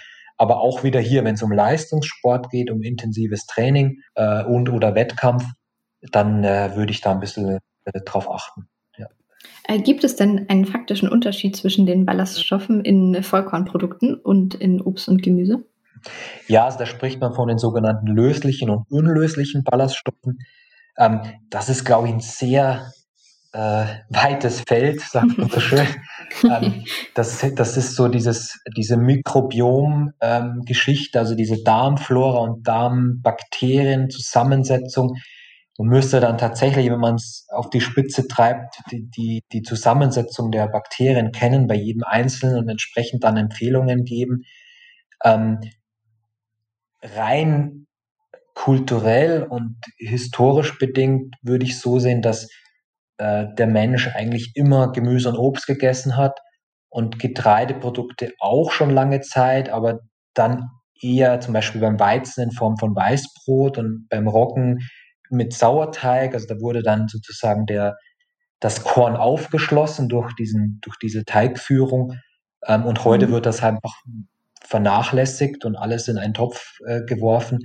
Aber 0.42 0.60
auch 0.60 0.82
wieder 0.82 0.98
hier, 0.98 1.22
wenn 1.22 1.36
es 1.36 1.42
um 1.44 1.52
Leistungssport 1.52 2.50
geht, 2.50 2.68
um 2.68 2.82
intensives 2.82 3.46
Training 3.46 4.00
äh, 4.16 4.42
und 4.42 4.70
oder 4.70 4.96
Wettkampf, 4.96 5.44
dann 6.10 6.42
äh, 6.42 6.74
würde 6.74 6.90
ich 6.90 7.00
da 7.00 7.12
ein 7.12 7.20
bisschen 7.20 7.60
äh, 7.84 8.00
drauf 8.04 8.28
achten. 8.28 8.66
Ja. 8.98 9.06
Äh, 9.68 9.78
gibt 9.78 10.02
es 10.02 10.16
denn 10.16 10.46
einen 10.48 10.64
faktischen 10.64 11.08
Unterschied 11.08 11.54
zwischen 11.54 11.86
den 11.86 12.04
Ballaststoffen 12.04 12.84
in 12.84 13.22
Vollkornprodukten 13.22 14.16
und 14.16 14.56
in 14.56 14.80
Obst 14.80 15.08
und 15.08 15.22
Gemüse? 15.22 15.64
Ja, 16.48 16.64
also 16.64 16.76
da 16.76 16.86
spricht 16.86 17.20
man 17.20 17.34
von 17.34 17.46
den 17.46 17.58
sogenannten 17.58 18.08
löslichen 18.08 18.68
und 18.68 18.90
unlöslichen 18.90 19.62
Ballaststoffen. 19.62 20.40
Ähm, 20.98 21.20
das 21.50 21.68
ist, 21.68 21.84
glaube 21.84 22.08
ich, 22.08 22.14
ein 22.14 22.20
sehr 22.20 22.90
äh, 23.52 23.84
weites 24.08 24.62
Feld, 24.62 25.00
sagt 25.00 25.36
man 25.36 25.50
so 25.50 25.60
schön. 25.60 25.86
ähm, 26.44 26.84
das, 27.14 27.44
das 27.54 27.76
ist 27.76 27.94
so 27.94 28.08
dieses, 28.08 28.58
diese 28.76 28.96
Mikrobiom-Geschichte, 28.96 31.18
ähm, 31.18 31.22
also 31.22 31.34
diese 31.34 31.62
Darmflora 31.62 32.38
und 32.40 32.66
Darmbakterien-Zusammensetzung. 32.66 35.18
Man 35.78 35.88
müsste 35.88 36.20
dann 36.20 36.36
tatsächlich, 36.38 36.90
wenn 36.90 37.00
man 37.00 37.16
es 37.16 37.46
auf 37.50 37.68
die 37.70 37.80
Spitze 37.80 38.26
treibt, 38.26 38.76
die, 38.90 39.08
die, 39.10 39.42
die 39.52 39.62
Zusammensetzung 39.62 40.50
der 40.50 40.68
Bakterien 40.68 41.32
kennen 41.32 41.66
bei 41.66 41.74
jedem 41.74 42.04
Einzelnen 42.04 42.58
und 42.58 42.68
entsprechend 42.68 43.24
dann 43.24 43.36
Empfehlungen 43.36 44.04
geben. 44.04 44.44
Ähm, 45.24 45.60
rein 47.02 47.86
kulturell 48.54 49.44
und 49.44 49.76
historisch 49.98 50.78
bedingt 50.78 51.34
würde 51.42 51.64
ich 51.64 51.80
so 51.80 51.98
sehen, 51.98 52.22
dass 52.22 52.48
äh, 53.18 53.46
der 53.56 53.66
Mensch 53.66 54.08
eigentlich 54.14 54.52
immer 54.54 54.92
Gemüse 54.92 55.28
und 55.28 55.36
Obst 55.36 55.66
gegessen 55.66 56.16
hat 56.16 56.38
und 56.88 57.18
Getreideprodukte 57.18 58.32
auch 58.38 58.70
schon 58.70 58.90
lange 58.90 59.20
Zeit, 59.20 59.70
aber 59.70 60.00
dann 60.34 60.68
eher 61.00 61.40
zum 61.40 61.54
Beispiel 61.54 61.80
beim 61.80 61.98
Weizen 61.98 62.44
in 62.44 62.50
Form 62.52 62.76
von 62.76 62.94
Weißbrot 62.94 63.78
und 63.78 64.06
beim 64.08 64.28
Roggen 64.28 64.80
mit 65.30 65.52
Sauerteig. 65.52 66.34
Also 66.34 66.46
da 66.46 66.60
wurde 66.60 66.82
dann 66.82 67.08
sozusagen 67.08 67.66
der, 67.66 67.96
das 68.60 68.84
Korn 68.84 69.16
aufgeschlossen 69.16 70.08
durch, 70.08 70.32
diesen, 70.34 70.78
durch 70.82 70.96
diese 70.98 71.24
Teigführung. 71.24 72.14
Ähm, 72.66 72.84
und 72.84 73.04
heute 73.04 73.26
mhm. 73.26 73.32
wird 73.32 73.46
das 73.46 73.62
einfach 73.62 73.94
vernachlässigt 74.64 75.64
und 75.64 75.76
alles 75.76 76.08
in 76.08 76.18
einen 76.18 76.34
Topf 76.34 76.78
äh, 76.86 77.02
geworfen. 77.04 77.58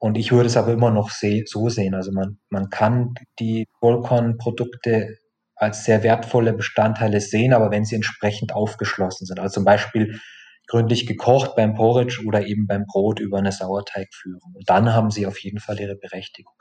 Und 0.00 0.16
ich 0.16 0.32
würde 0.32 0.46
es 0.46 0.56
aber 0.56 0.72
immer 0.72 0.90
noch 0.90 1.10
so 1.10 1.68
sehen. 1.68 1.94
Also 1.94 2.10
man, 2.10 2.38
man 2.48 2.70
kann 2.70 3.14
die 3.38 3.68
Vollkornprodukte 3.80 5.18
als 5.54 5.84
sehr 5.84 6.02
wertvolle 6.02 6.54
Bestandteile 6.54 7.20
sehen, 7.20 7.52
aber 7.52 7.70
wenn 7.70 7.84
sie 7.84 7.96
entsprechend 7.96 8.54
aufgeschlossen 8.54 9.26
sind. 9.26 9.38
Also 9.38 9.54
zum 9.54 9.64
Beispiel 9.64 10.18
gründlich 10.66 11.06
gekocht 11.06 11.54
beim 11.54 11.74
Porridge 11.74 12.22
oder 12.26 12.46
eben 12.46 12.66
beim 12.66 12.86
Brot 12.86 13.20
über 13.20 13.38
eine 13.38 13.52
Sauerteigführung. 13.52 14.54
Und 14.54 14.70
dann 14.70 14.94
haben 14.94 15.10
sie 15.10 15.26
auf 15.26 15.38
jeden 15.38 15.60
Fall 15.60 15.78
ihre 15.78 15.96
Berechtigung. 15.96 16.54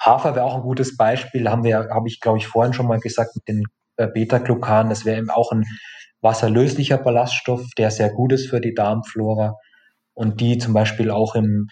Hafer 0.00 0.34
wäre 0.34 0.46
auch 0.46 0.54
ein 0.54 0.62
gutes 0.62 0.96
Beispiel, 0.96 1.50
haben 1.50 1.64
wir, 1.64 1.88
habe 1.90 2.08
ich 2.08 2.20
glaube 2.20 2.38
ich 2.38 2.46
vorhin 2.46 2.72
schon 2.72 2.86
mal 2.86 3.00
gesagt 3.00 3.36
mit 3.36 3.46
den 3.48 3.64
äh, 3.96 4.06
Beta-Glucanen. 4.06 4.88
Das 4.88 5.04
wäre 5.04 5.18
eben 5.18 5.30
auch 5.30 5.52
ein 5.52 5.64
wasserlöslicher 6.22 6.96
Ballaststoff, 6.96 7.66
der 7.76 7.90
sehr 7.90 8.10
gut 8.10 8.32
ist 8.32 8.48
für 8.48 8.62
die 8.62 8.74
Darmflora 8.74 9.56
und 10.14 10.40
die 10.40 10.56
zum 10.56 10.72
Beispiel 10.72 11.10
auch 11.10 11.34
im 11.34 11.68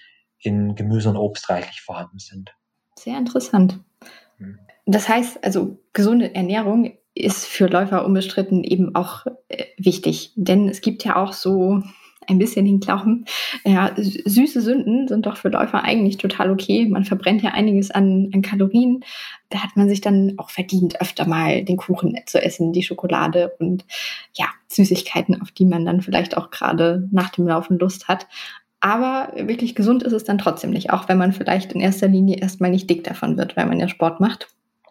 in 0.47 0.75
Gemüse 0.75 1.11
und 1.11 1.17
Obst 1.17 1.49
reichlich 1.49 1.81
vorhanden 1.81 2.19
sind. 2.19 2.55
Sehr 2.99 3.19
interessant. 3.19 3.81
Hm. 4.39 4.59
Das 4.87 5.09
heißt, 5.09 5.43
also 5.45 5.79
gesunde 5.93 6.35
Ernährung 6.35 6.97
ist 7.15 7.47
für 7.47 7.67
Läufer 7.67 8.05
unbestritten 8.05 8.63
eben 8.63 8.95
auch 8.95 9.27
äh, 9.49 9.65
wichtig, 9.79 10.33
denn 10.37 10.69
es 10.69 10.81
gibt 10.81 11.05
ja 11.05 11.17
auch 11.17 11.33
so 11.33 11.83
ein 12.29 12.39
bisschen 12.39 12.65
den 12.65 12.81
Glauben, 12.81 13.25
ja, 13.65 13.95
süße 13.97 14.61
Sünden 14.61 15.09
sind 15.09 15.27
doch 15.27 15.37
für 15.37 15.49
Läufer 15.49 15.85
eigentlich 15.85 16.17
total 16.19 16.51
okay. 16.51 16.87
Man 16.87 17.05
verbrennt 17.05 17.43
ja 17.43 17.51
einiges 17.51 17.91
an, 17.91 18.31
an 18.35 18.43
Kalorien. 18.43 19.05
Da 19.49 19.63
hat 19.63 19.77
man 19.77 19.89
sich 19.89 20.01
dann 20.01 20.35
auch 20.39 20.51
verdient, 20.51 21.01
öfter 21.01 21.27
mal 21.27 21.65
den 21.65 21.77
Kuchen 21.77 22.19
zu 22.27 22.43
essen, 22.43 22.73
die 22.73 22.83
Schokolade 22.83 23.53
und 23.59 23.85
ja, 24.35 24.47
Süßigkeiten, 24.69 25.41
auf 25.41 25.53
die 25.53 25.67
man 25.67 25.85
dann 25.85 26.01
vielleicht 26.01 26.37
auch 26.37 26.51
gerade 26.51 27.09
nach 27.13 27.31
dem 27.31 27.47
Laufen 27.47 27.79
Lust 27.79 28.09
hat. 28.09 28.27
Aber 28.81 29.33
wirklich 29.37 29.75
gesund 29.75 30.03
ist 30.03 30.13
es 30.13 30.25
dann 30.25 30.39
trotzdem 30.39 30.71
nicht, 30.71 30.91
auch 30.91 31.09
wenn 31.09 31.19
man 31.19 31.33
vielleicht 31.33 31.73
in 31.73 31.81
erster 31.81 32.09
Linie 32.09 32.37
erstmal 32.37 32.71
nicht 32.71 32.89
dick 32.91 33.05
davon 33.05 33.37
wird, 33.37 33.57
weil 33.57 33.67
man 33.67 33.81
ja 33.81 33.89
Sport 33.89 34.21
macht. 34.21 34.49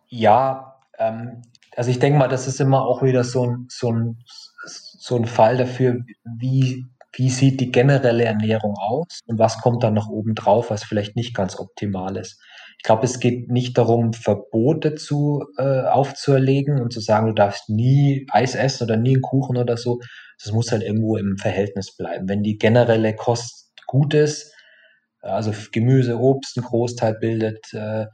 Ja, 0.08 0.80
ähm, 0.98 1.42
also 1.76 1.92
ich 1.92 2.00
denke 2.00 2.18
mal, 2.18 2.28
das 2.28 2.48
ist 2.48 2.60
immer 2.60 2.86
auch 2.86 3.04
wieder 3.04 3.24
so 3.24 3.46
ein, 3.46 3.68
so 3.70 3.92
ein, 3.92 4.18
so 4.66 5.16
ein 5.18 5.26
Fall 5.26 5.58
dafür, 5.58 6.04
wie, 6.24 6.86
wie 7.14 7.30
sieht 7.30 7.60
die 7.62 7.72
generelle 7.72 8.24
Ernährung 8.24 8.76
aus 8.78 9.20
und 9.28 9.40
was 9.40 9.60
kommt 9.60 9.84
dann 9.84 9.94
noch 9.94 10.10
oben 10.10 10.36
drauf, 10.36 10.70
was 10.72 10.84
vielleicht 10.84 11.16
nicht 11.16 11.36
ganz 11.36 11.60
optimal 11.60 12.18
ist. 12.18 12.42
Ich 12.78 12.84
glaube, 12.84 13.06
es 13.06 13.20
geht 13.20 13.52
nicht 13.52 13.78
darum, 13.78 14.14
Verbote 14.14 14.96
zu 14.96 15.44
äh, 15.58 15.84
aufzuerlegen 15.84 16.82
und 16.82 16.92
zu 16.92 17.00
sagen, 17.00 17.28
du 17.28 17.34
darfst 17.34 17.70
nie 17.70 18.28
Eis 18.32 18.56
essen 18.56 18.84
oder 18.84 18.98
nie 18.98 19.16
einen 19.16 19.22
Kuchen 19.22 19.58
oder 19.58 19.78
so. 19.78 20.00
Das 20.44 20.52
muss 20.52 20.72
halt 20.72 20.84
irgendwo 20.84 21.18
im 21.18 21.38
Verhältnis 21.38 21.96
bleiben. 21.96 22.28
Wenn 22.28 22.44
die 22.44 22.58
generelle 22.58 23.16
Kost 23.16 23.65
Gutes, 23.96 24.54
also 25.22 25.54
Gemüse, 25.72 26.20
Obst 26.20 26.58
ein 26.58 26.64
Großteil 26.64 27.16
bildet, 27.16 27.74
äh, 27.74 28.06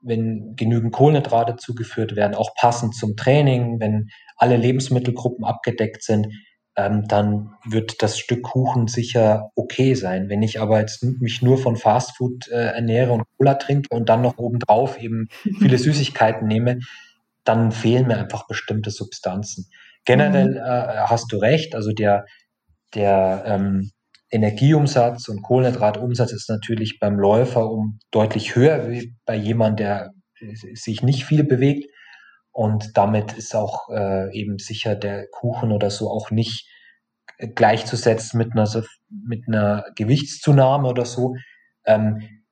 wenn 0.00 0.54
genügend 0.54 0.92
Kohlenhydrate 0.92 1.56
zugeführt 1.56 2.14
werden, 2.14 2.34
auch 2.34 2.54
passend 2.54 2.94
zum 2.94 3.16
Training, 3.16 3.80
wenn 3.80 4.10
alle 4.36 4.56
Lebensmittelgruppen 4.56 5.44
abgedeckt 5.44 6.02
sind, 6.02 6.28
ähm, 6.76 7.06
dann 7.08 7.50
wird 7.64 8.02
das 8.02 8.18
Stück 8.18 8.42
Kuchen 8.42 8.88
sicher 8.88 9.50
okay 9.54 9.94
sein. 9.94 10.28
Wenn 10.28 10.42
ich 10.42 10.60
aber 10.60 10.80
jetzt 10.80 11.02
mich 11.02 11.40
nur 11.40 11.58
von 11.58 11.76
Fastfood 11.76 12.48
äh, 12.48 12.74
ernähre 12.74 13.12
und 13.12 13.24
Cola 13.38 13.54
trinke 13.54 13.94
und 13.94 14.08
dann 14.08 14.22
noch 14.22 14.38
obendrauf 14.38 15.00
eben 15.00 15.28
viele 15.58 15.78
Süßigkeiten 15.78 16.46
nehme, 16.46 16.80
dann 17.44 17.72
fehlen 17.72 18.06
mir 18.06 18.18
einfach 18.18 18.46
bestimmte 18.46 18.90
Substanzen. 18.90 19.68
Generell 20.04 20.50
mhm. 20.50 20.56
äh, 20.56 21.06
hast 21.06 21.32
du 21.32 21.38
recht, 21.38 21.74
also 21.74 21.92
der, 21.92 22.26
der 22.94 23.44
ähm, 23.46 23.90
Energieumsatz 24.30 25.28
und 25.28 25.42
Kohlenhydratumsatz 25.42 26.32
ist 26.32 26.48
natürlich 26.48 26.98
beim 26.98 27.18
Läufer 27.18 27.70
um 27.70 27.98
deutlich 28.10 28.56
höher 28.56 28.90
wie 28.90 29.14
bei 29.24 29.36
jemandem, 29.36 29.76
der 29.76 30.10
sich 30.74 31.02
nicht 31.02 31.24
viel 31.24 31.44
bewegt. 31.44 31.90
Und 32.50 32.96
damit 32.96 33.32
ist 33.32 33.54
auch 33.54 33.88
äh, 33.90 34.32
eben 34.36 34.58
sicher 34.58 34.94
der 34.94 35.26
Kuchen 35.28 35.72
oder 35.72 35.90
so 35.90 36.08
auch 36.10 36.30
nicht 36.30 36.68
gleichzusetzen 37.38 38.38
mit 38.38 38.52
einer, 38.52 38.68
mit 39.08 39.48
einer 39.48 39.84
Gewichtszunahme 39.96 40.88
oder 40.88 41.04
so. 41.04 41.34
Ähm, 41.84 42.43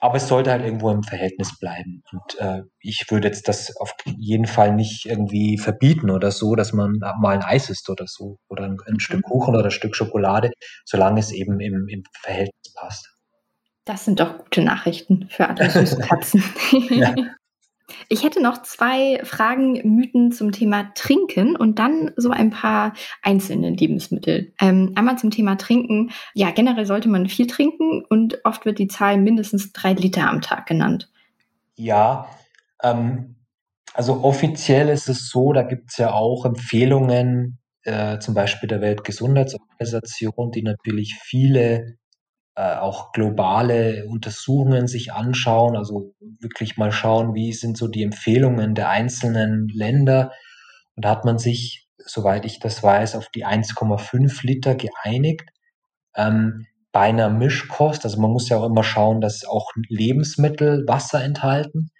aber 0.00 0.16
es 0.16 0.28
sollte 0.28 0.50
halt 0.50 0.64
irgendwo 0.64 0.90
im 0.90 1.02
Verhältnis 1.02 1.58
bleiben. 1.58 2.02
Und 2.12 2.40
äh, 2.40 2.62
ich 2.80 3.06
würde 3.10 3.28
jetzt 3.28 3.48
das 3.48 3.76
auf 3.76 3.92
jeden 4.04 4.46
Fall 4.46 4.74
nicht 4.74 5.06
irgendwie 5.06 5.58
verbieten 5.58 6.10
oder 6.10 6.30
so, 6.30 6.54
dass 6.54 6.72
man 6.72 6.98
mal 7.20 7.34
ein 7.34 7.42
Eis 7.42 7.70
isst 7.70 7.88
oder 7.90 8.06
so 8.06 8.38
oder 8.48 8.64
ein, 8.64 8.76
ein 8.86 9.00
Stück 9.00 9.20
mhm. 9.20 9.30
Kuchen 9.30 9.56
oder 9.56 9.66
ein 9.66 9.70
Stück 9.70 9.96
Schokolade, 9.96 10.50
solange 10.84 11.20
es 11.20 11.32
eben 11.32 11.60
im, 11.60 11.88
im 11.88 12.02
Verhältnis 12.20 12.74
passt. 12.74 13.08
Das 13.84 14.04
sind 14.04 14.20
doch 14.20 14.38
gute 14.38 14.62
Nachrichten 14.62 15.28
für 15.30 15.48
alle 15.48 15.70
Süßkatzen. 15.70 16.44
ja. 16.90 17.14
Ich 18.10 18.24
hätte 18.24 18.42
noch 18.42 18.62
zwei 18.62 19.20
Fragen, 19.24 19.74
Mythen 19.84 20.32
zum 20.32 20.50
Thema 20.50 20.90
Trinken 20.94 21.56
und 21.56 21.78
dann 21.78 22.12
so 22.16 22.30
ein 22.30 22.48
paar 22.48 22.94
einzelne 23.22 23.70
Lebensmittel. 23.70 24.54
Ähm, 24.58 24.92
einmal 24.94 25.18
zum 25.18 25.30
Thema 25.30 25.56
Trinken. 25.56 26.10
Ja, 26.32 26.50
generell 26.50 26.86
sollte 26.86 27.10
man 27.10 27.28
viel 27.28 27.46
trinken 27.46 28.02
und 28.08 28.38
oft 28.44 28.64
wird 28.64 28.78
die 28.78 28.88
Zahl 28.88 29.18
mindestens 29.18 29.72
drei 29.72 29.92
Liter 29.92 30.30
am 30.30 30.40
Tag 30.40 30.64
genannt. 30.64 31.10
Ja, 31.76 32.30
ähm, 32.82 33.36
also 33.92 34.24
offiziell 34.24 34.88
ist 34.88 35.10
es 35.10 35.28
so, 35.28 35.52
da 35.52 35.62
gibt 35.62 35.90
es 35.90 35.98
ja 35.98 36.12
auch 36.12 36.46
Empfehlungen, 36.46 37.58
äh, 37.82 38.18
zum 38.20 38.32
Beispiel 38.32 38.68
der 38.68 38.80
Weltgesundheitsorganisation, 38.80 40.50
die 40.50 40.62
natürlich 40.62 41.16
viele 41.20 41.97
äh, 42.58 42.74
auch 42.74 43.12
globale 43.12 44.04
Untersuchungen 44.06 44.88
sich 44.88 45.12
anschauen, 45.12 45.76
also 45.76 46.12
wirklich 46.40 46.76
mal 46.76 46.90
schauen, 46.90 47.32
wie 47.36 47.52
sind 47.52 47.78
so 47.78 47.86
die 47.86 48.02
Empfehlungen 48.02 48.74
der 48.74 48.88
einzelnen 48.88 49.68
Länder. 49.68 50.32
Und 50.96 51.04
da 51.04 51.10
hat 51.10 51.24
man 51.24 51.38
sich, 51.38 51.86
soweit 51.98 52.44
ich 52.44 52.58
das 52.58 52.82
weiß, 52.82 53.14
auf 53.14 53.28
die 53.28 53.46
1,5 53.46 54.44
Liter 54.44 54.74
geeinigt. 54.74 55.48
Ähm, 56.16 56.66
bei 56.90 57.02
einer 57.02 57.30
Mischkost, 57.30 58.04
also 58.04 58.20
man 58.20 58.32
muss 58.32 58.48
ja 58.48 58.56
auch 58.56 58.66
immer 58.66 58.82
schauen, 58.82 59.20
dass 59.20 59.44
auch 59.44 59.70
Lebensmittel 59.88 60.84
Wasser 60.88 61.22
enthalten 61.22 61.90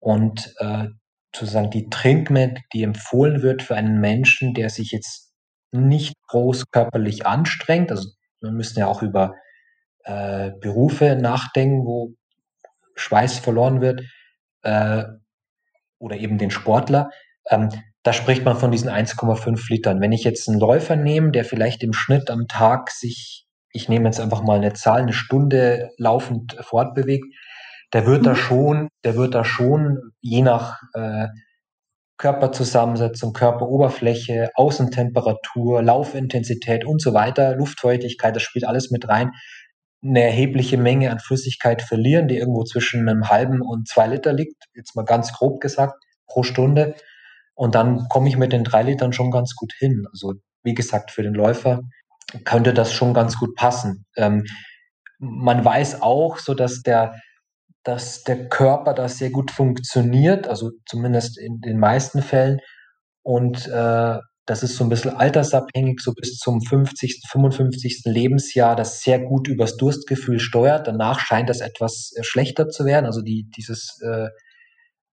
und 0.00 0.52
äh, 0.58 0.88
sozusagen 1.32 1.70
die 1.70 1.90
Trinkmenge, 1.90 2.56
die 2.72 2.82
empfohlen 2.82 3.42
wird 3.42 3.62
für 3.62 3.76
einen 3.76 4.00
Menschen, 4.00 4.52
der 4.52 4.68
sich 4.68 4.90
jetzt 4.90 5.32
nicht 5.70 6.14
groß 6.26 6.72
körperlich 6.72 7.24
anstrengt, 7.24 7.92
also 7.92 8.08
wir 8.40 8.50
müssen 8.50 8.80
ja 8.80 8.88
auch 8.88 9.02
über 9.02 9.34
äh, 10.04 10.50
Berufe 10.60 11.16
nachdenken, 11.16 11.84
wo 11.84 12.14
Schweiß 12.94 13.38
verloren 13.38 13.80
wird, 13.80 14.02
äh, 14.62 15.04
oder 15.98 16.16
eben 16.16 16.38
den 16.38 16.50
Sportler, 16.50 17.10
ähm, 17.48 17.68
da 18.02 18.12
spricht 18.12 18.44
man 18.44 18.56
von 18.56 18.72
diesen 18.72 18.90
1,5 18.90 19.70
Litern. 19.70 20.00
Wenn 20.00 20.12
ich 20.12 20.24
jetzt 20.24 20.48
einen 20.48 20.58
Läufer 20.58 20.96
nehme, 20.96 21.30
der 21.30 21.44
vielleicht 21.44 21.82
im 21.84 21.92
Schnitt 21.92 22.30
am 22.30 22.48
Tag 22.48 22.90
sich, 22.90 23.46
ich 23.72 23.88
nehme 23.88 24.06
jetzt 24.06 24.20
einfach 24.20 24.42
mal 24.42 24.56
eine 24.56 24.72
Zahl, 24.72 25.02
eine 25.02 25.12
Stunde 25.12 25.90
laufend 25.98 26.56
fortbewegt, 26.60 27.26
der 27.92 28.06
wird 28.06 28.22
mhm. 28.22 28.26
da 28.26 28.34
schon, 28.34 28.88
der 29.04 29.16
wird 29.16 29.34
da 29.34 29.44
schon 29.44 29.98
je 30.20 30.42
nach 30.42 30.80
äh, 30.94 31.28
Körperzusammensetzung, 32.18 33.32
Körperoberfläche, 33.32 34.50
Außentemperatur, 34.54 35.82
Laufintensität 35.82 36.84
und 36.84 37.00
so 37.00 37.14
weiter, 37.14 37.56
Luftfeuchtigkeit, 37.56 38.34
das 38.34 38.42
spielt 38.42 38.66
alles 38.66 38.90
mit 38.90 39.08
rein, 39.08 39.32
eine 40.04 40.22
erhebliche 40.22 40.76
Menge 40.78 41.10
an 41.10 41.20
Flüssigkeit 41.20 41.82
verlieren, 41.82 42.28
die 42.28 42.36
irgendwo 42.36 42.64
zwischen 42.64 43.08
einem 43.08 43.28
halben 43.28 43.60
und 43.60 43.88
zwei 43.88 44.08
Liter 44.08 44.32
liegt, 44.32 44.64
jetzt 44.74 44.96
mal 44.96 45.04
ganz 45.04 45.32
grob 45.32 45.60
gesagt, 45.60 45.94
pro 46.26 46.42
Stunde. 46.42 46.94
Und 47.54 47.74
dann 47.74 48.08
komme 48.08 48.28
ich 48.28 48.36
mit 48.36 48.52
den 48.52 48.64
drei 48.64 48.82
Litern 48.82 49.12
schon 49.12 49.30
ganz 49.30 49.54
gut 49.54 49.72
hin. 49.78 50.06
Also 50.10 50.34
wie 50.64 50.74
gesagt, 50.74 51.10
für 51.10 51.22
den 51.22 51.34
Läufer 51.34 51.82
könnte 52.44 52.74
das 52.74 52.92
schon 52.92 53.14
ganz 53.14 53.38
gut 53.38 53.54
passen. 53.54 54.06
Ähm, 54.16 54.44
man 55.18 55.64
weiß 55.64 56.02
auch, 56.02 56.38
so 56.38 56.54
dass 56.54 56.82
der, 56.82 57.14
dass 57.84 58.24
der 58.24 58.48
Körper 58.48 58.94
da 58.94 59.08
sehr 59.08 59.30
gut 59.30 59.50
funktioniert, 59.50 60.48
also 60.48 60.70
zumindest 60.86 61.38
in 61.38 61.60
den 61.60 61.78
meisten 61.78 62.22
Fällen. 62.22 62.60
Und 63.22 63.68
äh, 63.68 64.18
das 64.46 64.62
ist 64.62 64.76
so 64.76 64.84
ein 64.84 64.90
bisschen 64.90 65.14
altersabhängig, 65.14 66.00
so 66.00 66.12
bis 66.12 66.36
zum 66.38 66.60
50., 66.60 67.22
55. 67.30 68.02
Lebensjahr, 68.04 68.74
das 68.74 69.00
sehr 69.00 69.20
gut 69.20 69.46
übers 69.46 69.76
Durstgefühl 69.76 70.40
steuert. 70.40 70.88
Danach 70.88 71.20
scheint 71.20 71.48
das 71.48 71.60
etwas 71.60 72.12
äh, 72.16 72.24
schlechter 72.24 72.68
zu 72.68 72.84
werden. 72.84 73.06
Also 73.06 73.22
die, 73.22 73.48
dieses, 73.56 74.00
äh, 74.02 74.28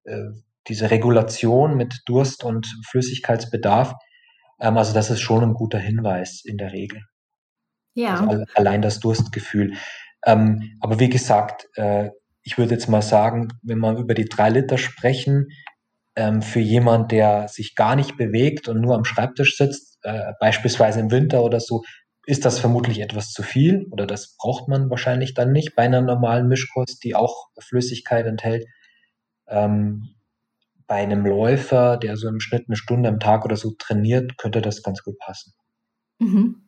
äh, 0.05 0.29
diese 0.67 0.89
Regulation 0.89 1.77
mit 1.77 2.01
Durst 2.05 2.43
und 2.43 2.67
Flüssigkeitsbedarf. 2.89 3.93
Ähm, 4.59 4.77
also 4.77 4.93
das 4.93 5.11
ist 5.11 5.21
schon 5.21 5.43
ein 5.43 5.53
guter 5.53 5.79
Hinweis 5.79 6.41
in 6.43 6.57
der 6.57 6.73
Regel. 6.73 7.01
Ja. 7.93 8.25
Also 8.25 8.43
allein 8.55 8.81
das 8.81 8.99
Durstgefühl. 8.99 9.73
Ähm, 10.25 10.77
aber 10.79 10.99
wie 10.99 11.09
gesagt, 11.09 11.67
äh, 11.75 12.09
ich 12.41 12.57
würde 12.57 12.73
jetzt 12.73 12.89
mal 12.89 13.03
sagen, 13.03 13.49
wenn 13.61 13.79
wir 13.79 13.97
über 13.97 14.15
die 14.15 14.25
drei 14.25 14.49
Liter 14.49 14.79
sprechen, 14.79 15.49
ähm, 16.19 16.41
für 16.41 16.59
jemand, 16.59 17.13
der 17.13 17.47
sich 17.47 17.75
gar 17.75 17.95
nicht 17.95 18.17
bewegt 18.17 18.67
und 18.67 18.81
nur 18.81 18.95
am 18.95 19.05
Schreibtisch 19.05 19.55
sitzt, 19.55 19.99
äh, 20.03 20.33
beispielsweise 20.41 20.99
im 20.99 21.11
Winter 21.11 21.43
oder 21.43 21.61
so, 21.61 21.83
ist 22.25 22.43
das 22.43 22.59
vermutlich 22.59 22.99
etwas 22.99 23.31
zu 23.31 23.41
viel 23.41 23.87
oder 23.91 24.05
das 24.05 24.35
braucht 24.37 24.67
man 24.67 24.89
wahrscheinlich 24.89 25.33
dann 25.33 25.53
nicht 25.53 25.75
bei 25.75 25.83
einer 25.83 26.01
normalen 26.01 26.49
Mischkost, 26.49 27.03
die 27.05 27.15
auch 27.15 27.47
Flüssigkeit 27.57 28.25
enthält. 28.25 28.65
Ähm, 29.47 30.15
bei 30.87 30.95
einem 30.95 31.25
Läufer, 31.25 31.95
der 31.95 32.17
so 32.17 32.27
im 32.27 32.41
Schnitt 32.41 32.65
eine 32.67 32.75
Stunde 32.75 33.07
am 33.07 33.19
Tag 33.19 33.45
oder 33.45 33.55
so 33.55 33.71
trainiert, 33.79 34.37
könnte 34.37 34.61
das 34.61 34.83
ganz 34.83 35.01
gut 35.01 35.17
passen. 35.19 35.53
Mhm. 36.19 36.67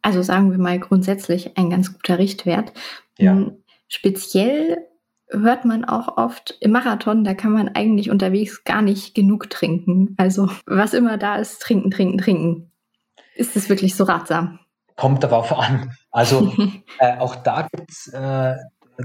Also 0.00 0.22
sagen 0.22 0.50
wir 0.50 0.58
mal 0.58 0.78
grundsätzlich 0.80 1.58
ein 1.58 1.68
ganz 1.68 1.92
guter 1.92 2.18
Richtwert. 2.18 2.72
Ja. 3.18 3.32
Hm, 3.32 3.62
speziell 3.88 4.87
hört 5.30 5.64
man 5.64 5.84
auch 5.84 6.16
oft 6.16 6.56
im 6.60 6.72
Marathon, 6.72 7.24
da 7.24 7.34
kann 7.34 7.52
man 7.52 7.68
eigentlich 7.68 8.10
unterwegs 8.10 8.64
gar 8.64 8.82
nicht 8.82 9.14
genug 9.14 9.50
trinken. 9.50 10.14
Also 10.16 10.50
was 10.66 10.94
immer 10.94 11.18
da 11.18 11.36
ist, 11.36 11.60
trinken, 11.60 11.90
trinken, 11.90 12.18
trinken. 12.18 12.72
Ist 13.34 13.56
es 13.56 13.68
wirklich 13.68 13.94
so 13.94 14.04
ratsam? 14.04 14.58
Kommt 14.96 15.22
darauf 15.22 15.52
an. 15.58 15.90
Also 16.10 16.52
äh, 16.98 17.18
auch 17.18 17.36
da 17.36 17.68
äh, 18.12 18.56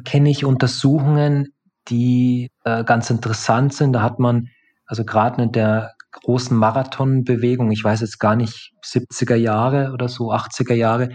kenne 0.06 0.30
ich 0.30 0.46
Untersuchungen, 0.46 1.54
die 1.90 2.50
äh, 2.64 2.84
ganz 2.84 3.10
interessant 3.10 3.74
sind. 3.74 3.94
Da 3.94 4.02
hat 4.02 4.20
man 4.20 4.48
also 4.86 5.04
gerade 5.04 5.44
in 5.44 5.52
der 5.52 5.94
großen 6.12 6.56
Marathonbewegung, 6.56 7.72
ich 7.72 7.84
weiß 7.84 8.02
jetzt 8.02 8.20
gar 8.20 8.36
nicht, 8.36 8.74
70er 8.84 9.36
Jahre 9.36 9.92
oder 9.92 10.08
so, 10.08 10.32
80er 10.32 10.76
Jahre, 10.76 11.10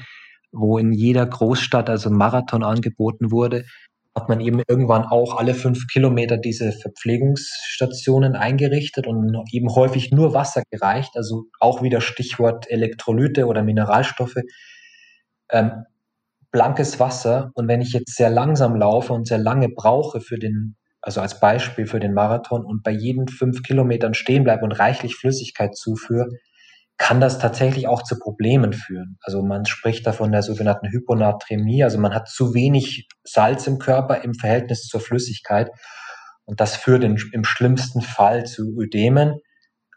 wo 0.51 0.79
in 0.79 0.93
jeder 0.93 1.27
Großstadt 1.27 1.89
also 1.89 2.11
ein 2.11 2.17
Marathon 2.17 2.65
angeboten 2.65 3.31
wurde, 3.31 3.65
hat 4.19 4.29
man 4.29 4.41
eben 4.41 4.63
irgendwann 4.67 5.05
auch 5.05 5.39
alle 5.39 5.55
fünf 5.55 5.87
Kilometer 5.87 6.39
diese 6.39 6.73
Verpflegungsstationen 6.73 8.35
eingerichtet 8.35 9.07
und 9.07 9.33
eben 9.53 9.73
häufig 9.73 10.11
nur 10.11 10.35
Wasser 10.35 10.63
gereicht, 10.73 11.13
also 11.15 11.45
auch 11.61 11.83
wieder 11.83 12.01
Stichwort 12.01 12.69
Elektrolyte 12.69 13.47
oder 13.47 13.63
Mineralstoffe. 13.63 14.41
Ähm, 15.51 15.85
blankes 16.51 16.99
Wasser 16.99 17.53
und 17.55 17.69
wenn 17.69 17.81
ich 17.81 17.93
jetzt 17.93 18.17
sehr 18.17 18.31
langsam 18.31 18.75
laufe 18.75 19.13
und 19.13 19.29
sehr 19.29 19.39
lange 19.39 19.69
brauche 19.69 20.21
für 20.21 20.39
den, 20.39 20.75
also 21.01 21.21
als 21.21 21.39
Beispiel 21.39 21.87
für 21.87 22.01
den 22.01 22.13
Marathon 22.13 22.65
und 22.65 22.83
bei 22.83 22.91
jeden 22.91 23.29
fünf 23.29 23.63
Kilometern 23.63 24.15
stehen 24.15 24.43
bleibe 24.43 24.65
und 24.65 24.73
reichlich 24.73 25.15
Flüssigkeit 25.15 25.77
zuführe, 25.77 26.29
kann 26.99 27.21
das 27.21 27.39
tatsächlich 27.39 27.87
auch 27.87 28.03
zu 28.03 28.19
Problemen 28.19 28.73
führen. 28.73 29.19
Also 29.23 29.43
man 29.43 29.65
spricht 29.67 30.07
da 30.07 30.13
von 30.13 30.33
der 30.33 30.43
sogenannten 30.43 30.91
Hyponatremie, 30.91 31.85
also 31.85 31.99
man 31.99 32.13
hat 32.13 32.29
zu 32.29 32.55
wenig 32.55 33.09
Salz 33.23 33.67
im 33.69 33.79
Körper 33.79 34.23
im 34.23 34.35
Verhältnis 34.35 34.83
zur 34.83 35.01
Flüssigkeit 35.01 35.71
und 36.45 36.61
das 36.61 36.77
führt 36.77 37.05
in, 37.05 37.17
im 37.33 37.45
schlimmsten 37.45 38.03
Fall 38.03 38.47
zu 38.47 38.77
Ödemen 38.77 39.39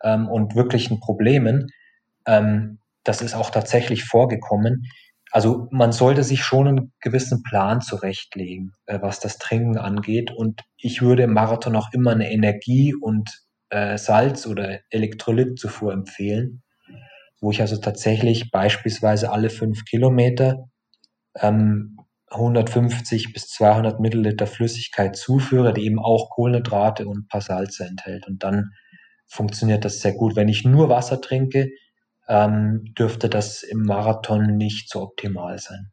ähm, 0.04 0.30
und 0.30 0.56
wirklichen 0.56 0.99
Problemen. 0.99 1.70
Ähm, 2.28 2.78
das 3.04 3.22
ist 3.22 3.34
auch 3.34 3.49
tatsächlich 3.49 4.04
vorgekommen. 4.04 4.84
Also 5.32 5.68
man 5.72 5.93
sollte 5.93 6.24
sich 6.24 6.43
schon 6.43 6.68
einen 6.68 6.93
gewissen 6.99 7.41
Plan 7.41 7.82
zurechtlegen, 7.82 8.74
äh, 8.86 8.99
was 9.02 9.20
das 9.20 9.39
Trinken 9.39 9.78
angeht. 9.78 10.32
Und 10.32 10.62
ich 10.78 11.02
würde 11.02 11.24
im 11.24 11.34
Marathon 11.34 11.76
auch 11.76 11.93
immer 11.93 12.12
eine 12.12 12.32
Energie- 12.32 12.93
und 12.93 13.41
äh, 13.70 13.97
Salz- 13.97 14.45
oder 14.45 14.82
Elektrolytzufuhr 14.91 15.93
empfehlen 15.93 16.62
wo 17.42 17.52
ich 17.52 17.60
also 17.60 17.78
tatsächlich 17.78 18.52
beispielsweise 18.52 19.32
alle 19.32 19.50
fünf 19.50 19.84
Kilometer 19.86 20.70
ähm, 21.36 21.98
150 22.30 23.34
bis 23.34 23.50
200 23.50 24.00
Milliliter 24.00 24.48
Flüssigkeit 24.48 25.18
zuführe, 25.18 25.74
die 25.74 25.86
eben 25.86 26.00
auch 26.00 26.30
Kohlenhydrate 26.30 27.06
und 27.06 27.24
ein 27.24 27.28
paar 27.28 27.42
Salze 27.42 27.86
enthält. 27.86 28.28
Und 28.28 28.44
dann 28.44 28.72
funktioniert 29.28 29.84
das 29.84 30.00
sehr 30.00 30.14
gut. 30.14 30.36
Wenn 30.36 30.48
ich 30.48 30.64
nur 30.64 30.88
Wasser 30.88 31.20
trinke, 31.20 31.70
ähm, 32.30 32.94
dürfte 32.98 33.28
das 33.28 33.64
im 33.64 33.84
Marathon 33.84 34.56
nicht 34.56 34.89
so 34.89 35.02
optimal 35.02 35.58
sein. 35.60 35.92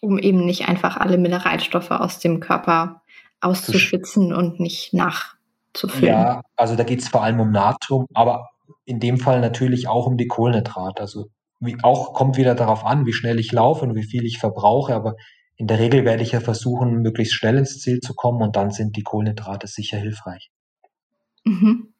Um 0.00 0.18
eben 0.18 0.46
nicht 0.46 0.68
einfach 0.68 0.96
alle 0.96 1.18
Mineralstoffe 1.18 1.90
aus 1.90 2.20
dem 2.20 2.40
Körper 2.40 3.02
auszuschwitzen 3.40 4.32
und 4.32 4.60
nicht 4.60 4.94
nachzufüllen. 4.94 6.14
Ja, 6.14 6.42
also 6.56 6.76
da 6.76 6.84
geht 6.84 7.00
es 7.00 7.08
vor 7.08 7.24
allem 7.24 7.40
um 7.40 7.50
Natrium, 7.50 8.06
aber 8.14 8.50
in 8.84 9.00
dem 9.00 9.18
Fall 9.18 9.40
natürlich 9.40 9.88
auch 9.88 10.06
um 10.06 10.16
die 10.16 10.26
Kohlenhydrate. 10.26 11.00
Also 11.00 11.26
wie, 11.60 11.76
auch 11.82 12.14
kommt 12.14 12.36
wieder 12.36 12.54
darauf 12.54 12.84
an, 12.84 13.06
wie 13.06 13.12
schnell 13.12 13.38
ich 13.38 13.52
laufe 13.52 13.84
und 13.84 13.94
wie 13.94 14.04
viel 14.04 14.24
ich 14.24 14.38
verbrauche, 14.38 14.94
aber 14.94 15.14
in 15.56 15.66
der 15.66 15.78
Regel 15.78 16.06
werde 16.06 16.22
ich 16.22 16.32
ja 16.32 16.40
versuchen, 16.40 17.02
möglichst 17.02 17.34
schnell 17.34 17.58
ins 17.58 17.80
Ziel 17.80 18.00
zu 18.00 18.14
kommen 18.14 18.40
und 18.40 18.56
dann 18.56 18.70
sind 18.70 18.96
die 18.96 19.02
Kohlenhydrate 19.02 19.66
sicher 19.66 19.98
hilfreich. 19.98 20.50
Mhm. 21.44 21.92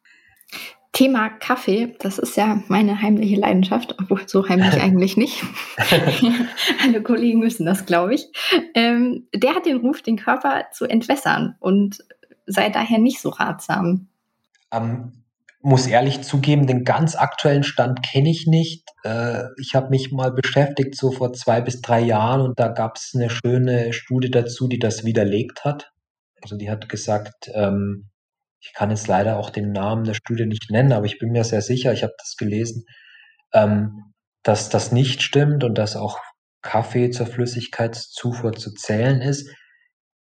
Thema 0.93 1.29
Kaffee, 1.29 1.95
das 1.99 2.19
ist 2.19 2.35
ja 2.35 2.61
meine 2.67 3.01
heimliche 3.01 3.37
Leidenschaft, 3.37 3.95
obwohl 3.99 4.27
so 4.27 4.49
heimlich 4.49 4.73
eigentlich 4.81 5.15
nicht. 5.15 5.43
Alle 6.83 7.01
Kollegen 7.01 7.39
müssen 7.39 7.65
das, 7.65 7.85
glaube 7.85 8.15
ich. 8.15 8.27
Ähm, 8.73 9.27
der 9.33 9.55
hat 9.55 9.65
den 9.65 9.77
Ruf, 9.77 10.01
den 10.01 10.17
Körper 10.17 10.65
zu 10.73 10.85
entwässern 10.85 11.55
und 11.59 12.03
sei 12.45 12.69
daher 12.69 12.97
nicht 12.97 13.21
so 13.21 13.29
ratsam. 13.29 14.09
Ähm, 14.71 15.20
muss 15.63 15.87
ehrlich 15.87 16.21
zugeben, 16.21 16.67
den 16.67 16.83
ganz 16.83 17.15
aktuellen 17.15 17.63
Stand 17.63 18.01
kenne 18.03 18.29
ich 18.29 18.47
nicht. 18.47 18.89
Äh, 19.03 19.43
ich 19.59 19.75
habe 19.75 19.89
mich 19.89 20.11
mal 20.11 20.31
beschäftigt, 20.31 20.95
so 20.95 21.11
vor 21.11 21.33
zwei 21.33 21.61
bis 21.61 21.81
drei 21.81 21.99
Jahren, 21.99 22.41
und 22.41 22.59
da 22.59 22.67
gab 22.69 22.97
es 22.97 23.11
eine 23.15 23.29
schöne 23.29 23.93
Studie 23.93 24.31
dazu, 24.31 24.67
die 24.67 24.79
das 24.79 25.03
widerlegt 25.05 25.63
hat. 25.63 25.91
Also 26.41 26.57
die 26.57 26.69
hat 26.69 26.89
gesagt, 26.89 27.51
ähm, 27.53 28.09
ich 28.59 28.73
kann 28.73 28.89
jetzt 28.89 29.07
leider 29.07 29.37
auch 29.37 29.49
den 29.49 29.71
Namen 29.71 30.03
der 30.03 30.13
Studie 30.13 30.45
nicht 30.45 30.69
nennen, 30.69 30.93
aber 30.93 31.05
ich 31.05 31.19
bin 31.19 31.31
mir 31.31 31.43
sehr 31.43 31.61
sicher, 31.61 31.93
ich 31.93 32.03
habe 32.03 32.13
das 32.17 32.35
gelesen, 32.37 32.85
ähm, 33.53 34.13
dass 34.43 34.69
das 34.69 34.91
nicht 34.91 35.21
stimmt 35.21 35.63
und 35.63 35.77
dass 35.77 35.95
auch 35.95 36.19
Kaffee 36.61 37.09
zur 37.09 37.27
Flüssigkeitszufuhr 37.27 38.53
zu 38.53 38.73
zählen 38.73 39.21
ist 39.21 39.49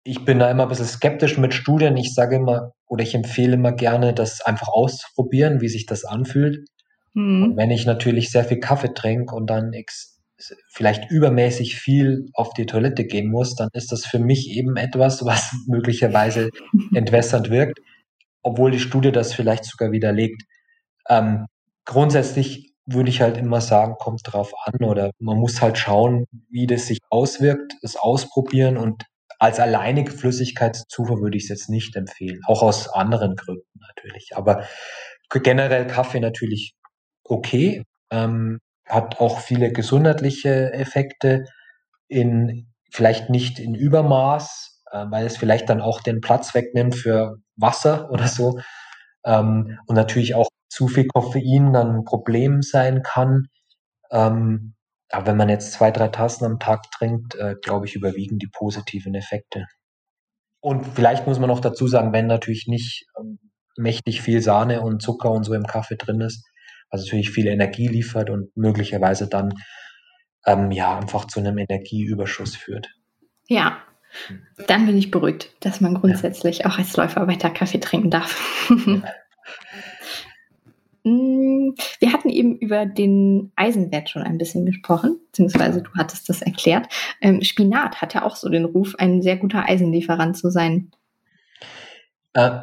ich 0.07 0.23
bin 0.23 0.39
da 0.39 0.49
immer 0.49 0.63
ein 0.63 0.69
bisschen 0.69 0.86
skeptisch 0.86 1.38
mit 1.38 1.53
Studien. 1.53 1.97
Ich 1.97 2.13
sage 2.13 2.38
immer 2.38 2.71
oder 2.88 3.03
ich 3.03 3.15
empfehle 3.15 3.53
immer 3.53 3.71
gerne, 3.71 4.13
das 4.13 4.41
einfach 4.41 4.69
auszuprobieren, 4.69 5.61
wie 5.61 5.69
sich 5.69 5.85
das 5.85 6.05
anfühlt. 6.05 6.67
Mhm. 7.13 7.43
Und 7.43 7.57
wenn 7.57 7.71
ich 7.71 7.85
natürlich 7.85 8.31
sehr 8.31 8.45
viel 8.45 8.59
Kaffee 8.59 8.93
trinke 8.93 9.35
und 9.35 9.47
dann 9.49 9.73
vielleicht 10.71 11.09
übermäßig 11.09 11.75
viel 11.75 12.27
auf 12.33 12.53
die 12.53 12.65
Toilette 12.65 13.05
gehen 13.05 13.29
muss, 13.29 13.55
dann 13.55 13.69
ist 13.73 13.91
das 13.91 14.05
für 14.05 14.19
mich 14.19 14.49
eben 14.51 14.77
etwas, 14.77 15.25
was 15.25 15.51
möglicherweise 15.67 16.49
entwässernd 16.93 17.49
wirkt, 17.49 17.79
obwohl 18.41 18.71
die 18.71 18.79
Studie 18.79 19.11
das 19.11 19.33
vielleicht 19.33 19.65
sogar 19.65 19.91
widerlegt. 19.91 20.43
Ähm, 21.09 21.45
grundsätzlich 21.85 22.73
würde 22.85 23.09
ich 23.09 23.21
halt 23.21 23.38
immer 23.38 23.59
sagen, 23.59 23.95
kommt 23.99 24.21
drauf 24.23 24.53
an 24.63 24.85
oder 24.88 25.11
man 25.19 25.38
muss 25.38 25.61
halt 25.61 25.77
schauen, 25.77 26.25
wie 26.49 26.67
das 26.67 26.88
sich 26.88 26.99
auswirkt, 27.09 27.73
es 27.81 27.97
ausprobieren 27.97 28.77
und 28.77 29.03
als 29.39 29.59
alleinige 29.59 30.11
Flüssigkeitszufuhr 30.11 31.21
würde 31.21 31.38
ich 31.38 31.43
es 31.43 31.49
jetzt 31.49 31.69
nicht 31.69 31.95
empfehlen, 31.95 32.39
auch 32.47 32.63
aus 32.63 32.89
anderen 32.89 33.35
Gründen 33.35 33.79
natürlich. 33.79 34.31
Aber 34.35 34.63
generell 35.29 35.88
Kaffee 35.88 36.19
natürlich 36.19 36.73
okay, 37.23 37.83
ähm, 38.11 38.59
hat 38.88 39.19
auch 39.19 39.39
viele 39.39 39.71
gesundheitliche 39.71 40.71
Effekte 40.73 41.45
in 42.07 42.73
vielleicht 42.91 43.29
nicht 43.29 43.59
in 43.59 43.75
Übermaß, 43.75 44.81
äh, 44.91 45.05
weil 45.09 45.25
es 45.25 45.38
vielleicht 45.38 45.69
dann 45.69 45.81
auch 45.81 46.01
den 46.01 46.21
Platz 46.21 46.53
wegnimmt 46.55 46.95
für 46.95 47.38
Wasser 47.55 48.09
oder 48.11 48.27
so. 48.27 48.59
Ähm, 49.25 49.77
und 49.88 49.95
natürlich 49.95 50.35
auch 50.35 50.47
zu 50.69 50.88
viel 50.88 51.07
Koffein 51.07 51.73
dann 51.73 51.97
ein 51.97 52.03
Problem 52.05 52.61
sein 52.61 53.01
kann. 53.03 53.47
Ähm, 54.11 54.75
aber 55.10 55.28
wenn 55.28 55.38
man 55.38 55.49
jetzt 55.49 55.72
zwei, 55.74 55.91
drei 55.91 56.10
Tassen 56.10 56.45
am 56.45 56.60
Tag 56.60 56.91
trinkt, 56.91 57.36
äh, 57.36 57.55
glaube 57.62 57.86
ich, 57.86 57.95
überwiegen 57.95 58.39
die 58.39 58.49
positiven 58.51 59.16
Effekte. 59.16 59.66
Und 60.60 60.86
vielleicht 60.86 61.28
muss 61.28 61.39
man 61.39 61.49
noch 61.49 61.62
dazu 61.62 61.88
sagen, 61.88 62.14
wenn 62.14 62.28
natürlich 62.28 62.68
nicht 62.68 63.05
ähm, 63.20 63.39
mächtig 63.78 64.22
viel 64.22 64.41
Sahne 64.41 64.82
und 64.82 65.01
Zucker 65.01 65.32
und 65.32 65.43
so 65.43 65.53
im 65.53 65.66
Kaffee 65.66 65.95
drin 65.95 66.22
ist, 66.22 66.45
was 66.89 67.01
natürlich 67.01 67.32
viel 67.32 67.47
Energie 67.47 67.88
liefert 67.88 68.30
und 68.30 68.55
möglicherweise 68.55 69.28
dann 69.28 69.53
ähm, 70.45 70.72
ja 70.72 70.97
einfach 70.97 71.26
zu 71.26 71.39
einem 71.39 71.58
Energieüberschuss 71.58 72.55
führt. 72.55 72.89
Ja, 73.47 73.82
dann 74.68 74.86
bin 74.86 74.97
ich 74.97 75.12
beruhigt, 75.12 75.51
dass 75.60 75.80
man 75.80 75.95
grundsätzlich 75.95 76.60
ja. 76.60 76.68
auch 76.68 76.78
als 76.78 76.95
Läufer 76.97 77.28
weiter 77.28 77.49
Kaffee 77.49 77.80
trinken 77.80 78.10
darf. 78.10 78.70
Mm, 81.08 81.74
wir 81.99 82.12
hatten 82.12 82.30
eben 82.30 82.58
über 82.58 82.86
den 82.86 83.53
Eisenwert 83.55 84.10
schon 84.10 84.24
ein 84.24 84.38
bisschen 84.38 84.66
gesprochen, 84.66 85.20
beziehungsweise 85.28 85.82
du 85.82 85.89
hattest 85.97 86.28
das 86.28 86.41
erklärt. 86.41 86.88
Ähm, 87.22 87.41
Spinat 87.43 88.01
hat 88.01 88.14
ja 88.14 88.26
auch 88.26 88.36
so 88.36 88.49
den 88.49 88.66
Ruf, 88.66 88.95
ein 88.97 89.22
sehr 89.22 89.38
guter 89.38 89.70
Eisenlieferant 89.70 90.38
zu 90.38 90.49
sein. 90.49 90.91
Äh, 92.34 92.60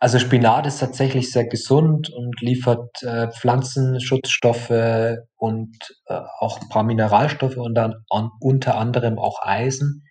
also 0.00 0.18
Spinat 0.18 0.66
ist 0.66 0.80
tatsächlich 0.80 1.32
sehr 1.32 1.46
gesund 1.46 2.10
und 2.10 2.38
liefert 2.42 3.02
äh, 3.02 3.30
Pflanzenschutzstoffe 3.30 5.16
und 5.36 5.76
äh, 6.06 6.20
auch 6.40 6.60
ein 6.60 6.68
paar 6.68 6.84
Mineralstoffe 6.84 7.56
und 7.56 7.74
dann 7.74 7.94
an, 8.10 8.30
unter 8.38 8.76
anderem 8.76 9.18
auch 9.18 9.40
Eisen, 9.42 10.04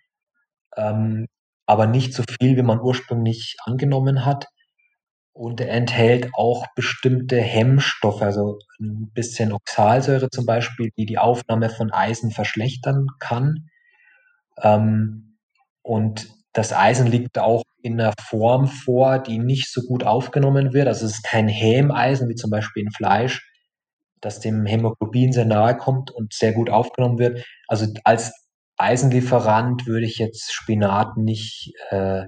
ähm, 0.76 1.26
aber 1.64 1.86
nicht 1.86 2.12
so 2.12 2.24
viel, 2.40 2.56
wie 2.56 2.62
man 2.62 2.80
ursprünglich 2.80 3.56
angenommen 3.64 4.24
hat. 4.26 4.46
Und 5.38 5.60
enthält 5.60 6.30
auch 6.34 6.66
bestimmte 6.74 7.40
Hemmstoffe, 7.40 8.22
also 8.22 8.58
ein 8.80 9.12
bisschen 9.14 9.52
Oxalsäure 9.52 10.30
zum 10.30 10.46
Beispiel, 10.46 10.90
die 10.96 11.06
die 11.06 11.18
Aufnahme 11.18 11.70
von 11.70 11.92
Eisen 11.92 12.32
verschlechtern 12.32 13.06
kann. 13.20 13.68
Ähm, 14.60 15.38
und 15.82 16.26
das 16.52 16.72
Eisen 16.72 17.06
liegt 17.06 17.38
auch 17.38 17.62
in 17.82 18.00
einer 18.00 18.14
Form 18.20 18.66
vor, 18.66 19.20
die 19.20 19.38
nicht 19.38 19.72
so 19.72 19.82
gut 19.82 20.02
aufgenommen 20.02 20.72
wird. 20.72 20.88
Also 20.88 21.06
es 21.06 21.12
ist 21.12 21.22
kein 21.22 21.46
Hämeisen 21.46 22.28
wie 22.28 22.34
zum 22.34 22.50
Beispiel 22.50 22.82
in 22.82 22.90
Fleisch, 22.90 23.48
das 24.20 24.40
dem 24.40 24.66
Hämoglobin 24.66 25.30
sehr 25.30 25.44
nahe 25.44 25.76
kommt 25.76 26.10
und 26.10 26.32
sehr 26.32 26.52
gut 26.52 26.68
aufgenommen 26.68 27.20
wird. 27.20 27.46
Also 27.68 27.86
als 28.02 28.32
Eisenlieferant 28.76 29.86
würde 29.86 30.06
ich 30.06 30.18
jetzt 30.18 30.52
Spinat 30.52 31.16
nicht 31.16 31.74
äh, 31.90 32.24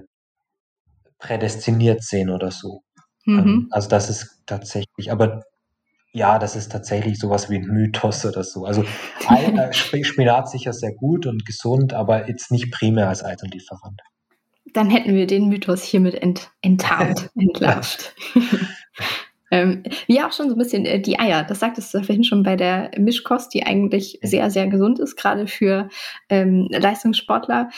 prädestiniert 1.19 2.03
sehen 2.03 2.29
oder 2.29 2.51
so. 2.51 2.83
Mhm. 3.25 3.39
Ähm, 3.39 3.67
also 3.71 3.89
das 3.89 4.09
ist 4.09 4.43
tatsächlich, 4.45 5.11
aber 5.11 5.43
ja, 6.13 6.39
das 6.39 6.55
ist 6.55 6.71
tatsächlich 6.71 7.17
sowas 7.17 7.49
wie 7.49 7.57
ein 7.57 7.65
Mythos 7.65 8.25
oder 8.25 8.43
so. 8.43 8.65
Also 8.65 8.83
Spinat 9.71 10.49
sicher 10.49 10.73
sehr 10.73 10.93
gut 10.93 11.25
und 11.25 11.45
gesund, 11.45 11.93
aber 11.93 12.27
jetzt 12.27 12.51
nicht 12.51 12.71
primär 12.71 13.07
als 13.07 13.23
Eisenlieferant. 13.23 14.01
Dann 14.73 14.89
hätten 14.89 15.15
wir 15.15 15.27
den 15.27 15.49
Mythos 15.49 15.83
hiermit 15.83 16.15
ent, 16.15 16.51
enttarnt, 16.61 17.29
entlarvt. 17.35 18.13
ähm, 19.51 19.83
wie 20.07 20.21
auch 20.21 20.31
schon 20.33 20.49
so 20.49 20.55
ein 20.55 20.59
bisschen 20.59 20.85
äh, 20.85 20.99
die 20.99 21.19
Eier, 21.19 21.43
das 21.43 21.59
sagtest 21.59 21.93
du 21.93 22.03
vorhin 22.03 22.23
schon 22.23 22.43
bei 22.43 22.55
der 22.55 22.91
Mischkost, 22.97 23.53
die 23.53 23.65
eigentlich 23.65 24.19
sehr, 24.21 24.49
sehr 24.49 24.67
gesund 24.67 24.99
ist, 24.99 25.15
gerade 25.15 25.47
für 25.47 25.89
ähm, 26.29 26.67
Leistungssportler. 26.69 27.69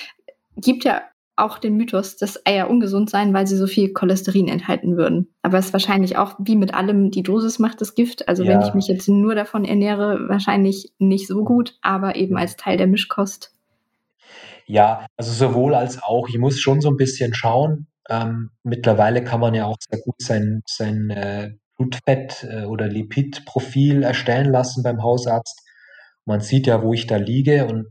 Gibt 0.58 0.84
ja 0.84 1.02
auch 1.36 1.58
den 1.58 1.78
Mythos, 1.78 2.16
dass 2.18 2.46
Eier 2.46 2.70
ungesund 2.70 3.10
seien, 3.10 3.34
weil 3.34 3.48
sie 3.48 3.58
so 3.58 3.68
viel 3.68 3.92
Cholesterin 3.92 4.48
enthalten 4.48 4.98
würden. 4.98 5.34
Aber 5.42 5.58
es 5.58 5.68
ist 5.68 5.74
wahrscheinlich 5.74 6.18
auch 6.18 6.36
wie 6.40 6.56
mit 6.56 6.74
allem, 6.74 7.10
die 7.10 7.24
Dosis 7.24 7.58
macht 7.58 7.82
das 7.82 7.96
Gift. 7.96 8.28
Also 8.28 8.44
ja. 8.44 8.52
wenn 8.52 8.62
ich 8.62 8.74
mich 8.74 8.88
jetzt 8.88 9.10
nur 9.10 9.34
davon 9.34 9.66
ernähre, 9.66 10.28
wahrscheinlich 10.30 10.94
nicht 11.00 11.28
so 11.28 11.44
gut, 11.44 11.78
aber 11.82 12.16
eben 12.16 12.38
als 12.38 12.56
Teil 12.56 12.78
der 12.78 12.88
Mischkost 12.88 13.54
ja, 14.66 15.06
also 15.18 15.32
sowohl 15.32 15.76
als 15.76 16.02
auch. 16.02 16.30
Ich 16.30 16.38
muss 16.38 16.60
schon 16.60 16.82
so 16.82 16.90
ein 16.90 16.98
bisschen 16.98 17.34
schauen. 17.34 17.88
Ähm, 18.10 18.52
mittlerweile 18.64 19.24
kann 19.24 19.40
man 19.40 19.54
ja 19.54 19.66
auch 19.66 19.78
sehr 19.80 20.00
gut 20.00 20.22
sein, 20.22 20.62
sein 20.68 21.10
äh, 21.10 21.52
Blutfett- 21.78 22.44
äh, 22.44 22.66
oder 22.66 22.88
Lipidprofil 22.88 24.04
erstellen 24.04 24.52
lassen 24.52 24.84
beim 24.84 25.02
Hausarzt. 25.02 25.62
Man 26.26 26.42
sieht 26.42 26.68
ja, 26.68 26.82
wo 26.82 26.94
ich 26.94 27.08
da 27.08 27.18
liege. 27.18 27.66
Und 27.66 27.88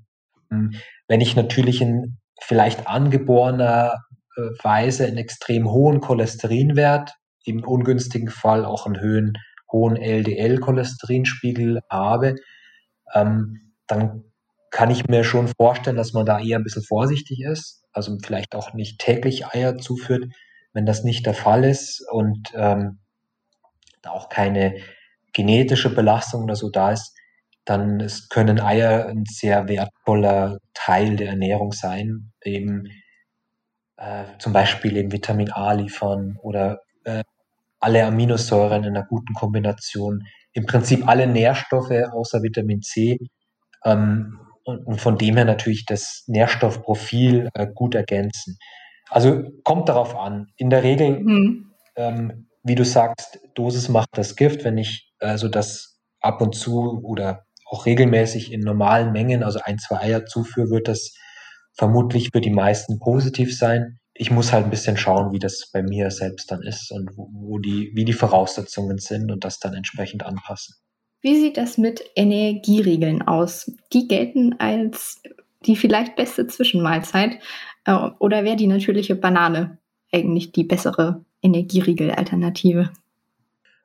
ähm, 0.50 0.72
wenn 1.08 1.20
ich 1.20 1.36
natürlich 1.36 1.80
in 1.80 2.18
vielleicht 2.40 2.86
angeborener 2.86 4.04
äh, 4.36 4.40
Weise 4.62 5.06
einen 5.06 5.18
extrem 5.18 5.70
hohen 5.70 6.00
Cholesterinwert, 6.00 7.14
im 7.44 7.64
ungünstigen 7.64 8.28
Fall 8.28 8.64
auch 8.64 8.86
einen 8.86 9.00
höhen, 9.00 9.34
hohen 9.70 9.96
LDL-Cholesterinspiegel 9.96 11.80
habe, 11.88 12.36
ähm, 13.14 13.72
dann 13.86 14.24
kann 14.70 14.90
ich 14.90 15.06
mir 15.06 15.24
schon 15.24 15.48
vorstellen, 15.48 15.96
dass 15.96 16.12
man 16.12 16.24
da 16.26 16.40
eher 16.40 16.58
ein 16.58 16.64
bisschen 16.64 16.82
vorsichtig 16.82 17.42
ist, 17.42 17.84
also 17.92 18.16
vielleicht 18.22 18.54
auch 18.54 18.72
nicht 18.72 18.98
täglich 19.00 19.46
Eier 19.46 19.76
zuführt. 19.76 20.32
Wenn 20.72 20.86
das 20.86 21.04
nicht 21.04 21.26
der 21.26 21.34
Fall 21.34 21.64
ist 21.64 22.02
und 22.10 22.52
ähm, 22.54 22.98
da 24.00 24.10
auch 24.10 24.30
keine 24.30 24.76
genetische 25.34 25.94
Belastung 25.94 26.44
oder 26.44 26.56
so 26.56 26.70
da 26.70 26.92
ist, 26.92 27.14
dann 27.64 28.00
ist, 28.00 28.30
können 28.30 28.60
Eier 28.60 29.06
ein 29.06 29.24
sehr 29.26 29.68
wertvoller 29.68 30.58
Teil 30.74 31.16
der 31.16 31.28
Ernährung 31.28 31.72
sein, 31.72 32.32
eben 32.44 32.88
äh, 33.96 34.24
zum 34.38 34.52
Beispiel 34.52 34.96
eben 34.96 35.12
Vitamin 35.12 35.50
A 35.52 35.72
liefern 35.72 36.36
oder 36.42 36.80
äh, 37.04 37.22
alle 37.78 38.04
Aminosäuren 38.04 38.84
in 38.84 38.96
einer 38.96 39.06
guten 39.06 39.34
Kombination. 39.34 40.24
Im 40.52 40.66
Prinzip 40.66 41.08
alle 41.08 41.26
Nährstoffe 41.26 41.90
außer 42.12 42.42
Vitamin 42.42 42.82
C 42.82 43.18
ähm, 43.84 44.40
und, 44.64 44.86
und 44.86 45.00
von 45.00 45.18
dem 45.18 45.36
her 45.36 45.44
natürlich 45.44 45.84
das 45.86 46.24
Nährstoffprofil 46.26 47.48
äh, 47.54 47.66
gut 47.72 47.94
ergänzen. 47.94 48.58
Also 49.08 49.42
kommt 49.64 49.88
darauf 49.88 50.16
an. 50.16 50.46
In 50.56 50.70
der 50.70 50.82
Regel, 50.82 51.20
mhm. 51.20 51.72
ähm, 51.96 52.48
wie 52.62 52.74
du 52.74 52.84
sagst, 52.84 53.40
Dosis 53.54 53.88
macht 53.88 54.08
das 54.12 54.36
Gift. 54.36 54.64
Wenn 54.64 54.78
ich 54.78 55.12
also 55.18 55.48
das 55.48 56.00
ab 56.20 56.40
und 56.40 56.54
zu 56.54 57.02
oder 57.02 57.44
auch 57.72 57.86
regelmäßig 57.86 58.52
in 58.52 58.60
normalen 58.60 59.12
Mengen, 59.12 59.42
also 59.42 59.58
ein, 59.64 59.78
zwei 59.78 60.00
Eier 60.00 60.26
zuführe, 60.26 60.70
wird 60.70 60.88
das 60.88 61.14
vermutlich 61.72 62.28
für 62.30 62.42
die 62.42 62.50
meisten 62.50 62.98
positiv 62.98 63.56
sein. 63.56 63.98
Ich 64.12 64.30
muss 64.30 64.52
halt 64.52 64.64
ein 64.64 64.70
bisschen 64.70 64.98
schauen, 64.98 65.32
wie 65.32 65.38
das 65.38 65.70
bei 65.72 65.82
mir 65.82 66.10
selbst 66.10 66.50
dann 66.50 66.62
ist 66.62 66.92
und 66.92 67.10
wo, 67.16 67.58
die, 67.58 67.90
wie 67.94 68.04
die 68.04 68.12
Voraussetzungen 68.12 68.98
sind 68.98 69.32
und 69.32 69.44
das 69.44 69.58
dann 69.58 69.72
entsprechend 69.72 70.22
anpassen. 70.22 70.74
Wie 71.22 71.40
sieht 71.40 71.56
das 71.56 71.78
mit 71.78 72.04
Energieriegeln 72.14 73.22
aus? 73.22 73.72
Die 73.94 74.06
gelten 74.06 74.56
als 74.58 75.22
die 75.64 75.76
vielleicht 75.76 76.14
beste 76.14 76.46
Zwischenmahlzeit 76.46 77.38
äh, 77.86 78.10
oder 78.18 78.44
wäre 78.44 78.56
die 78.56 78.66
natürliche 78.66 79.14
Banane 79.14 79.78
eigentlich 80.12 80.52
die 80.52 80.64
bessere 80.64 81.24
Energieriegel-Alternative? 81.40 82.90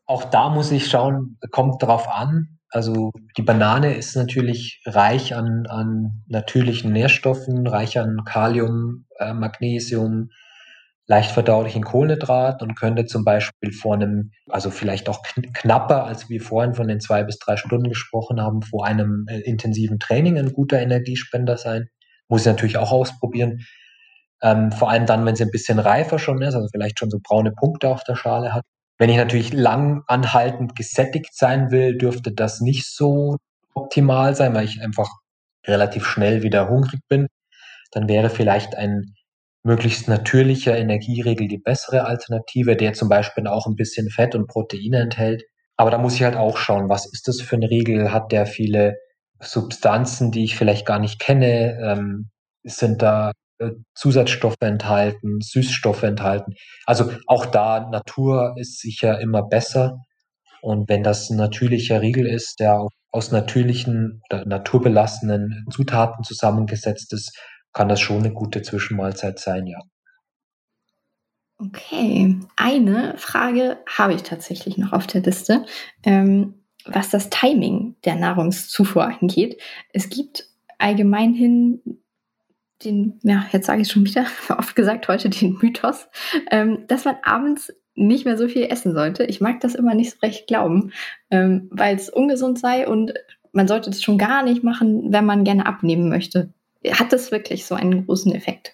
Auch 0.05 0.25
da 0.25 0.49
muss 0.49 0.71
ich 0.71 0.89
schauen, 0.89 1.37
kommt 1.51 1.81
drauf 1.81 2.09
an. 2.09 2.56
Also 2.69 3.11
die 3.37 3.43
Banane 3.43 3.95
ist 3.95 4.15
natürlich 4.15 4.81
reich 4.85 5.33
an, 5.35 5.65
an 5.67 6.23
natürlichen 6.27 6.91
Nährstoffen, 6.91 7.65
reich 7.65 7.97
an 7.97 8.23
Kalium, 8.25 9.05
äh, 9.19 9.33
Magnesium, 9.33 10.29
leicht 11.07 11.31
verdaulichen 11.31 11.85
Kohlenhydrat 11.85 12.61
und 12.61 12.75
könnte 12.75 13.05
zum 13.05 13.23
Beispiel 13.23 13.71
vor 13.71 13.95
einem, 13.95 14.31
also 14.49 14.69
vielleicht 14.69 15.07
auch 15.07 15.23
knapper, 15.53 16.03
als 16.03 16.29
wir 16.29 16.41
vorhin 16.41 16.73
von 16.73 16.89
den 16.89 16.99
zwei 16.99 17.23
bis 17.23 17.39
drei 17.39 17.55
Stunden 17.55 17.87
gesprochen 17.87 18.41
haben, 18.41 18.61
vor 18.61 18.85
einem 18.85 19.25
äh, 19.29 19.39
intensiven 19.39 19.99
Training 19.99 20.37
ein 20.37 20.51
guter 20.51 20.79
Energiespender 20.81 21.57
sein. 21.57 21.87
Muss 22.27 22.41
ich 22.41 22.47
natürlich 22.47 22.77
auch 22.77 22.91
ausprobieren. 22.91 23.65
Ähm, 24.41 24.71
vor 24.73 24.91
allem 24.91 25.05
dann, 25.05 25.25
wenn 25.25 25.35
sie 25.37 25.43
ein 25.43 25.51
bisschen 25.51 25.79
reifer 25.79 26.19
schon 26.19 26.41
ist, 26.41 26.55
also 26.55 26.67
vielleicht 26.71 26.99
schon 26.99 27.09
so 27.09 27.19
braune 27.23 27.53
Punkte 27.53 27.87
auf 27.87 28.03
der 28.03 28.15
Schale 28.15 28.53
hat. 28.53 28.65
Wenn 28.97 29.09
ich 29.09 29.17
natürlich 29.17 29.53
lang 29.53 30.03
anhaltend 30.07 30.75
gesättigt 30.75 31.35
sein 31.35 31.71
will, 31.71 31.97
dürfte 31.97 32.31
das 32.31 32.61
nicht 32.61 32.85
so 32.87 33.37
optimal 33.73 34.35
sein, 34.35 34.53
weil 34.55 34.65
ich 34.65 34.81
einfach 34.81 35.09
relativ 35.65 36.05
schnell 36.05 36.43
wieder 36.43 36.69
hungrig 36.69 37.01
bin. 37.07 37.27
Dann 37.91 38.07
wäre 38.09 38.29
vielleicht 38.29 38.75
ein 38.75 39.13
möglichst 39.63 40.07
natürlicher 40.07 40.77
Energieregel 40.77 41.47
die 41.47 41.57
bessere 41.57 42.05
Alternative, 42.05 42.75
der 42.75 42.93
zum 42.93 43.09
Beispiel 43.09 43.47
auch 43.47 43.67
ein 43.67 43.75
bisschen 43.75 44.09
Fett 44.09 44.33
und 44.33 44.47
Proteine 44.47 44.99
enthält. 45.01 45.43
Aber 45.75 45.91
da 45.91 45.97
muss 45.97 46.15
ich 46.15 46.23
halt 46.23 46.35
auch 46.35 46.57
schauen, 46.57 46.89
was 46.89 47.05
ist 47.05 47.27
das 47.27 47.41
für 47.41 47.55
ein 47.55 47.63
Riegel? 47.63 48.11
Hat 48.11 48.31
der 48.31 48.45
viele 48.45 48.97
Substanzen, 49.39 50.31
die 50.31 50.43
ich 50.43 50.55
vielleicht 50.55 50.87
gar 50.87 50.99
nicht 50.99 51.19
kenne? 51.19 51.77
Ähm, 51.81 52.29
sind 52.63 53.01
da 53.01 53.31
Zusatzstoffe 53.93 54.61
enthalten, 54.61 55.39
Süßstoffe 55.41 56.03
enthalten? 56.03 56.53
Also 56.85 57.11
auch 57.27 57.45
da, 57.45 57.89
Natur 57.89 58.55
ist 58.57 58.79
sicher 58.79 59.19
immer 59.19 59.43
besser. 59.43 59.97
Und 60.61 60.89
wenn 60.89 61.03
das 61.03 61.29
ein 61.29 61.37
natürlicher 61.37 62.01
Riegel 62.01 62.25
ist, 62.25 62.59
der 62.59 62.87
aus 63.11 63.31
natürlichen 63.31 64.21
oder 64.29 64.45
naturbelassenen 64.45 65.65
Zutaten 65.71 66.23
zusammengesetzt 66.23 67.13
ist, 67.13 67.37
kann 67.73 67.89
das 67.89 67.99
schon 67.99 68.19
eine 68.19 68.33
gute 68.33 68.61
Zwischenmahlzeit 68.61 69.39
sein, 69.39 69.67
ja. 69.67 69.79
Okay, 71.59 72.39
eine 72.55 73.17
Frage 73.17 73.79
habe 73.87 74.13
ich 74.13 74.21
tatsächlich 74.21 74.77
noch 74.77 74.93
auf 74.93 75.07
der 75.07 75.21
Liste, 75.21 75.65
ähm, 76.03 76.53
was 76.85 77.09
das 77.09 77.31
Timing 77.31 77.95
der 78.05 78.15
Nahrungszufuhr 78.15 79.05
angeht. 79.05 79.59
Es 79.91 80.09
gibt 80.09 80.47
allgemein 80.77 81.33
hin 81.33 81.81
den, 82.83 83.19
ja, 83.23 83.45
jetzt 83.51 83.65
sage 83.65 83.81
ich 83.81 83.91
schon 83.91 84.05
wieder, 84.05 84.25
oft 84.49 84.75
gesagt 84.75 85.07
heute 85.07 85.29
den 85.29 85.57
Mythos, 85.61 86.07
ähm, 86.51 86.85
dass 86.87 87.05
man 87.05 87.15
abends 87.23 87.71
nicht 87.95 88.25
mehr 88.25 88.37
so 88.37 88.47
viel 88.47 88.63
essen 88.63 88.93
sollte. 88.93 89.23
Ich 89.23 89.41
mag 89.41 89.59
das 89.61 89.73
immer 89.73 89.95
nicht 89.95 90.11
so 90.11 90.17
recht 90.21 90.47
glauben, 90.47 90.91
ähm, 91.31 91.67
weil 91.71 91.95
es 91.95 92.09
ungesund 92.09 92.59
sei 92.59 92.87
und 92.87 93.13
man 93.51 93.67
sollte 93.67 93.89
es 93.89 94.03
schon 94.03 94.19
gar 94.19 94.43
nicht 94.43 94.63
machen, 94.63 95.11
wenn 95.11 95.25
man 95.25 95.43
gerne 95.43 95.65
abnehmen 95.65 96.09
möchte. 96.09 96.53
Hat 96.91 97.11
das 97.11 97.31
wirklich 97.31 97.65
so 97.65 97.73
einen 97.73 98.05
großen 98.05 98.33
Effekt? 98.33 98.73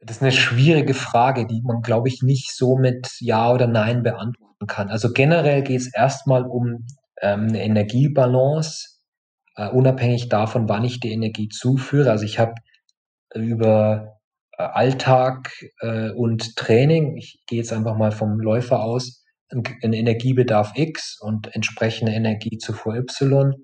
Das 0.00 0.16
ist 0.16 0.22
eine 0.22 0.32
schwierige 0.32 0.94
Frage, 0.94 1.46
die 1.46 1.60
man, 1.62 1.82
glaube 1.82 2.08
ich, 2.08 2.22
nicht 2.22 2.54
so 2.54 2.76
mit 2.76 3.08
Ja 3.20 3.52
oder 3.52 3.66
Nein 3.66 4.02
beantworten 4.02 4.66
kann. 4.66 4.88
Also 4.88 5.12
generell 5.12 5.62
geht 5.62 5.80
es 5.80 5.92
erstmal 5.92 6.44
um 6.44 6.86
ähm, 7.20 7.48
eine 7.48 7.62
Energiebalance, 7.62 9.00
äh, 9.56 9.68
unabhängig 9.68 10.28
davon, 10.28 10.68
wann 10.68 10.84
ich 10.84 11.00
die 11.00 11.12
Energie 11.12 11.48
zuführe. 11.48 12.10
Also 12.10 12.24
ich 12.24 12.38
habe 12.38 12.54
über 13.34 14.18
äh, 14.56 14.62
Alltag 14.62 15.52
äh, 15.80 16.10
und 16.10 16.56
Training, 16.56 17.16
ich 17.16 17.42
gehe 17.46 17.58
jetzt 17.58 17.72
einfach 17.72 17.96
mal 17.96 18.12
vom 18.12 18.40
Läufer 18.40 18.82
aus, 18.82 19.24
einen 19.50 19.94
Energiebedarf 19.94 20.72
X 20.74 21.18
und 21.20 21.54
entsprechende 21.54 22.12
Energiezufuhr 22.12 22.96
Y. 22.96 23.54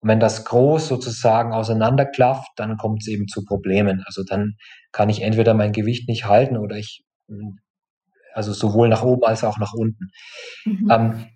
Und 0.00 0.08
wenn 0.08 0.20
das 0.20 0.44
groß 0.44 0.88
sozusagen 0.88 1.52
auseinanderklafft, 1.52 2.48
dann 2.56 2.76
kommt 2.76 3.02
es 3.02 3.08
eben 3.08 3.28
zu 3.28 3.44
Problemen. 3.44 4.02
Also 4.06 4.24
dann 4.24 4.56
kann 4.90 5.08
ich 5.08 5.22
entweder 5.22 5.54
mein 5.54 5.72
Gewicht 5.72 6.08
nicht 6.08 6.24
halten 6.24 6.56
oder 6.56 6.76
ich, 6.76 7.04
also 8.32 8.52
sowohl 8.52 8.88
nach 8.88 9.02
oben 9.02 9.24
als 9.24 9.44
auch 9.44 9.58
nach 9.58 9.74
unten. 9.74 10.10
Mhm. 10.64 10.90
Ähm, 10.90 11.26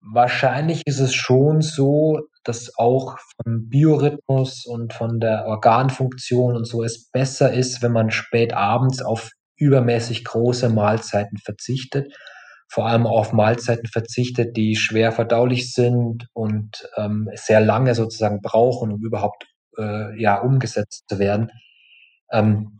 wahrscheinlich 0.00 0.82
ist 0.86 1.00
es 1.00 1.14
schon 1.14 1.60
so, 1.60 2.20
dass 2.44 2.72
auch 2.76 3.18
vom 3.18 3.68
Biorhythmus 3.68 4.64
und 4.66 4.92
von 4.92 5.20
der 5.20 5.46
Organfunktion 5.46 6.56
und 6.56 6.64
so 6.64 6.82
es 6.82 7.10
besser 7.10 7.52
ist, 7.52 7.82
wenn 7.82 7.92
man 7.92 8.10
spät 8.10 8.54
abends 8.54 9.02
auf 9.02 9.30
übermäßig 9.56 10.24
große 10.24 10.68
Mahlzeiten 10.68 11.38
verzichtet 11.38 12.12
vor 12.68 12.86
allem 12.86 13.06
auf 13.06 13.32
Mahlzeiten 13.32 13.88
verzichtet, 13.88 14.56
die 14.56 14.76
schwer 14.76 15.10
verdaulich 15.10 15.72
sind 15.72 16.28
und 16.34 16.88
ähm, 16.96 17.30
sehr 17.34 17.60
lange 17.60 17.94
sozusagen 17.94 18.40
brauchen, 18.42 18.92
um 18.92 19.02
überhaupt 19.02 19.46
äh, 19.78 20.20
ja 20.20 20.40
umgesetzt 20.40 21.04
zu 21.08 21.18
werden. 21.18 21.50
Ähm, 22.30 22.78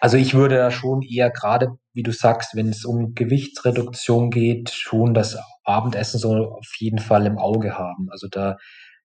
also 0.00 0.16
ich 0.16 0.34
würde 0.34 0.56
da 0.56 0.70
schon 0.70 1.02
eher 1.02 1.30
gerade, 1.30 1.70
wie 1.92 2.04
du 2.04 2.12
sagst, 2.12 2.54
wenn 2.54 2.68
es 2.68 2.84
um 2.84 3.14
Gewichtsreduktion 3.14 4.30
geht, 4.30 4.70
schon 4.70 5.12
das 5.12 5.36
Abendessen 5.68 6.18
so 6.18 6.52
auf 6.52 6.72
jeden 6.78 6.98
Fall 6.98 7.26
im 7.26 7.38
Auge 7.38 7.78
haben. 7.78 8.08
Also 8.10 8.28
da 8.28 8.56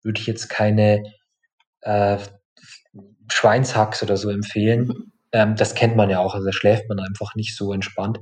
würde 0.03 0.21
ich 0.21 0.27
jetzt 0.27 0.49
keine 0.49 1.03
äh, 1.83 2.19
Schweinshax 3.31 4.03
oder 4.03 4.17
so 4.17 4.31
empfehlen. 4.31 4.87
Mhm. 4.87 5.13
Ähm, 5.33 5.57
das 5.57 5.75
kennt 5.75 5.97
man 5.97 6.11
ja 6.11 6.19
auch, 6.19 6.35
also 6.35 6.47
da 6.47 6.53
schläft 6.53 6.89
man 6.89 7.01
einfach 7.01 7.35
nicht 7.35 7.57
so 7.57 7.73
entspannt 7.73 8.19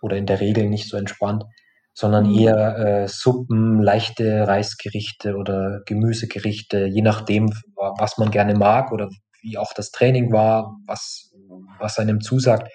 oder 0.00 0.16
in 0.16 0.26
der 0.26 0.40
Regel 0.40 0.68
nicht 0.68 0.88
so 0.88 0.96
entspannt, 0.96 1.44
sondern 1.92 2.26
mhm. 2.28 2.38
eher 2.38 2.78
äh, 2.78 3.08
Suppen, 3.08 3.82
leichte 3.82 4.46
Reisgerichte 4.46 5.36
oder 5.36 5.82
Gemüsegerichte, 5.86 6.86
je 6.86 7.02
nachdem, 7.02 7.52
was 7.76 8.18
man 8.18 8.30
gerne 8.30 8.54
mag 8.54 8.92
oder 8.92 9.08
wie 9.42 9.58
auch 9.58 9.72
das 9.74 9.90
Training 9.90 10.32
war, 10.32 10.76
was, 10.86 11.32
was 11.78 11.98
einem 11.98 12.20
zusagt. 12.20 12.68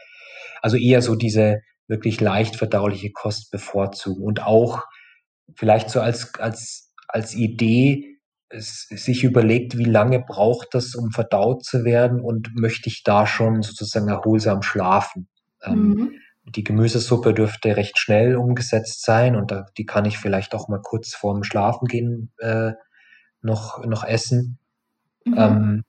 Also 0.61 0.77
eher 0.77 1.01
so 1.01 1.15
diese 1.15 1.61
wirklich 1.87 2.21
leicht 2.21 2.55
verdauliche 2.55 3.11
Kost 3.11 3.51
bevorzugen 3.51 4.23
und 4.23 4.43
auch 4.43 4.83
vielleicht 5.55 5.89
so 5.89 6.01
als, 6.01 6.33
als, 6.35 6.91
als 7.07 7.35
Idee 7.35 8.17
sich 8.51 9.23
überlegt, 9.23 9.77
wie 9.77 9.85
lange 9.85 10.19
braucht 10.19 10.69
das, 10.73 10.95
um 10.95 11.11
verdaut 11.11 11.63
zu 11.63 11.83
werden 11.85 12.19
und 12.21 12.55
möchte 12.55 12.89
ich 12.89 13.03
da 13.03 13.27
schon 13.27 13.61
sozusagen 13.61 14.07
erholsam 14.07 14.63
schlafen. 14.63 15.27
Ähm, 15.63 15.75
mhm. 15.75 15.99
Ähm, 15.99 16.11
die 16.45 16.63
Gemüsesuppe 16.63 17.35
dürfte 17.35 17.77
recht 17.77 17.99
schnell 17.99 18.35
umgesetzt 18.35 19.05
sein 19.05 19.35
und 19.35 19.51
da, 19.51 19.67
die 19.77 19.85
kann 19.85 20.05
ich 20.05 20.17
vielleicht 20.17 20.55
auch 20.55 20.67
mal 20.67 20.81
kurz 20.81 21.13
vorm 21.13 21.43
Schlafengehen 21.43 22.31
äh, 22.39 22.71
noch, 23.41 23.85
noch 23.85 24.03
essen. 24.03 24.57
Mhm. 25.25 25.35
Ähm, 25.37 25.83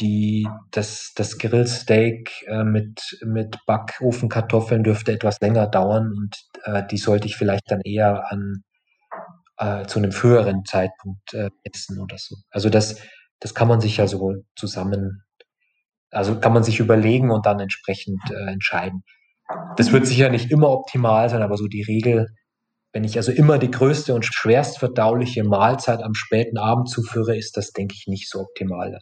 die, 0.00 0.48
das, 0.70 1.12
das 1.14 1.38
Grillsteak 1.38 2.44
äh, 2.46 2.64
mit, 2.64 3.18
mit 3.24 3.58
Backofenkartoffeln 3.66 4.82
dürfte 4.82 5.12
etwas 5.12 5.38
länger 5.40 5.66
dauern 5.66 6.12
und 6.16 6.36
äh, 6.64 6.82
die 6.90 6.98
sollte 6.98 7.26
ich 7.26 7.36
vielleicht 7.36 7.70
dann 7.70 7.80
eher 7.82 8.32
an 8.32 8.64
äh, 9.60 9.86
zu 9.86 9.98
einem 9.98 10.10
früheren 10.10 10.64
Zeitpunkt 10.64 11.34
äh, 11.34 11.50
essen 11.62 12.00
oder 12.00 12.16
so. 12.18 12.36
Also 12.50 12.70
das, 12.70 12.96
das 13.40 13.54
kann 13.54 13.68
man 13.68 13.80
sich 13.80 13.98
ja 13.98 14.06
so 14.06 14.34
zusammen, 14.56 15.22
also 16.10 16.40
kann 16.40 16.54
man 16.54 16.64
sich 16.64 16.80
überlegen 16.80 17.30
und 17.30 17.46
dann 17.46 17.60
entsprechend 17.60 18.20
äh, 18.30 18.50
entscheiden. 18.50 19.04
Das 19.76 19.92
wird 19.92 20.06
sicher 20.06 20.30
nicht 20.30 20.50
immer 20.50 20.70
optimal 20.70 21.28
sein, 21.28 21.42
aber 21.42 21.56
so 21.56 21.66
die 21.66 21.82
Regel, 21.82 22.28
wenn 22.92 23.04
ich 23.04 23.16
also 23.16 23.32
immer 23.32 23.58
die 23.58 23.70
größte 23.70 24.14
und 24.14 24.24
schwerst 24.24 24.78
verdauliche 24.78 25.44
Mahlzeit 25.44 26.02
am 26.02 26.14
späten 26.14 26.56
Abend 26.56 26.88
zuführe, 26.88 27.36
ist 27.36 27.56
das, 27.56 27.72
denke 27.72 27.94
ich, 27.96 28.06
nicht 28.06 28.30
so 28.30 28.40
optimal. 28.40 28.98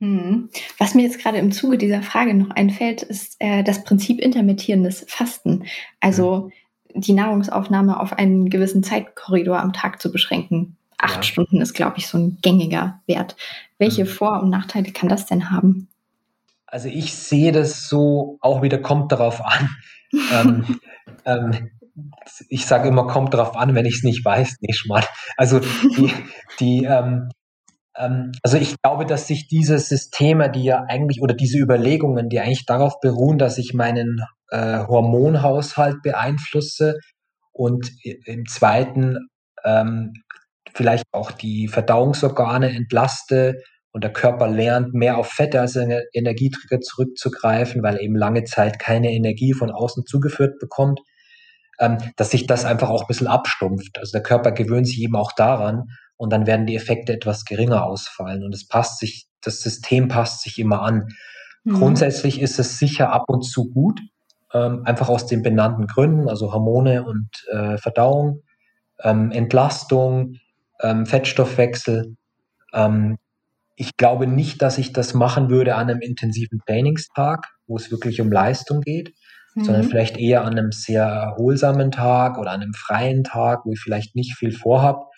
Hm. 0.00 0.50
Was 0.78 0.94
mir 0.94 1.02
jetzt 1.02 1.20
gerade 1.20 1.38
im 1.38 1.52
Zuge 1.52 1.78
dieser 1.78 2.02
Frage 2.02 2.34
noch 2.34 2.50
einfällt, 2.50 3.02
ist 3.02 3.36
äh, 3.38 3.62
das 3.62 3.84
Prinzip 3.84 4.20
intermittierendes 4.20 5.04
Fasten. 5.08 5.66
Also 6.00 6.46
mhm. 6.46 6.52
Die 6.94 7.12
Nahrungsaufnahme 7.12 8.00
auf 8.00 8.12
einen 8.12 8.50
gewissen 8.50 8.82
Zeitkorridor 8.82 9.60
am 9.60 9.72
Tag 9.72 10.00
zu 10.00 10.10
beschränken. 10.10 10.76
Acht 10.98 11.16
ja. 11.16 11.22
Stunden 11.22 11.60
ist, 11.60 11.74
glaube 11.74 11.98
ich, 11.98 12.08
so 12.08 12.18
ein 12.18 12.38
gängiger 12.42 13.00
Wert. 13.06 13.36
Welche 13.78 14.04
mhm. 14.04 14.08
Vor- 14.08 14.42
und 14.42 14.50
Nachteile 14.50 14.92
kann 14.92 15.08
das 15.08 15.26
denn 15.26 15.50
haben? 15.50 15.88
Also 16.66 16.88
ich 16.88 17.14
sehe 17.14 17.52
das 17.52 17.88
so, 17.88 18.38
auch 18.40 18.62
wieder 18.62 18.78
kommt 18.78 19.12
darauf 19.12 19.40
an. 19.44 19.68
ähm, 20.32 20.80
ähm, 21.24 21.70
ich 22.48 22.66
sage 22.66 22.88
immer, 22.88 23.06
kommt 23.06 23.34
darauf 23.34 23.56
an, 23.56 23.74
wenn 23.74 23.86
ich 23.86 23.96
es 23.96 24.02
nicht 24.02 24.24
weiß, 24.24 24.58
nicht 24.60 24.86
mal. 24.86 25.04
Also 25.36 25.60
die, 25.60 26.12
die 26.60 26.84
ähm, 26.84 26.84
ähm, 26.84 27.28
also 28.42 28.58
ich 28.58 28.76
glaube, 28.82 29.06
dass 29.06 29.26
sich 29.26 29.48
diese 29.48 29.78
Systeme, 29.78 30.50
die 30.50 30.64
ja 30.64 30.84
eigentlich 30.88 31.20
oder 31.20 31.34
diese 31.34 31.58
Überlegungen, 31.58 32.28
die 32.28 32.38
eigentlich 32.38 32.64
darauf 32.64 33.00
beruhen, 33.00 33.38
dass 33.38 33.58
ich 33.58 33.74
meinen 33.74 34.20
äh, 34.50 34.86
Hormonhaushalt 34.86 36.02
beeinflusse 36.02 36.98
und 37.52 37.90
im 38.04 38.46
zweiten 38.46 39.28
ähm, 39.64 40.12
vielleicht 40.74 41.04
auch 41.12 41.32
die 41.32 41.66
Verdauungsorgane 41.66 42.70
entlaste 42.70 43.62
und 43.90 44.04
der 44.04 44.12
Körper 44.12 44.48
lernt, 44.48 44.94
mehr 44.94 45.18
auf 45.18 45.28
Fette 45.28 45.60
als 45.60 45.74
Energieträger 45.74 46.80
zurückzugreifen, 46.80 47.82
weil 47.82 47.96
er 47.96 48.02
eben 48.02 48.14
lange 48.14 48.44
Zeit 48.44 48.78
keine 48.78 49.10
Energie 49.10 49.54
von 49.54 49.72
außen 49.72 50.06
zugeführt 50.06 50.60
bekommt, 50.60 51.00
ähm, 51.80 51.98
dass 52.16 52.30
sich 52.30 52.46
das 52.46 52.64
einfach 52.64 52.90
auch 52.90 53.02
ein 53.02 53.08
bisschen 53.08 53.26
abstumpft. 53.26 53.98
Also 53.98 54.12
der 54.12 54.22
Körper 54.22 54.52
gewöhnt 54.52 54.86
sich 54.86 55.00
eben 55.00 55.16
auch 55.16 55.32
daran 55.32 55.88
und 56.18 56.30
dann 56.30 56.46
werden 56.46 56.66
die 56.66 56.76
Effekte 56.76 57.14
etwas 57.14 57.46
geringer 57.46 57.84
ausfallen 57.84 58.44
und 58.44 58.54
es 58.54 58.68
passt 58.68 58.98
sich, 58.98 59.26
das 59.40 59.62
System 59.62 60.08
passt 60.08 60.42
sich 60.42 60.58
immer 60.58 60.82
an. 60.82 61.08
Mhm. 61.64 61.74
Grundsätzlich 61.74 62.40
ist 62.42 62.58
es 62.58 62.78
sicher 62.78 63.10
ab 63.12 63.24
und 63.28 63.42
zu 63.42 63.70
gut, 63.70 64.00
ähm, 64.52 64.82
einfach 64.84 65.08
aus 65.08 65.26
den 65.26 65.42
benannten 65.42 65.86
Gründen, 65.86 66.28
also 66.28 66.52
Hormone 66.52 67.04
und 67.04 67.28
äh, 67.50 67.78
Verdauung, 67.78 68.42
ähm, 69.02 69.30
Entlastung, 69.30 70.34
ähm, 70.82 71.06
Fettstoffwechsel. 71.06 72.16
Ähm, 72.74 73.18
ich 73.76 73.96
glaube 73.96 74.26
nicht, 74.26 74.60
dass 74.60 74.76
ich 74.78 74.92
das 74.92 75.14
machen 75.14 75.50
würde 75.50 75.76
an 75.76 75.88
einem 75.88 76.00
intensiven 76.00 76.60
Trainingstag, 76.66 77.46
wo 77.68 77.76
es 77.76 77.92
wirklich 77.92 78.20
um 78.20 78.32
Leistung 78.32 78.80
geht, 78.80 79.14
mhm. 79.54 79.64
sondern 79.64 79.84
vielleicht 79.84 80.16
eher 80.16 80.42
an 80.44 80.58
einem 80.58 80.72
sehr 80.72 81.04
erholsamen 81.04 81.92
Tag 81.92 82.38
oder 82.38 82.50
an 82.50 82.62
einem 82.62 82.74
freien 82.74 83.22
Tag, 83.22 83.60
wo 83.64 83.72
ich 83.72 83.80
vielleicht 83.80 84.16
nicht 84.16 84.34
viel 84.36 84.50
vorhab. 84.50 85.10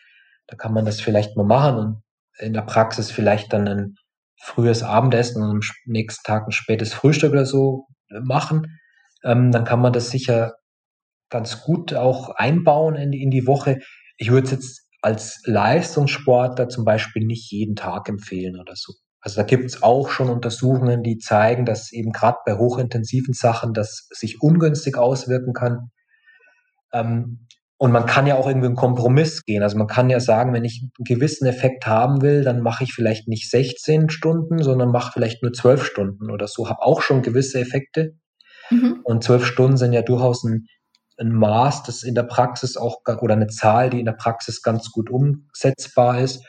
Da 0.50 0.56
kann 0.56 0.74
man 0.74 0.84
das 0.84 1.00
vielleicht 1.00 1.36
mal 1.36 1.46
machen 1.46 1.78
und 1.78 2.02
in 2.38 2.52
der 2.52 2.62
Praxis 2.62 3.10
vielleicht 3.10 3.52
dann 3.52 3.68
ein 3.68 3.94
frühes 4.42 4.82
Abendessen 4.82 5.42
und 5.42 5.50
am 5.50 5.60
nächsten 5.86 6.24
Tag 6.24 6.46
ein 6.46 6.52
spätes 6.52 6.92
Frühstück 6.92 7.32
oder 7.32 7.46
so 7.46 7.86
machen, 8.22 8.78
ähm, 9.24 9.52
dann 9.52 9.64
kann 9.64 9.80
man 9.80 9.92
das 9.92 10.10
sicher 10.10 10.54
ganz 11.30 11.62
gut 11.62 11.94
auch 11.94 12.30
einbauen 12.30 12.96
in 12.96 13.12
die, 13.12 13.22
in 13.22 13.30
die 13.30 13.46
Woche. 13.46 13.78
Ich 14.16 14.30
würde 14.30 14.46
es 14.46 14.50
jetzt 14.50 14.88
als 15.02 15.40
Leistungssportler 15.44 16.68
zum 16.68 16.84
Beispiel 16.84 17.24
nicht 17.24 17.50
jeden 17.52 17.76
Tag 17.76 18.08
empfehlen 18.08 18.58
oder 18.58 18.74
so. 18.74 18.94
Also 19.20 19.36
da 19.36 19.42
gibt 19.46 19.64
es 19.64 19.82
auch 19.82 20.10
schon 20.10 20.30
Untersuchungen, 20.30 21.02
die 21.02 21.18
zeigen, 21.18 21.66
dass 21.66 21.92
eben 21.92 22.10
gerade 22.10 22.38
bei 22.44 22.56
hochintensiven 22.56 23.34
Sachen 23.34 23.74
das 23.74 24.08
sich 24.10 24.40
ungünstig 24.40 24.96
auswirken 24.96 25.52
kann. 25.52 25.90
Ähm, 26.92 27.46
und 27.82 27.92
man 27.92 28.04
kann 28.04 28.26
ja 28.26 28.34
auch 28.36 28.46
irgendwie 28.46 28.66
einen 28.66 28.76
Kompromiss 28.76 29.46
gehen. 29.46 29.62
Also 29.62 29.78
man 29.78 29.86
kann 29.86 30.10
ja 30.10 30.20
sagen, 30.20 30.52
wenn 30.52 30.66
ich 30.66 30.82
einen 30.82 30.92
gewissen 30.98 31.46
Effekt 31.46 31.86
haben 31.86 32.20
will, 32.20 32.44
dann 32.44 32.60
mache 32.60 32.84
ich 32.84 32.92
vielleicht 32.92 33.26
nicht 33.26 33.50
16 33.50 34.10
Stunden, 34.10 34.62
sondern 34.62 34.90
mache 34.90 35.12
vielleicht 35.14 35.42
nur 35.42 35.54
12 35.54 35.82
Stunden 35.82 36.30
oder 36.30 36.46
so. 36.46 36.68
Habe 36.68 36.82
auch 36.82 37.00
schon 37.00 37.22
gewisse 37.22 37.58
Effekte. 37.58 38.18
Mhm. 38.68 39.00
Und 39.02 39.24
12 39.24 39.46
Stunden 39.46 39.76
sind 39.78 39.94
ja 39.94 40.02
durchaus 40.02 40.44
ein, 40.44 40.66
ein 41.16 41.32
Maß, 41.32 41.84
das 41.84 42.02
in 42.02 42.14
der 42.14 42.24
Praxis 42.24 42.76
auch 42.76 42.98
oder 43.22 43.32
eine 43.32 43.46
Zahl, 43.46 43.88
die 43.88 44.00
in 44.00 44.04
der 44.04 44.12
Praxis 44.12 44.60
ganz 44.60 44.90
gut 44.90 45.08
umsetzbar 45.08 46.20
ist. 46.20 46.44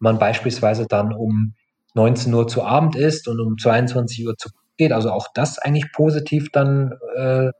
Man 0.00 0.18
beispielsweise 0.18 0.84
dann 0.86 1.14
um 1.14 1.54
19 1.94 2.34
Uhr 2.34 2.46
zu 2.46 2.62
Abend 2.62 2.94
isst 2.94 3.26
und 3.26 3.40
um 3.40 3.56
22 3.56 4.26
Uhr 4.26 4.36
zu 4.36 4.50
geht. 4.76 4.92
Also 4.92 5.12
auch 5.12 5.28
das 5.34 5.58
eigentlich 5.58 5.92
positiv 5.92 6.50
dann 6.52 6.92
äh, 7.16 7.52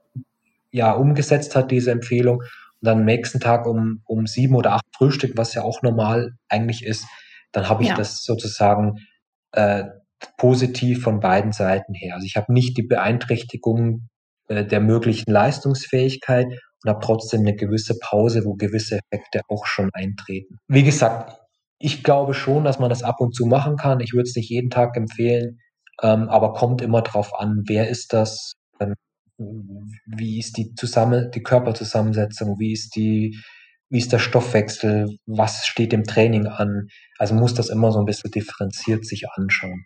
ja 0.73 0.93
umgesetzt 0.93 1.57
hat, 1.57 1.71
diese 1.71 1.91
Empfehlung 1.91 2.43
dann 2.85 2.99
am 2.99 3.05
nächsten 3.05 3.41
Tag 3.41 3.67
um, 3.67 4.03
um 4.05 4.27
sieben 4.27 4.55
oder 4.55 4.73
acht 4.73 4.85
Frühstück, 4.97 5.37
was 5.37 5.55
ja 5.55 5.63
auch 5.63 5.83
normal 5.83 6.33
eigentlich 6.49 6.85
ist, 6.85 7.07
dann 7.53 7.69
habe 7.69 7.83
ich 7.83 7.91
ja. 7.91 7.97
das 7.97 8.23
sozusagen 8.23 8.99
äh, 9.53 9.85
positiv 10.37 11.03
von 11.03 11.21
beiden 11.21 11.53
Seiten 11.53 11.95
her. 11.95 12.15
Also 12.15 12.27
ich 12.27 12.37
habe 12.37 12.53
nicht 12.53 12.77
die 12.77 12.83
Beeinträchtigung 12.83 14.09
äh, 14.49 14.65
der 14.65 14.81
möglichen 14.81 15.31
Leistungsfähigkeit 15.31 16.47
und 16.47 16.91
habe 16.91 17.05
trotzdem 17.05 17.41
eine 17.41 17.55
gewisse 17.55 17.99
Pause, 17.99 18.45
wo 18.45 18.55
gewisse 18.55 18.99
Effekte 18.99 19.41
auch 19.49 19.67
schon 19.67 19.91
eintreten. 19.93 20.59
Wie 20.69 20.83
gesagt, 20.83 21.39
ich 21.79 22.03
glaube 22.03 22.35
schon, 22.35 22.65
dass 22.65 22.79
man 22.79 22.91
das 22.91 23.03
ab 23.03 23.21
und 23.21 23.35
zu 23.35 23.47
machen 23.47 23.77
kann. 23.77 24.01
Ich 24.01 24.13
würde 24.13 24.29
es 24.29 24.37
nicht 24.37 24.51
jeden 24.51 24.71
Tag 24.71 24.97
empfehlen, 24.97 25.59
ähm, 26.03 26.29
aber 26.29 26.53
kommt 26.53 26.83
immer 26.83 27.03
drauf 27.03 27.39
an, 27.39 27.63
wer 27.67 27.89
ist 27.89 28.13
das, 28.13 28.53
ähm, 28.81 28.95
wie 29.39 30.39
ist 30.39 30.57
die 30.57 30.75
zusammen, 30.75 31.31
die 31.35 31.43
Körperzusammensetzung, 31.43 32.59
wie 32.59 32.73
ist 32.73 32.95
die, 32.97 33.39
wie 33.91 33.99
ist 33.99 34.13
der 34.13 34.19
Stoffwechsel, 34.19 35.17
was 35.27 35.67
steht 35.67 35.93
im 35.93 36.05
Training 36.05 36.47
an. 36.47 36.89
Also 37.19 37.35
muss 37.35 37.55
das 37.55 37.69
immer 37.69 37.93
so 37.93 37.99
ein 37.99 38.07
bisschen 38.07 38.31
differenziert 38.31 39.05
sich 39.05 39.29
anschauen. 39.31 39.85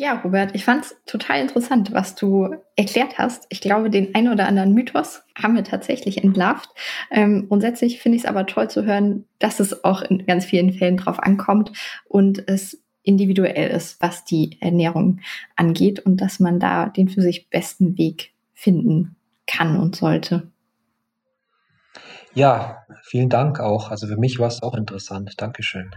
Ja, 0.00 0.20
Robert, 0.22 0.54
ich 0.54 0.64
fand 0.64 0.84
es 0.84 0.96
total 1.06 1.40
interessant, 1.40 1.92
was 1.92 2.14
du 2.14 2.54
erklärt 2.76 3.18
hast. 3.18 3.46
Ich 3.48 3.60
glaube, 3.60 3.90
den 3.90 4.14
einen 4.14 4.32
oder 4.32 4.46
anderen 4.46 4.72
Mythos 4.72 5.24
haben 5.36 5.56
wir 5.56 5.64
tatsächlich 5.64 6.22
entlarvt. 6.22 6.70
Ähm, 7.10 7.48
grundsätzlich 7.48 8.00
finde 8.00 8.14
ich 8.14 8.22
es 8.22 8.28
aber 8.28 8.46
toll 8.46 8.70
zu 8.70 8.84
hören, 8.84 9.24
dass 9.40 9.58
es 9.58 9.82
auch 9.82 10.02
in 10.02 10.24
ganz 10.24 10.44
vielen 10.44 10.72
Fällen 10.72 10.98
drauf 10.98 11.18
ankommt 11.18 11.72
und 12.04 12.48
es 12.48 12.80
individuell 13.08 13.70
ist, 13.70 14.00
was 14.02 14.24
die 14.24 14.58
Ernährung 14.60 15.20
angeht 15.56 15.98
und 16.00 16.18
dass 16.18 16.38
man 16.38 16.60
da 16.60 16.90
den 16.90 17.08
für 17.08 17.22
sich 17.22 17.48
besten 17.48 17.96
Weg 17.96 18.32
finden 18.52 19.16
kann 19.46 19.78
und 19.78 19.96
sollte. 19.96 20.50
Ja, 22.34 22.84
vielen 23.02 23.30
Dank 23.30 23.60
auch. 23.60 23.90
Also 23.90 24.06
für 24.06 24.18
mich 24.18 24.38
war 24.38 24.48
es 24.48 24.62
auch 24.62 24.74
interessant. 24.74 25.32
Dankeschön. 25.38 25.90